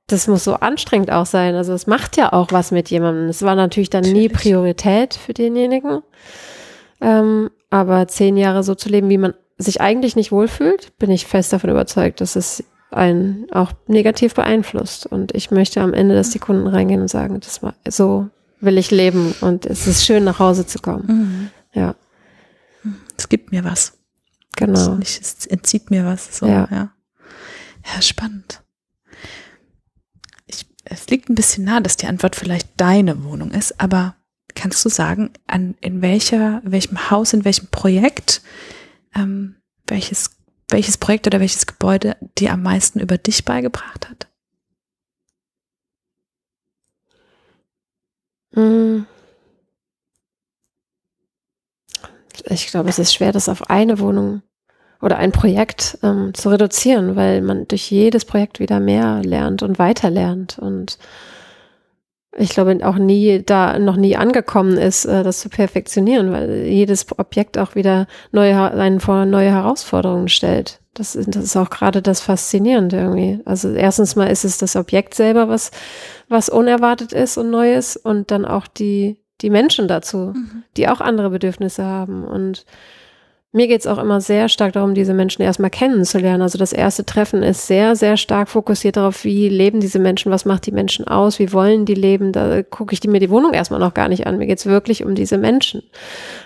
das 0.06 0.28
muss 0.28 0.44
so 0.44 0.54
anstrengend 0.54 1.10
auch 1.10 1.26
sein. 1.26 1.56
Also 1.56 1.72
es 1.72 1.88
macht 1.88 2.16
ja 2.16 2.32
auch 2.32 2.52
was 2.52 2.70
mit 2.70 2.88
jemandem. 2.88 3.28
Es 3.28 3.42
war 3.42 3.56
natürlich 3.56 3.90
dann 3.90 4.02
natürlich. 4.02 4.22
nie 4.22 4.28
Priorität 4.28 5.14
für 5.14 5.34
denjenigen. 5.34 6.02
Ähm, 7.00 7.50
aber 7.70 8.06
zehn 8.06 8.36
Jahre 8.36 8.62
so 8.62 8.76
zu 8.76 8.88
leben, 8.88 9.08
wie 9.08 9.18
man 9.18 9.34
sich 9.58 9.80
eigentlich 9.80 10.14
nicht 10.14 10.30
wohlfühlt, 10.30 10.96
bin 10.98 11.10
ich 11.10 11.26
fest 11.26 11.52
davon 11.52 11.70
überzeugt, 11.70 12.20
dass 12.20 12.36
es 12.36 12.64
einen 12.94 13.50
auch 13.52 13.72
negativ 13.86 14.34
beeinflusst. 14.34 15.06
Und 15.06 15.34
ich 15.34 15.50
möchte 15.50 15.80
am 15.80 15.94
Ende, 15.94 16.14
dass 16.14 16.30
die 16.30 16.38
Kunden 16.38 16.66
reingehen 16.66 17.00
und 17.00 17.08
sagen, 17.08 17.40
das 17.40 17.62
war, 17.62 17.74
so 17.88 18.28
will 18.60 18.78
ich 18.78 18.90
leben 18.90 19.34
und 19.40 19.66
es 19.66 19.86
ist 19.86 20.04
schön, 20.04 20.24
nach 20.24 20.38
Hause 20.38 20.66
zu 20.66 20.78
kommen. 20.78 21.04
Mhm. 21.06 21.50
Ja. 21.80 21.94
Es 23.16 23.28
gibt 23.28 23.52
mir 23.52 23.64
was. 23.64 23.98
Genau. 24.56 24.98
Es, 25.00 25.20
es 25.20 25.46
entzieht 25.46 25.90
mir 25.90 26.04
was. 26.04 26.38
So, 26.38 26.46
ja. 26.46 26.68
ja. 26.70 26.92
Ja, 27.84 28.02
spannend. 28.02 28.62
Ich, 30.46 30.66
es 30.84 31.08
liegt 31.08 31.28
ein 31.28 31.34
bisschen 31.34 31.64
nah, 31.64 31.80
dass 31.80 31.96
die 31.96 32.06
Antwort 32.06 32.36
vielleicht 32.36 32.68
deine 32.76 33.24
Wohnung 33.24 33.50
ist, 33.50 33.80
aber 33.80 34.14
kannst 34.54 34.84
du 34.84 34.88
sagen, 34.88 35.30
an, 35.46 35.74
in 35.80 36.02
welcher, 36.02 36.60
welchem 36.64 37.10
Haus, 37.10 37.32
in 37.32 37.44
welchem 37.44 37.68
Projekt, 37.68 38.42
ähm, 39.14 39.56
welches 39.86 40.41
welches 40.72 40.98
Projekt 40.98 41.26
oder 41.26 41.40
welches 41.40 41.66
Gebäude 41.66 42.16
dir 42.38 42.52
am 42.52 42.62
meisten 42.62 43.00
über 43.00 43.18
dich 43.18 43.44
beigebracht 43.44 44.08
hat? 44.08 44.26
Hm. 48.54 49.06
Ich 52.46 52.66
glaube, 52.66 52.88
es 52.88 52.98
ist 52.98 53.14
schwer, 53.14 53.32
das 53.32 53.48
auf 53.48 53.70
eine 53.70 53.98
Wohnung 53.98 54.42
oder 55.00 55.16
ein 55.18 55.32
Projekt 55.32 55.98
ähm, 56.02 56.32
zu 56.34 56.48
reduzieren, 56.48 57.16
weil 57.16 57.42
man 57.42 57.66
durch 57.68 57.90
jedes 57.90 58.24
Projekt 58.24 58.60
wieder 58.60 58.80
mehr 58.80 59.22
lernt 59.22 59.62
und 59.62 59.78
weiter 59.78 60.10
lernt 60.10 60.58
und 60.58 60.98
ich 62.36 62.50
glaube 62.50 62.78
auch 62.82 62.96
nie 62.96 63.42
da 63.44 63.78
noch 63.78 63.96
nie 63.96 64.16
angekommen 64.16 64.78
ist, 64.78 65.04
äh, 65.04 65.22
das 65.22 65.40
zu 65.40 65.48
perfektionieren, 65.48 66.32
weil 66.32 66.64
jedes 66.64 67.06
Objekt 67.18 67.58
auch 67.58 67.74
wieder 67.74 68.06
neue 68.30 68.58
einen 68.72 69.00
vor 69.00 69.26
neue 69.26 69.50
Herausforderungen 69.50 70.28
stellt. 70.28 70.80
Das, 70.94 71.12
das 71.12 71.44
ist 71.44 71.56
auch 71.56 71.70
gerade 71.70 72.02
das 72.02 72.20
Faszinierende 72.20 72.98
irgendwie. 72.98 73.40
Also 73.44 73.72
erstens 73.72 74.14
mal 74.14 74.26
ist 74.26 74.44
es 74.44 74.58
das 74.58 74.76
Objekt 74.76 75.14
selber, 75.14 75.48
was, 75.48 75.70
was 76.28 76.48
unerwartet 76.48 77.12
ist 77.12 77.38
und 77.38 77.50
neu 77.50 77.74
ist 77.74 77.96
und 77.96 78.30
dann 78.30 78.44
auch 78.44 78.66
die, 78.66 79.18
die 79.40 79.50
Menschen 79.50 79.88
dazu, 79.88 80.32
mhm. 80.34 80.64
die 80.76 80.88
auch 80.88 81.00
andere 81.00 81.30
Bedürfnisse 81.30 81.84
haben 81.84 82.24
und 82.24 82.66
mir 83.54 83.68
geht 83.68 83.80
es 83.80 83.86
auch 83.86 83.98
immer 83.98 84.22
sehr 84.22 84.48
stark 84.48 84.72
darum, 84.72 84.94
diese 84.94 85.12
Menschen 85.12 85.42
erstmal 85.42 85.68
kennenzulernen. 85.68 86.40
Also 86.40 86.56
das 86.56 86.72
erste 86.72 87.04
Treffen 87.04 87.42
ist 87.42 87.66
sehr, 87.66 87.94
sehr 87.96 88.16
stark 88.16 88.48
fokussiert 88.48 88.96
darauf, 88.96 89.24
wie 89.24 89.50
leben 89.50 89.78
diese 89.78 89.98
Menschen, 89.98 90.32
was 90.32 90.46
macht 90.46 90.64
die 90.64 90.72
Menschen 90.72 91.06
aus, 91.06 91.38
wie 91.38 91.52
wollen 91.52 91.84
die 91.84 91.94
leben. 91.94 92.32
Da 92.32 92.62
gucke 92.62 92.94
ich 92.94 93.00
die, 93.00 93.08
mir 93.08 93.20
die 93.20 93.28
Wohnung 93.28 93.52
erstmal 93.52 93.78
noch 93.78 93.92
gar 93.92 94.08
nicht 94.08 94.26
an. 94.26 94.38
Mir 94.38 94.46
geht 94.46 94.58
es 94.58 94.64
wirklich 94.64 95.04
um 95.04 95.14
diese 95.14 95.36
Menschen. 95.36 95.82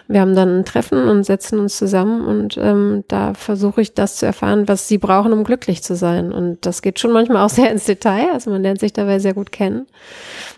Wir 0.08 0.20
haben 0.20 0.34
dann 0.34 0.58
ein 0.58 0.64
Treffen 0.64 1.08
und 1.08 1.22
setzen 1.22 1.60
uns 1.60 1.78
zusammen 1.78 2.26
und 2.26 2.58
ähm, 2.58 3.04
da 3.06 3.34
versuche 3.34 3.82
ich 3.82 3.94
das 3.94 4.16
zu 4.16 4.26
erfahren, 4.26 4.66
was 4.66 4.88
sie 4.88 4.98
brauchen, 4.98 5.32
um 5.32 5.44
glücklich 5.44 5.84
zu 5.84 5.94
sein. 5.94 6.32
Und 6.32 6.66
das 6.66 6.82
geht 6.82 6.98
schon 6.98 7.12
manchmal 7.12 7.44
auch 7.44 7.50
sehr 7.50 7.70
ins 7.70 7.84
Detail. 7.84 8.32
Also 8.32 8.50
man 8.50 8.62
lernt 8.62 8.80
sich 8.80 8.92
dabei 8.92 9.20
sehr 9.20 9.34
gut 9.34 9.52
kennen. 9.52 9.86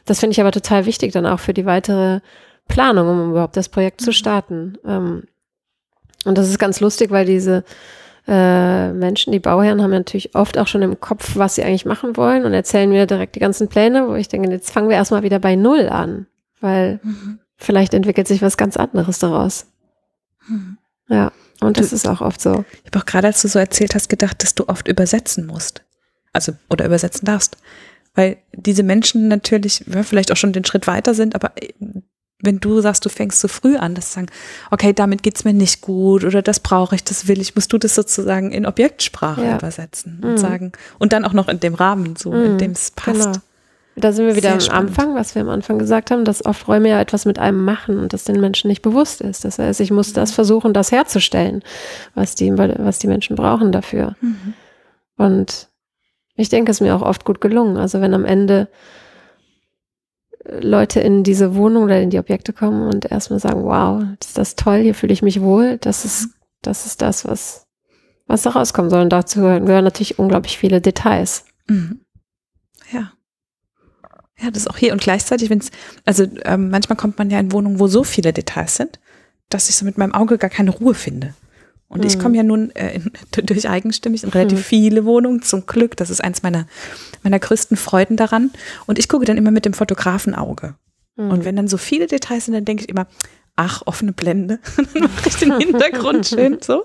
Das 0.07 0.21
finde 0.21 0.33
ich 0.33 0.41
aber 0.41 0.53
total 0.53 0.87
wichtig 0.87 1.13
dann 1.13 1.27
auch 1.27 1.41
für 1.41 1.53
die 1.53 1.67
weitere 1.67 2.21
Planung, 2.69 3.09
um 3.09 3.31
überhaupt 3.33 3.57
das 3.59 3.69
Projekt 3.69 4.01
zu 4.01 4.13
starten. 4.13 4.79
Ähm, 4.87 5.25
und 6.25 6.39
das 6.39 6.49
ist 6.49 6.59
ganz 6.59 6.81
lustig, 6.81 7.11
weil 7.11 7.27
diese 7.27 7.65
äh, 8.27 8.93
Menschen, 8.93 9.33
die 9.33 9.39
Bauherren, 9.39 9.83
haben 9.83 9.91
natürlich 9.91 10.35
oft 10.35 10.59
auch 10.59 10.67
schon 10.67 10.83
im 10.83 11.01
Kopf, 11.01 11.37
was 11.37 11.55
sie 11.55 11.63
eigentlich 11.63 11.87
machen 11.87 12.17
wollen 12.17 12.45
und 12.45 12.53
erzählen 12.53 12.91
mir 12.91 13.07
direkt 13.07 13.37
die 13.37 13.41
ganzen 13.41 13.69
Pläne, 13.69 14.09
wo 14.09 14.15
ich 14.15 14.29
denke, 14.29 14.51
jetzt 14.51 14.71
fangen 14.71 14.89
wir 14.89 14.97
erstmal 14.97 15.23
wieder 15.23 15.39
bei 15.39 15.57
Null 15.57 15.89
an, 15.89 16.27
weil 16.61 17.01
mhm. 17.03 17.39
vielleicht 17.57 17.95
entwickelt 17.95 18.29
sich 18.29 18.43
was 18.43 18.57
ganz 18.57 18.77
anderes 18.77 19.19
daraus. 19.19 19.67
Mhm. 20.47 20.77
Ja, 21.09 21.33
und 21.61 21.79
das 21.79 21.93
ist 21.93 22.07
auch 22.07 22.21
oft 22.21 22.41
so. 22.41 22.65
Ich 22.85 22.91
habe 22.93 22.99
auch 22.99 23.07
gerade, 23.07 23.29
als 23.29 23.41
du 23.43 23.49
so 23.49 23.59
erzählt 23.59 23.95
hast, 23.95 24.09
gedacht, 24.09 24.43
dass 24.43 24.55
du 24.55 24.69
oft 24.69 24.89
übersetzen 24.89 25.47
musst. 25.47 25.83
Also, 26.35 26.53
oder 26.69 26.85
übersetzen 26.85 27.25
darfst. 27.25 27.57
Weil 28.15 28.37
diese 28.53 28.83
Menschen 28.83 29.29
natürlich 29.29 29.85
ja, 29.87 30.03
vielleicht 30.03 30.31
auch 30.31 30.37
schon 30.37 30.53
den 30.53 30.65
Schritt 30.65 30.87
weiter 30.87 31.15
sind, 31.15 31.35
aber 31.35 31.53
wenn 32.41 32.61
du 32.61 32.81
sagst, 32.81 33.05
du 33.05 33.09
fängst 33.09 33.41
so 33.41 33.49
früh 33.49 33.77
an, 33.77 33.95
das 33.95 34.13
sagen, 34.13 34.29
okay, 34.71 34.93
damit 34.93 35.23
geht's 35.23 35.45
mir 35.45 35.53
nicht 35.53 35.81
gut 35.81 36.25
oder 36.25 36.41
das 36.41 36.61
brauche 36.61 36.95
ich, 36.95 37.03
das 37.03 37.27
will 37.27 37.41
ich, 37.41 37.55
musst 37.57 37.73
du 37.73 37.79
das 37.79 37.95
sozusagen 37.95 38.53
in 38.53 38.65
Objektsprache 38.65 39.45
ja. 39.45 39.57
übersetzen 39.57 40.21
und 40.23 40.33
mhm. 40.33 40.39
sagen 40.39 40.73
und 40.99 41.13
dann 41.13 41.25
auch 41.25 41.33
noch 41.33 41.49
in 41.49 41.59
dem 41.59 41.75
Rahmen, 41.75 42.15
so 42.17 42.33
mhm. 42.33 42.45
in 42.45 42.59
dem 42.59 42.71
es 42.73 42.93
passt. 42.93 43.21
Genau. 43.21 43.39
Da 43.97 44.13
sind 44.13 44.27
wir 44.27 44.37
wieder 44.37 44.51
Sehr 44.51 44.53
am 44.53 44.61
spannend. 44.61 44.89
Anfang, 44.91 45.15
was 45.17 45.35
wir 45.35 45.43
am 45.43 45.49
Anfang 45.49 45.79
gesagt 45.81 46.13
haben, 46.13 46.25
dass 46.25 46.47
oft 46.47 46.69
Räume 46.69 46.89
ja 46.89 47.01
etwas 47.01 47.25
mit 47.25 47.41
einem 47.41 47.65
machen 47.65 47.99
und 47.99 48.13
das 48.13 48.23
den 48.23 48.41
Menschen 48.41 48.69
nicht 48.69 48.83
bewusst 48.83 49.21
ist. 49.21 49.45
Das 49.45 49.59
heißt, 49.59 49.81
ich 49.81 49.91
muss 49.91 50.13
das 50.13 50.31
versuchen, 50.31 50.73
das 50.73 50.93
herzustellen, 50.93 51.63
was 52.15 52.37
die, 52.37 52.57
was 52.57 53.01
die 53.01 53.09
Menschen 53.09 53.35
brauchen 53.35 53.73
dafür. 53.73 54.15
Mhm. 54.21 54.55
Und 55.17 55.69
ich 56.37 56.49
denke, 56.49 56.71
es 56.71 56.77
ist 56.77 56.81
mir 56.81 56.95
auch 56.95 57.03
oft 57.03 57.25
gut 57.25 57.41
gelungen. 57.41 57.77
Also 57.77 58.01
wenn 58.01 58.15
am 58.15 58.25
Ende 58.25 58.69
Leute 60.61 61.01
in 61.01 61.23
diese 61.23 61.55
Wohnung 61.55 61.85
oder 61.85 62.01
in 62.01 62.11
die 62.11 62.19
Objekte 62.19 62.53
kommen 62.53 62.87
und 62.87 63.11
erstmal 63.11 63.41
sagen, 63.41 63.65
wow, 63.65 64.03
ist 64.21 64.39
das 64.39 64.57
toll, 64.57 64.81
hier 64.81 64.95
fühle 64.95 65.13
ich 65.13 65.23
mich 65.23 65.41
wohl. 65.41 65.79
Das 65.79 66.05
ist, 66.05 66.31
das 66.63 66.87
ist 66.87 67.03
das, 67.03 67.25
was, 67.27 67.67
was 68.27 68.43
da 68.43 68.51
rauskommen 68.51 68.91
soll. 68.91 69.03
Und 69.03 69.11
dazu 69.11 69.41
gehören 69.41 69.85
natürlich 69.85 70.19
unglaublich 70.19 70.59
viele 70.59 70.81
Details. 70.81 71.45
Mhm. 71.69 72.01
Ja. 72.93 73.13
Ja, 74.41 74.51
das 74.51 74.63
ist 74.63 74.71
auch 74.71 74.77
hier. 74.77 74.93
Und 74.93 75.01
gleichzeitig, 75.01 75.51
wenn 75.51 75.59
es, 75.59 75.71
also 76.05 76.25
ähm, 76.45 76.71
manchmal 76.71 76.97
kommt 76.97 77.19
man 77.19 77.31
ja 77.31 77.41
in 77.41 77.53
Wohnungen, 77.53 77.81
wo 77.81 77.89
so 77.89 78.05
viele 78.05 78.33
Details 78.33 78.77
sind, 78.77 79.01
dass 79.49 79.69
ich 79.69 79.77
so 79.77 79.85
mit 79.85 79.99
meinem 79.99 80.15
Auge 80.15 80.39
gar 80.39 80.51
keine 80.51 80.71
Ruhe 80.71 80.95
finde. 80.95 81.35
Und 81.89 82.01
mhm. 82.01 82.07
ich 82.07 82.19
komme 82.19 82.37
ja 82.37 82.43
nun 82.43 82.71
äh, 82.73 82.97
in, 82.97 83.13
durch 83.47 83.69
eigenstimmig 83.69 84.23
in 84.23 84.31
relativ 84.31 84.59
mhm. 84.59 84.63
viele 84.63 85.05
Wohnungen, 85.05 85.43
zum 85.43 85.67
Glück. 85.67 85.97
Das 85.97 86.11
ist 86.11 86.23
eins 86.23 86.43
meiner, 86.43 86.67
meiner 87.23 87.39
größten 87.39 87.77
Freuden 87.77 88.17
daran. 88.17 88.51
Und 88.87 88.99
ich 88.99 89.09
gucke 89.09 89.25
dann 89.25 89.37
immer 89.37 89.51
mit 89.51 89.65
dem 89.65 89.73
Fotografenauge. 89.73 90.75
Mhm. 91.17 91.31
Und 91.31 91.45
wenn 91.45 91.57
dann 91.57 91.69
so 91.69 91.79
viele 91.79 92.07
Details 92.07 92.45
sind, 92.45 92.55
dann 92.55 92.65
denke 92.65 92.85
ich 92.85 92.89
immer, 92.89 93.07
ach, 93.57 93.83
offene 93.87 94.13
Blende. 94.13 94.61
dann 94.95 95.03
mache 95.03 95.29
ich 95.29 95.37
den 95.37 95.59
Hintergrund 95.59 96.27
schön 96.27 96.59
so. 96.61 96.85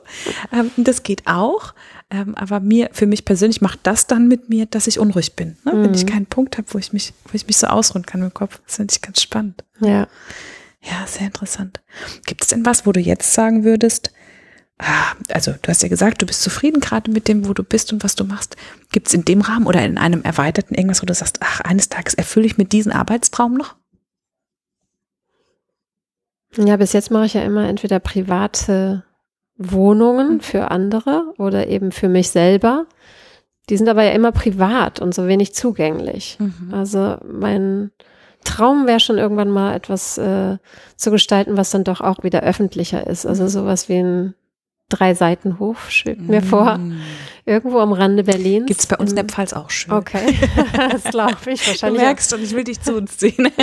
Ähm, 0.51 0.71
das 0.77 1.03
geht 1.03 1.23
auch. 1.27 1.73
Ähm, 2.09 2.35
aber 2.35 2.59
mir, 2.59 2.89
für 2.93 3.05
mich 3.05 3.25
persönlich 3.25 3.61
macht 3.61 3.79
das 3.83 4.07
dann 4.07 4.27
mit 4.27 4.49
mir, 4.49 4.65
dass 4.65 4.87
ich 4.87 4.99
unruhig 4.99 5.35
bin. 5.35 5.57
Ne? 5.65 5.71
Wenn 5.73 5.93
ich 5.93 6.05
mhm. 6.05 6.09
keinen 6.09 6.25
Punkt 6.25 6.57
habe, 6.57 6.67
wo 6.71 6.77
ich 6.77 6.93
mich, 6.93 7.13
wo 7.25 7.31
ich 7.33 7.45
mich 7.47 7.57
so 7.57 7.67
ausruhen 7.67 8.05
kann 8.05 8.21
im 8.21 8.33
Kopf. 8.33 8.59
Das 8.65 8.77
finde 8.77 8.93
ich 8.93 9.01
ganz 9.01 9.21
spannend. 9.21 9.63
Ja. 9.79 10.07
Ja, 10.81 11.07
sehr 11.07 11.27
interessant. 11.27 11.81
Gibt 12.25 12.43
es 12.43 12.49
denn 12.49 12.65
was, 12.65 12.85
wo 12.85 12.91
du 12.91 12.99
jetzt 12.99 13.33
sagen 13.33 13.63
würdest, 13.63 14.11
also 15.29 15.53
du 15.61 15.67
hast 15.69 15.83
ja 15.83 15.89
gesagt, 15.89 16.21
du 16.21 16.25
bist 16.25 16.41
zufrieden 16.41 16.79
gerade 16.79 17.11
mit 17.11 17.27
dem, 17.27 17.47
wo 17.47 17.53
du 17.53 17.63
bist 17.63 17.93
und 17.93 18.03
was 18.03 18.15
du 18.15 18.23
machst. 18.23 18.55
Gibt 18.91 19.07
es 19.07 19.13
in 19.13 19.25
dem 19.25 19.41
Rahmen 19.41 19.67
oder 19.67 19.83
in 19.83 19.97
einem 19.97 20.23
erweiterten 20.23 20.75
irgendwas, 20.75 21.01
wo 21.01 21.05
du 21.05 21.13
sagst, 21.13 21.39
ach, 21.41 21.61
eines 21.61 21.89
Tages 21.89 22.13
erfülle 22.13 22.45
ich 22.45 22.57
mir 22.57 22.65
diesen 22.65 22.91
Arbeitstraum 22.91 23.53
noch? 23.55 23.75
Ja, 26.57 26.77
bis 26.77 26.93
jetzt 26.93 27.11
mache 27.11 27.25
ich 27.25 27.33
ja 27.33 27.41
immer 27.41 27.67
entweder 27.67 27.99
private 27.99 29.03
Wohnungen 29.57 30.35
mhm. 30.35 30.39
für 30.41 30.71
andere 30.71 31.33
oder 31.37 31.67
eben 31.67 31.91
für 31.91 32.09
mich 32.09 32.29
selber. 32.29 32.85
Die 33.69 33.77
sind 33.77 33.87
aber 33.87 34.03
ja 34.03 34.11
immer 34.11 34.31
privat 34.31 34.99
und 34.99 35.15
so 35.15 35.27
wenig 35.27 35.53
zugänglich. 35.53 36.37
Mhm. 36.39 36.73
Also 36.73 37.17
mein 37.25 37.91
Traum 38.43 38.87
wäre 38.87 38.99
schon 38.99 39.17
irgendwann 39.17 39.49
mal 39.49 39.73
etwas 39.73 40.17
äh, 40.17 40.57
zu 40.97 41.11
gestalten, 41.11 41.55
was 41.55 41.71
dann 41.71 41.85
doch 41.85 42.01
auch 42.01 42.23
wieder 42.23 42.43
öffentlicher 42.43 43.07
ist. 43.07 43.25
Also 43.25 43.47
sowas 43.47 43.87
wie 43.87 43.99
ein 43.99 44.35
drei 44.89 45.13
Seitenhof 45.13 45.89
schwebt 45.89 46.21
mir 46.21 46.41
vor. 46.41 46.77
Mm. 46.77 46.99
Irgendwo 47.45 47.79
am 47.79 47.91
Rande 47.91 48.23
Berlins. 48.23 48.67
Gibt 48.67 48.79
es 48.79 48.87
bei 48.87 48.95
uns 48.97 49.09
in 49.09 49.17
der 49.17 49.25
Pfalz 49.25 49.51
auch 49.53 49.69
schön. 49.69 49.93
Okay, 49.93 50.37
das 50.91 51.03
glaube 51.03 51.35
ich 51.47 51.67
wahrscheinlich. 51.67 51.99
Du 51.99 52.05
merkst 52.05 52.33
und 52.33 52.43
ich 52.43 52.55
will 52.55 52.63
dich 52.63 52.81
zu 52.81 52.95
uns 52.95 53.17
ziehen. 53.17 53.49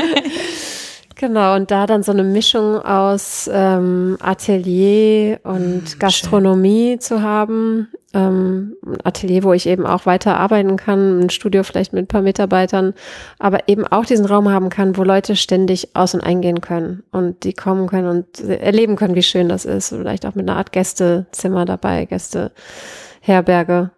Genau, 1.16 1.54
und 1.54 1.70
da 1.70 1.86
dann 1.86 2.02
so 2.02 2.12
eine 2.12 2.24
Mischung 2.24 2.78
aus 2.78 3.48
ähm, 3.52 4.16
Atelier 4.20 5.38
und 5.42 5.82
mm, 5.82 5.98
Gastronomie 5.98 6.92
schön. 6.92 7.00
zu 7.00 7.20
haben. 7.20 7.88
Ähm, 8.12 8.76
ein 8.84 8.98
Atelier, 9.04 9.44
wo 9.44 9.52
ich 9.52 9.66
eben 9.66 9.86
auch 9.86 10.04
weiter 10.04 10.36
arbeiten 10.36 10.76
kann, 10.76 11.20
ein 11.20 11.30
Studio 11.30 11.62
vielleicht 11.62 11.92
mit 11.92 12.04
ein 12.04 12.08
paar 12.08 12.22
Mitarbeitern, 12.22 12.94
aber 13.38 13.68
eben 13.68 13.86
auch 13.86 14.04
diesen 14.04 14.26
Raum 14.26 14.48
haben 14.48 14.68
kann, 14.68 14.96
wo 14.96 15.04
Leute 15.04 15.36
ständig 15.36 15.94
aus- 15.94 16.14
und 16.14 16.20
eingehen 16.20 16.60
können 16.60 17.04
und 17.12 17.44
die 17.44 17.52
kommen 17.52 17.86
können 17.86 18.08
und 18.08 18.40
erleben 18.40 18.96
können, 18.96 19.14
wie 19.14 19.22
schön 19.22 19.48
das 19.48 19.64
ist. 19.64 19.90
Vielleicht 19.90 20.26
auch 20.26 20.34
mit 20.34 20.48
einer 20.48 20.58
Art 20.58 20.72
Gästezimmer 20.72 21.64
dabei, 21.66 22.06
Gästeherberge. 22.06 23.92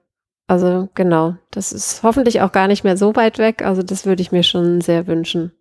Also 0.46 0.90
genau, 0.94 1.36
das 1.50 1.72
ist 1.72 2.02
hoffentlich 2.02 2.42
auch 2.42 2.52
gar 2.52 2.68
nicht 2.68 2.84
mehr 2.84 2.98
so 2.98 3.16
weit 3.16 3.38
weg. 3.38 3.62
Also 3.64 3.82
das 3.82 4.04
würde 4.04 4.20
ich 4.20 4.32
mir 4.32 4.42
schon 4.42 4.82
sehr 4.82 5.06
wünschen. 5.06 5.52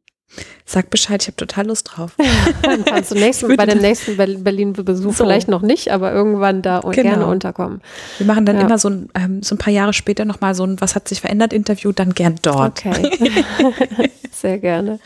Sag 0.65 0.89
Bescheid, 0.89 1.21
ich 1.21 1.27
habe 1.27 1.35
total 1.35 1.67
Lust 1.67 1.91
drauf. 1.91 2.15
Dann 2.61 2.85
kannst 2.85 3.11
du 3.11 3.15
nächsten, 3.15 3.55
bei 3.57 3.65
dem 3.65 3.79
nächsten 3.79 4.15
Berlin-Besuch 4.15 5.13
so. 5.13 5.23
vielleicht 5.23 5.49
noch 5.49 5.61
nicht, 5.61 5.91
aber 5.91 6.13
irgendwann 6.13 6.61
da 6.61 6.79
genau. 6.79 6.93
gerne 6.93 7.25
unterkommen. 7.25 7.81
Wir 8.17 8.25
machen 8.25 8.45
dann 8.45 8.55
ja. 8.55 8.63
immer 8.63 8.77
so 8.77 8.89
ein, 8.89 9.09
ähm, 9.13 9.43
so 9.43 9.55
ein 9.55 9.57
paar 9.57 9.73
Jahre 9.73 9.93
später 9.93 10.23
nochmal 10.23 10.55
so 10.55 10.63
ein 10.63 10.79
Was 10.79 10.95
hat 10.95 11.07
sich 11.07 11.21
verändert 11.21 11.51
Interview, 11.51 11.91
dann 11.91 12.13
gern 12.13 12.35
dort. 12.41 12.79
Okay. 12.79 13.43
Sehr 14.31 14.59
gerne. 14.59 14.99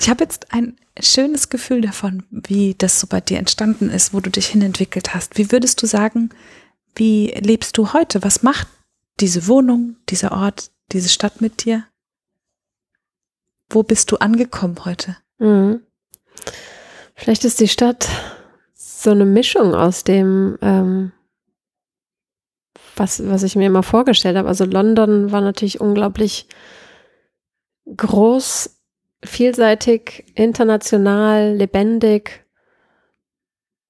Ich 0.00 0.10
habe 0.10 0.24
jetzt 0.24 0.52
ein 0.52 0.76
schönes 1.00 1.48
Gefühl 1.48 1.80
davon, 1.80 2.24
wie 2.30 2.74
das 2.76 2.98
so 2.98 3.06
bei 3.06 3.20
dir 3.20 3.38
entstanden 3.38 3.90
ist, 3.90 4.12
wo 4.12 4.20
du 4.20 4.30
dich 4.30 4.48
hinentwickelt 4.48 5.14
hast. 5.14 5.38
Wie 5.38 5.52
würdest 5.52 5.80
du 5.82 5.86
sagen, 5.86 6.30
wie 6.96 7.28
lebst 7.38 7.78
du 7.78 7.92
heute? 7.92 8.24
Was 8.24 8.42
macht 8.42 8.66
diese 9.20 9.46
Wohnung, 9.46 9.96
dieser 10.08 10.32
Ort, 10.32 10.70
diese 10.92 11.08
Stadt 11.08 11.40
mit 11.40 11.64
dir? 11.64 11.84
Wo 13.70 13.82
bist 13.82 14.10
du 14.10 14.16
angekommen 14.16 14.76
heute? 14.84 15.16
Mhm. 15.38 15.80
Vielleicht 17.14 17.44
ist 17.44 17.60
die 17.60 17.68
Stadt 17.68 18.08
so 18.74 19.10
eine 19.10 19.26
Mischung 19.26 19.74
aus 19.74 20.04
dem, 20.04 20.58
ähm, 20.62 21.12
was, 22.96 23.28
was 23.28 23.42
ich 23.42 23.56
mir 23.56 23.66
immer 23.66 23.82
vorgestellt 23.82 24.36
habe. 24.36 24.48
Also 24.48 24.64
London 24.64 25.30
war 25.30 25.40
natürlich 25.40 25.80
unglaublich 25.80 26.48
groß, 27.96 28.70
vielseitig, 29.24 30.26
international, 30.34 31.54
lebendig. 31.54 32.44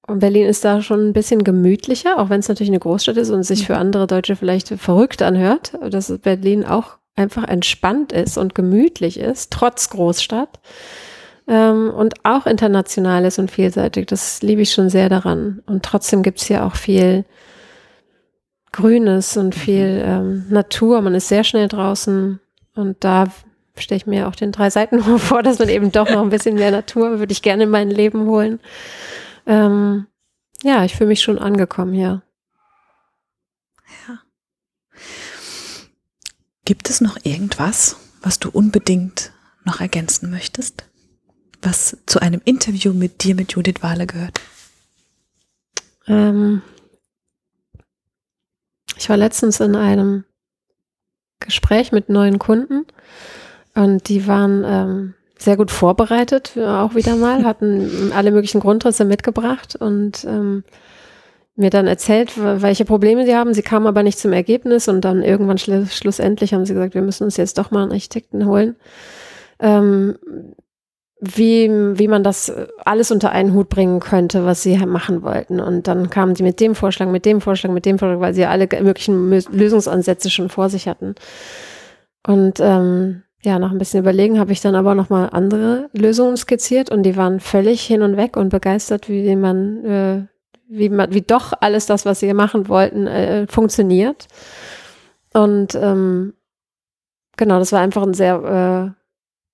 Und 0.07 0.19
Berlin 0.19 0.47
ist 0.47 0.65
da 0.65 0.81
schon 0.81 1.09
ein 1.09 1.13
bisschen 1.13 1.43
gemütlicher, 1.43 2.17
auch 2.17 2.29
wenn 2.29 2.39
es 2.39 2.47
natürlich 2.47 2.71
eine 2.71 2.79
Großstadt 2.79 3.17
ist 3.17 3.29
und 3.29 3.43
sich 3.43 3.67
für 3.67 3.77
andere 3.77 4.07
Deutsche 4.07 4.35
vielleicht 4.35 4.69
verrückt 4.69 5.21
anhört, 5.21 5.73
dass 5.91 6.17
Berlin 6.19 6.65
auch 6.65 6.97
einfach 7.19 7.43
entspannt 7.43 8.11
ist 8.11 8.37
und 8.37 8.55
gemütlich 8.55 9.19
ist, 9.19 9.51
trotz 9.51 9.89
Großstadt. 9.89 10.59
Ähm, 11.47 11.91
und 11.91 12.13
auch 12.23 12.45
international 12.45 13.25
ist 13.25 13.39
und 13.39 13.51
vielseitig. 13.51 14.07
Das 14.07 14.41
liebe 14.41 14.61
ich 14.61 14.71
schon 14.71 14.89
sehr 14.89 15.09
daran. 15.09 15.61
Und 15.65 15.83
trotzdem 15.83 16.23
gibt 16.23 16.39
es 16.39 16.47
hier 16.47 16.63
auch 16.65 16.75
viel 16.75 17.25
Grünes 18.71 19.35
und 19.35 19.55
mhm. 19.55 19.59
viel 19.59 20.03
ähm, 20.05 20.45
Natur. 20.49 21.01
Man 21.01 21.15
ist 21.15 21.27
sehr 21.27 21.43
schnell 21.43 21.67
draußen. 21.67 22.39
Und 22.75 23.03
da 23.03 23.25
stelle 23.75 23.97
ich 23.97 24.05
mir 24.05 24.27
auch 24.27 24.35
den 24.35 24.51
drei 24.51 24.69
Seiten 24.69 25.01
vor, 25.19 25.43
dass 25.43 25.59
man 25.59 25.69
eben 25.69 25.91
doch 25.91 26.09
noch 26.09 26.21
ein 26.21 26.29
bisschen 26.29 26.55
mehr 26.55 26.71
Natur 26.71 27.19
würde 27.19 27.31
ich 27.31 27.41
gerne 27.41 27.63
in 27.63 27.69
mein 27.69 27.89
Leben 27.89 28.25
holen. 28.27 28.59
Ähm, 29.45 30.05
ja, 30.63 30.83
ich 30.83 30.95
fühle 30.95 31.09
mich 31.09 31.21
schon 31.21 31.39
angekommen 31.39 31.93
hier. 31.93 32.21
Ja. 34.07 34.19
Gibt 36.69 36.87
es 36.91 37.01
noch 37.01 37.17
irgendwas, 37.23 37.95
was 38.21 38.37
du 38.37 38.51
unbedingt 38.51 39.31
noch 39.65 39.81
ergänzen 39.81 40.29
möchtest? 40.29 40.83
Was 41.63 41.97
zu 42.05 42.21
einem 42.21 42.43
Interview 42.45 42.93
mit 42.93 43.23
dir, 43.23 43.33
mit 43.33 43.53
Judith 43.53 43.81
Wahle 43.81 44.05
gehört? 44.05 44.39
Ähm, 46.05 46.61
ich 48.95 49.09
war 49.09 49.17
letztens 49.17 49.59
in 49.59 49.75
einem 49.75 50.25
Gespräch 51.39 51.91
mit 51.91 52.09
neuen 52.09 52.37
Kunden 52.37 52.85
und 53.73 54.07
die 54.07 54.27
waren 54.27 54.63
ähm, 54.63 55.13
sehr 55.39 55.57
gut 55.57 55.71
vorbereitet, 55.71 56.55
auch 56.55 56.93
wieder 56.93 57.15
mal, 57.15 57.45
hatten 57.45 58.11
alle 58.11 58.29
möglichen 58.29 58.61
Grundrisse 58.61 59.05
mitgebracht 59.05 59.75
und 59.75 60.23
ähm, 60.25 60.63
mir 61.59 61.69
dann 61.69 61.87
erzählt, 61.87 62.33
welche 62.37 62.85
Probleme 62.85 63.25
sie 63.25 63.35
haben. 63.35 63.53
Sie 63.53 63.61
kamen 63.61 63.87
aber 63.87 64.03
nicht 64.03 64.19
zum 64.19 64.33
Ergebnis 64.33 64.87
und 64.87 65.01
dann 65.01 65.21
irgendwann 65.21 65.57
schlu 65.57 65.85
schlussendlich 65.85 66.53
haben 66.53 66.65
sie 66.65 66.73
gesagt, 66.73 66.95
wir 66.95 67.01
müssen 67.01 67.23
uns 67.25 67.37
jetzt 67.37 67.57
doch 67.57 67.71
mal 67.71 67.83
einen 67.83 67.91
Architekten 67.91 68.45
holen. 68.45 68.75
Ähm, 69.59 70.17
wie, 71.21 71.69
wie 71.69 72.07
man 72.07 72.23
das 72.23 72.51
alles 72.85 73.11
unter 73.11 73.31
einen 73.31 73.53
Hut 73.53 73.67
bringen 73.67 73.99
könnte, 73.99 74.45
was 74.45 74.63
sie 74.63 74.77
machen 74.77 75.21
wollten. 75.21 75.59
Und 75.59 75.87
dann 75.87 76.09
kamen 76.09 76.33
sie 76.35 76.43
mit 76.43 76.61
dem 76.61 76.75
Vorschlag, 76.75 77.07
mit 77.07 77.25
dem 77.25 77.41
Vorschlag, 77.41 77.71
mit 77.71 77.85
dem 77.85 77.99
Vorschlag, 77.99 78.21
weil 78.21 78.33
sie 78.33 78.45
alle 78.45 78.69
möglichen 78.81 79.29
Lösungsansätze 79.29 80.29
schon 80.29 80.47
vor 80.47 80.69
sich 80.69 80.87
hatten. 80.87 81.15
Und 82.25 82.59
ähm, 82.61 83.23
ja, 83.41 83.59
nach 83.59 83.71
ein 83.71 83.77
bisschen 83.77 84.01
Überlegen 84.01 84.39
habe 84.39 84.51
ich 84.51 84.61
dann 84.61 84.75
aber 84.75 84.95
nochmal 84.95 85.29
andere 85.31 85.89
Lösungen 85.93 86.37
skizziert 86.37 86.89
und 86.89 87.03
die 87.03 87.17
waren 87.17 87.39
völlig 87.39 87.81
hin 87.81 88.01
und 88.01 88.17
weg 88.17 88.37
und 88.37 88.49
begeistert, 88.49 89.09
wie 89.09 89.35
man, 89.35 89.85
äh, 89.85 90.23
wie 90.69 90.89
man, 90.89 91.13
wie 91.13 91.21
doch 91.21 91.53
alles 91.59 91.87
das, 91.87 92.05
was 92.05 92.19
sie 92.19 92.33
machen 92.33 92.69
wollten, 92.69 93.07
äh, 93.07 93.47
funktioniert. 93.47 94.27
Und 95.33 95.75
ähm, 95.75 96.33
genau, 97.37 97.59
das 97.59 97.71
war 97.71 97.81
einfach 97.81 98.03
ein 98.03 98.13
sehr 98.13 98.95
äh, 98.95 98.98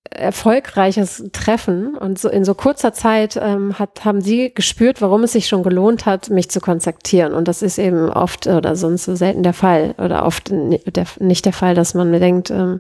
erfolgreiches 0.09 1.23
Treffen 1.33 1.97
und 1.97 2.19
so 2.19 2.29
in 2.29 2.45
so 2.45 2.53
kurzer 2.53 2.93
Zeit 2.93 3.37
ähm, 3.41 3.77
hat, 3.77 4.05
haben 4.05 4.21
sie 4.21 4.53
gespürt, 4.53 5.01
warum 5.01 5.23
es 5.23 5.33
sich 5.33 5.47
schon 5.47 5.63
gelohnt 5.63 6.05
hat, 6.05 6.29
mich 6.29 6.49
zu 6.49 6.61
kontaktieren. 6.61 7.33
Und 7.33 7.47
das 7.47 7.61
ist 7.61 7.77
eben 7.77 8.09
oft 8.09 8.47
oder 8.47 8.75
sonst 8.75 9.05
so 9.05 9.15
selten 9.15 9.43
der 9.43 9.53
Fall 9.53 9.95
oder 9.97 10.25
oft 10.25 10.51
nicht 10.51 11.45
der 11.45 11.53
Fall, 11.53 11.75
dass 11.75 11.93
man 11.93 12.11
denkt, 12.13 12.49
ähm, 12.51 12.79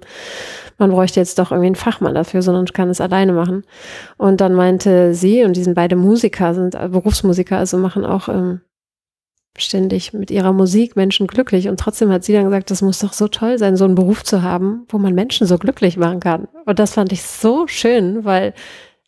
man 0.77 0.91
bräuchte 0.91 1.19
jetzt 1.19 1.39
doch 1.39 1.51
irgendwie 1.51 1.67
einen 1.67 1.75
Fachmann 1.75 2.15
dafür, 2.15 2.41
sondern 2.41 2.65
kann 2.65 2.89
es 2.89 3.01
alleine 3.01 3.33
machen. 3.33 3.63
Und 4.17 4.41
dann 4.41 4.53
meinte 4.53 5.13
sie, 5.13 5.43
und 5.43 5.55
die 5.55 5.63
sind 5.63 5.75
beide 5.75 5.95
Musiker, 5.95 6.53
sind 6.53 6.71
Berufsmusiker, 6.71 7.57
also 7.57 7.77
machen 7.77 8.05
auch 8.05 8.27
ähm, 8.29 8.61
ständig 9.57 10.13
mit 10.13 10.31
ihrer 10.31 10.53
Musik 10.53 10.95
Menschen 10.95 11.27
glücklich. 11.27 11.67
Und 11.67 11.79
trotzdem 11.79 12.11
hat 12.11 12.23
sie 12.23 12.33
dann 12.33 12.45
gesagt, 12.45 12.71
das 12.71 12.81
muss 12.81 12.99
doch 12.99 13.13
so 13.13 13.27
toll 13.27 13.57
sein, 13.57 13.77
so 13.77 13.85
einen 13.85 13.95
Beruf 13.95 14.23
zu 14.23 14.41
haben, 14.41 14.85
wo 14.89 14.97
man 14.97 15.13
Menschen 15.13 15.47
so 15.47 15.57
glücklich 15.57 15.97
machen 15.97 16.19
kann. 16.19 16.47
Und 16.65 16.79
das 16.79 16.93
fand 16.93 17.11
ich 17.11 17.23
so 17.23 17.67
schön, 17.67 18.25
weil 18.25 18.53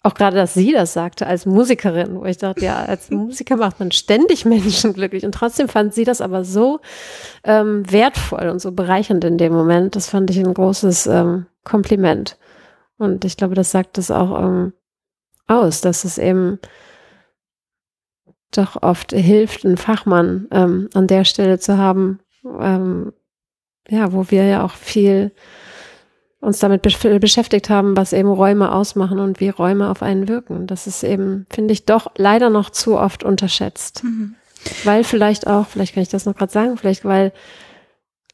auch 0.04 0.14
gerade, 0.14 0.38
dass 0.38 0.54
sie 0.54 0.72
das 0.72 0.94
sagte 0.94 1.28
als 1.28 1.46
Musikerin, 1.46 2.16
wo 2.16 2.26
ich 2.26 2.38
dachte, 2.38 2.64
ja, 2.64 2.78
als 2.78 3.10
Musiker 3.12 3.58
macht 3.58 3.80
man 3.80 3.92
ständig 3.92 4.46
Menschen 4.46 4.94
glücklich. 4.94 5.26
Und 5.26 5.34
trotzdem 5.34 5.68
fand 5.68 5.94
sie 5.94 6.06
das 6.06 6.22
aber 6.22 6.46
so 6.46 6.80
ähm, 7.44 7.84
wertvoll 7.92 8.48
und 8.48 8.60
so 8.60 8.72
bereichernd 8.72 9.24
in 9.26 9.38
dem 9.38 9.54
Moment. 9.54 9.96
Das 9.96 10.10
fand 10.10 10.30
ich 10.30 10.40
ein 10.40 10.54
großes 10.54 11.08
ähm, 11.08 11.48
Kompliment. 11.64 12.38
Und 12.98 13.26
ich 13.26 13.38
glaube, 13.38 13.56
das 13.56 13.72
sagt 13.72 13.98
es 13.98 14.10
auch 14.10 14.42
ähm, 14.42 14.74
aus, 15.48 15.82
dass 15.82 16.04
es 16.04 16.18
eben 16.18 16.60
doch 18.52 18.82
oft 18.82 19.12
hilft, 19.12 19.66
einen 19.66 19.78
Fachmann 19.78 20.48
ähm, 20.52 20.90
an 20.94 21.08
der 21.08 21.26
Stelle 21.26 21.60
zu 21.60 21.78
haben, 21.78 22.20
ähm, 22.60 23.14
ja, 23.90 24.14
wo 24.14 24.30
wir 24.30 24.46
ja 24.46 24.64
auch 24.64 24.74
viel 24.74 25.32
uns 26.40 26.60
damit 26.60 26.82
beschäftigt 26.82 27.70
haben, 27.70 27.98
was 27.98 28.14
eben 28.14 28.30
Räume 28.30 28.72
ausmachen 28.72 29.20
und 29.20 29.40
wie 29.40 29.50
Räume 29.50 29.90
auf 29.90 30.04
einen 30.04 30.28
wirken. 30.28 30.68
Das 30.68 30.88
ist 30.88 31.04
eben, 31.04 31.46
finde 31.50 31.74
ich, 31.74 31.86
doch 31.86 32.12
leider 32.16 32.50
noch 32.50 32.70
zu 32.70 32.98
oft 32.98 33.24
unterschätzt. 33.24 34.04
Mhm. 34.04 34.36
Weil 34.84 35.04
vielleicht 35.04 35.48
auch, 35.48 35.68
vielleicht 35.68 35.94
kann 35.94 36.04
ich 36.04 36.10
das 36.10 36.26
noch 36.26 36.36
gerade 36.36 36.52
sagen, 36.52 36.78
vielleicht 36.78 37.06
weil 37.06 37.32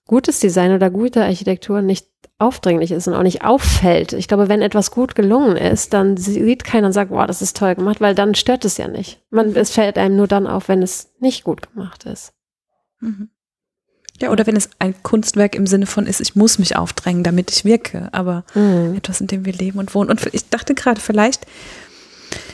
gutes 0.06 0.40
Design 0.40 0.74
oder 0.74 0.90
gute 0.90 1.24
Architektur 1.24 1.82
nicht 1.82 2.08
aufdringlich 2.40 2.92
ist 2.92 3.08
und 3.08 3.14
auch 3.14 3.24
nicht 3.24 3.44
auffällt. 3.44 4.14
Ich 4.14 4.28
glaube, 4.28 4.50
wenn 4.50 4.62
etwas 4.62 4.92
gut 4.92 5.16
gelungen 5.16 5.56
ist, 5.56 5.94
dann 5.94 6.18
sieht 6.18 6.64
keiner 6.64 6.88
und 6.88 6.94
sagt, 6.94 7.12
wow, 7.12 7.26
das 7.26 7.42
ist 7.42 7.56
toll 7.56 7.76
gemacht, 7.76 8.02
weil 8.02 8.16
dann 8.16 8.36
stört 8.36 8.66
es 8.66 8.78
ja 8.78 8.88
nicht. 8.88 9.22
Man, 9.30 9.56
es 9.56 9.72
fällt 9.72 9.98
einem 9.98 10.16
nur 10.16 10.28
dann 10.28 10.48
auf, 10.48 10.68
wenn 10.68 10.82
es 10.82 11.14
nicht 11.20 11.44
gut 11.44 11.72
gemacht 11.72 12.06
ist. 12.06 12.34
Mhm. 13.00 13.30
Ja, 14.22 14.32
oder 14.32 14.46
wenn 14.46 14.56
es 14.56 14.70
ein 14.80 14.94
Kunstwerk 15.04 15.56
im 15.56 15.68
Sinne 15.68 15.86
von 15.86 16.06
ist, 16.06 16.22
ich 16.22 16.36
muss 16.36 16.60
mich 16.60 16.76
aufdrängen, 16.76 17.24
damit 17.24 17.52
ich 17.52 17.66
wirke, 17.66 18.10
aber 18.12 18.44
mhm. 18.54 18.96
etwas, 18.96 19.22
in 19.22 19.28
dem 19.28 19.46
wir 19.46 19.54
leben 19.54 19.80
und 19.80 19.96
wohnen. 19.96 20.10
Und 20.10 20.28
ich 20.34 20.50
dachte 20.50 20.76
gerade, 20.76 21.02
vielleicht 21.02 21.46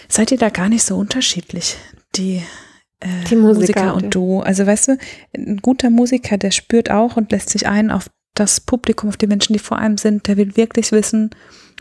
seid 0.08 0.32
ihr 0.32 0.38
da 0.38 0.50
gar 0.50 0.70
nicht 0.70 0.84
so 0.84 0.98
unterschiedlich, 0.98 1.78
die, 2.16 2.44
äh, 3.00 3.08
die 3.30 3.36
Musiker, 3.36 3.94
Musiker 3.94 3.96
und 3.96 4.16
du. 4.16 4.40
Also 4.42 4.66
weißt 4.66 4.90
du, 4.90 4.98
ein 5.36 5.58
guter 5.58 5.90
Musiker, 5.90 6.38
der 6.38 6.52
spürt 6.52 6.92
auch 6.92 7.18
und 7.18 7.32
lässt 7.32 7.50
sich 7.50 7.68
ein 7.68 7.92
auf 7.92 8.10
das 8.36 8.60
Publikum, 8.60 9.10
auf 9.10 9.18
die 9.18 9.28
Menschen, 9.28 9.54
die 9.54 9.60
vor 9.60 9.78
einem 9.78 9.98
sind, 9.98 10.28
der 10.28 10.38
will 10.38 10.56
wirklich 10.56 10.92
wissen, 10.92 11.32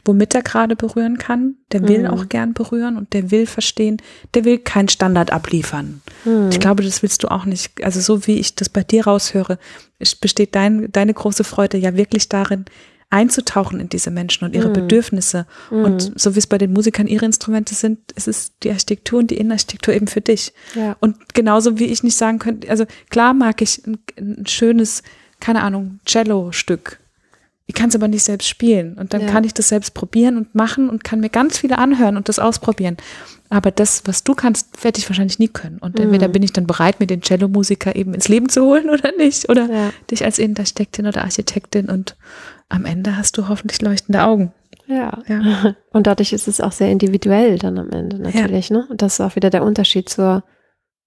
womit 0.04 0.34
er 0.34 0.42
gerade 0.42 0.76
berühren 0.76 1.18
kann. 1.18 1.56
Der 1.72 1.86
will 1.86 2.00
mhm. 2.00 2.06
auch 2.06 2.28
gern 2.28 2.54
berühren 2.54 2.96
und 2.96 3.12
der 3.12 3.30
will 3.30 3.46
verstehen, 3.46 3.98
der 4.34 4.44
will 4.44 4.58
keinen 4.58 4.88
Standard 4.88 5.32
abliefern. 5.32 6.02
Mhm. 6.24 6.48
Ich 6.50 6.60
glaube, 6.60 6.82
das 6.82 7.02
willst 7.02 7.22
du 7.22 7.28
auch 7.28 7.44
nicht. 7.44 7.84
Also 7.84 8.00
so 8.00 8.26
wie 8.26 8.38
ich 8.38 8.54
das 8.54 8.68
bei 8.68 8.82
dir 8.82 9.04
raushöre, 9.04 9.58
besteht 10.20 10.54
dein, 10.54 10.90
deine 10.92 11.14
große 11.14 11.44
Freude 11.44 11.78
ja 11.78 11.96
wirklich 11.96 12.28
darin, 12.28 12.64
einzutauchen 13.10 13.80
in 13.80 13.88
diese 13.88 14.10
Menschen 14.10 14.44
und 14.44 14.54
ihre 14.54 14.68
mhm. 14.68 14.74
Bedürfnisse. 14.74 15.46
Und 15.70 16.10
mhm. 16.10 16.12
so 16.16 16.34
wie 16.34 16.38
es 16.38 16.46
bei 16.46 16.58
den 16.58 16.72
Musikern 16.72 17.06
ihre 17.06 17.24
Instrumente 17.24 17.74
sind, 17.74 18.12
ist 18.12 18.28
es 18.28 18.52
die 18.62 18.70
Architektur 18.70 19.18
und 19.20 19.30
die 19.30 19.38
Innenarchitektur 19.38 19.94
eben 19.94 20.08
für 20.08 20.20
dich. 20.20 20.52
Ja. 20.74 20.96
Und 21.00 21.34
genauso 21.34 21.78
wie 21.78 21.86
ich 21.86 22.02
nicht 22.02 22.16
sagen 22.16 22.38
könnte, 22.38 22.68
also 22.68 22.84
klar 23.08 23.32
mag 23.32 23.62
ich 23.62 23.86
ein, 23.86 23.98
ein 24.18 24.46
schönes 24.46 25.02
keine 25.40 25.62
Ahnung, 25.62 26.00
Cello-Stück. 26.04 26.98
Ich 27.66 27.74
kann 27.74 27.90
es 27.90 27.94
aber 27.94 28.08
nicht 28.08 28.24
selbst 28.24 28.48
spielen. 28.48 28.94
Und 28.94 29.12
dann 29.12 29.22
ja. 29.22 29.30
kann 29.30 29.44
ich 29.44 29.52
das 29.52 29.68
selbst 29.68 29.92
probieren 29.92 30.38
und 30.38 30.54
machen 30.54 30.88
und 30.88 31.04
kann 31.04 31.20
mir 31.20 31.28
ganz 31.28 31.58
viele 31.58 31.76
anhören 31.76 32.16
und 32.16 32.28
das 32.28 32.38
ausprobieren. 32.38 32.96
Aber 33.50 33.70
das, 33.70 34.02
was 34.06 34.24
du 34.24 34.34
kannst, 34.34 34.82
werde 34.82 34.98
ich 34.98 35.08
wahrscheinlich 35.08 35.38
nie 35.38 35.48
können. 35.48 35.78
Und 35.78 36.00
entweder 36.00 36.28
mhm. 36.28 36.32
bin 36.32 36.42
ich 36.42 36.52
dann 36.52 36.66
bereit, 36.66 36.98
mir 36.98 37.06
den 37.06 37.20
Cello-Musiker 37.20 37.94
eben 37.94 38.14
ins 38.14 38.28
Leben 38.28 38.48
zu 38.48 38.62
holen 38.62 38.88
oder 38.90 39.12
nicht. 39.16 39.50
Oder 39.50 39.70
ja. 39.70 39.92
dich 40.10 40.24
als 40.24 40.38
Innenarchitektin 40.38 41.06
oder 41.06 41.24
Architektin. 41.24 41.90
Und 41.90 42.16
am 42.68 42.84
Ende 42.84 43.16
hast 43.16 43.36
du 43.38 43.48
hoffentlich 43.48 43.80
leuchtende 43.82 44.22
Augen. 44.22 44.52
Ja. 44.86 45.22
ja. 45.26 45.74
Und 45.92 46.06
dadurch 46.06 46.32
ist 46.32 46.48
es 46.48 46.60
auch 46.60 46.72
sehr 46.72 46.90
individuell 46.90 47.58
dann 47.58 47.78
am 47.78 47.90
Ende 47.90 48.18
natürlich. 48.18 48.70
Ja. 48.70 48.78
Ne? 48.78 48.86
Und 48.88 49.02
das 49.02 49.14
ist 49.14 49.20
auch 49.20 49.36
wieder 49.36 49.50
der 49.50 49.62
Unterschied 49.62 50.08
zur 50.08 50.44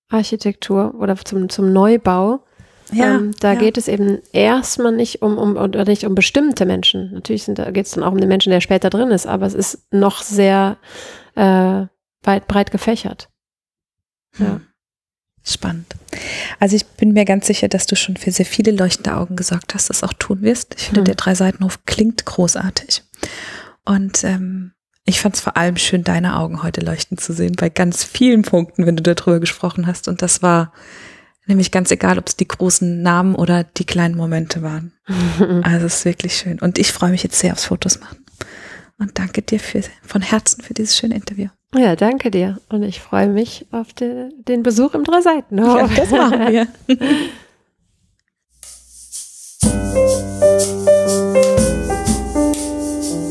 Architektur 0.10 0.96
oder 1.00 1.16
zum, 1.18 1.50
zum 1.50 1.72
Neubau 1.72 2.44
ja, 2.92 3.16
ähm, 3.16 3.32
da 3.40 3.54
ja. 3.54 3.60
geht 3.60 3.78
es 3.78 3.88
eben 3.88 4.20
erstmal 4.34 4.92
nicht 4.92 5.22
um, 5.22 5.38
um 5.38 5.56
oder 5.56 5.86
nicht 5.86 6.06
um 6.06 6.14
bestimmte 6.14 6.66
Menschen. 6.66 7.14
Natürlich 7.14 7.44
sind, 7.44 7.58
da 7.58 7.72
geht 7.72 7.86
es 7.86 7.94
dann 7.94 8.04
auch 8.04 8.12
um 8.12 8.20
den 8.20 8.28
Menschen, 8.28 8.52
der 8.52 8.62
später 8.62 8.90
drin 8.90 9.12
ist, 9.12 9.28
aber 9.28 9.46
es 9.46 9.54
ist 9.54 9.94
noch 9.94 10.22
sehr 10.22 10.78
äh, 11.36 11.86
weit 12.24 12.48
breit 12.48 12.72
gefächert. 12.72 13.30
Ja. 14.38 14.46
Hm. 14.46 14.68
Spannend. 15.44 15.96
Also 16.60 16.76
ich 16.76 16.86
bin 16.86 17.14
mir 17.14 17.26
ganz 17.26 17.48
sicher, 17.48 17.68
dass 17.68 17.88
du 17.88 17.96
schon 17.96 18.18
für 18.18 18.32
sehr 18.32 18.46
viele 18.46 18.72
leuchtende 18.72 19.16
Augen 19.16 19.36
gesorgt 19.36 19.74
hast, 19.74 19.90
das 19.90 20.04
auch 20.04 20.14
tun 20.14 20.42
wirst. 20.42 20.76
Ich 20.78 20.86
finde, 20.86 21.02
hm. 21.02 21.06
der 21.06 21.16
Drei-Seitenhof 21.16 21.86
klingt 21.86 22.26
großartig. 22.26 23.04
Und 23.86 24.24
ähm, 24.24 24.74
ich 25.06 25.20
fand 25.20 25.36
es 25.36 25.42
vor 25.42 25.58
allem 25.58 25.78
schön, 25.78 26.04
deine 26.04 26.38
Augen 26.38 26.62
heute 26.62 26.82
leuchten 26.82 27.18
zu 27.18 27.34
sehen, 27.34 27.56
bei 27.56 27.70
ganz 27.70 28.04
vielen 28.04 28.44
Punkten, 28.44 28.86
wenn 28.86 28.96
du 28.96 29.02
darüber 29.02 29.40
gesprochen 29.40 29.88
hast. 29.88 30.08
Und 30.08 30.22
das 30.22 30.44
war 30.44 30.72
Nämlich 31.48 31.72
ganz 31.72 31.90
egal, 31.92 32.20
ob 32.20 32.28
es 32.28 32.36
die 32.36 32.48
großen 32.48 33.02
Namen 33.02 33.36
oder 33.36 33.64
die 33.64 33.86
kleinen 33.86 34.16
Momente 34.16 34.62
waren. 34.62 34.94
also 35.64 35.88
es 35.88 35.96
ist 35.98 36.06
wirklich 36.06 36.38
schön. 36.38 36.60
Und 36.60 36.78
ich 36.78 36.92
freue 36.92 37.12
mich 37.12 37.24
jetzt 37.24 37.40
sehr 37.40 37.54
aufs 37.54 37.66
Fotos 37.66 38.00
machen. 38.00 38.21
Und 39.02 39.18
danke 39.18 39.42
dir 39.42 39.60
für, 39.60 39.82
von 40.04 40.22
Herzen 40.22 40.62
für 40.62 40.76
dieses 40.76 40.96
schöne 40.96 41.16
Interview. 41.16 41.48
Ja, 41.76 41.96
danke 41.96 42.30
dir. 42.30 42.62
Und 42.70 42.84
ich 42.84 43.02
freue 43.02 43.28
mich 43.28 43.66
auf 43.72 43.94
de, 43.94 44.30
den 44.48 44.62
Besuch 44.62 44.94
im 44.94 45.04
Dreiseiten. 45.04 45.58
Ja, 45.58 45.88
das 45.88 46.12
machen 46.12 46.48
wir. 46.52 46.68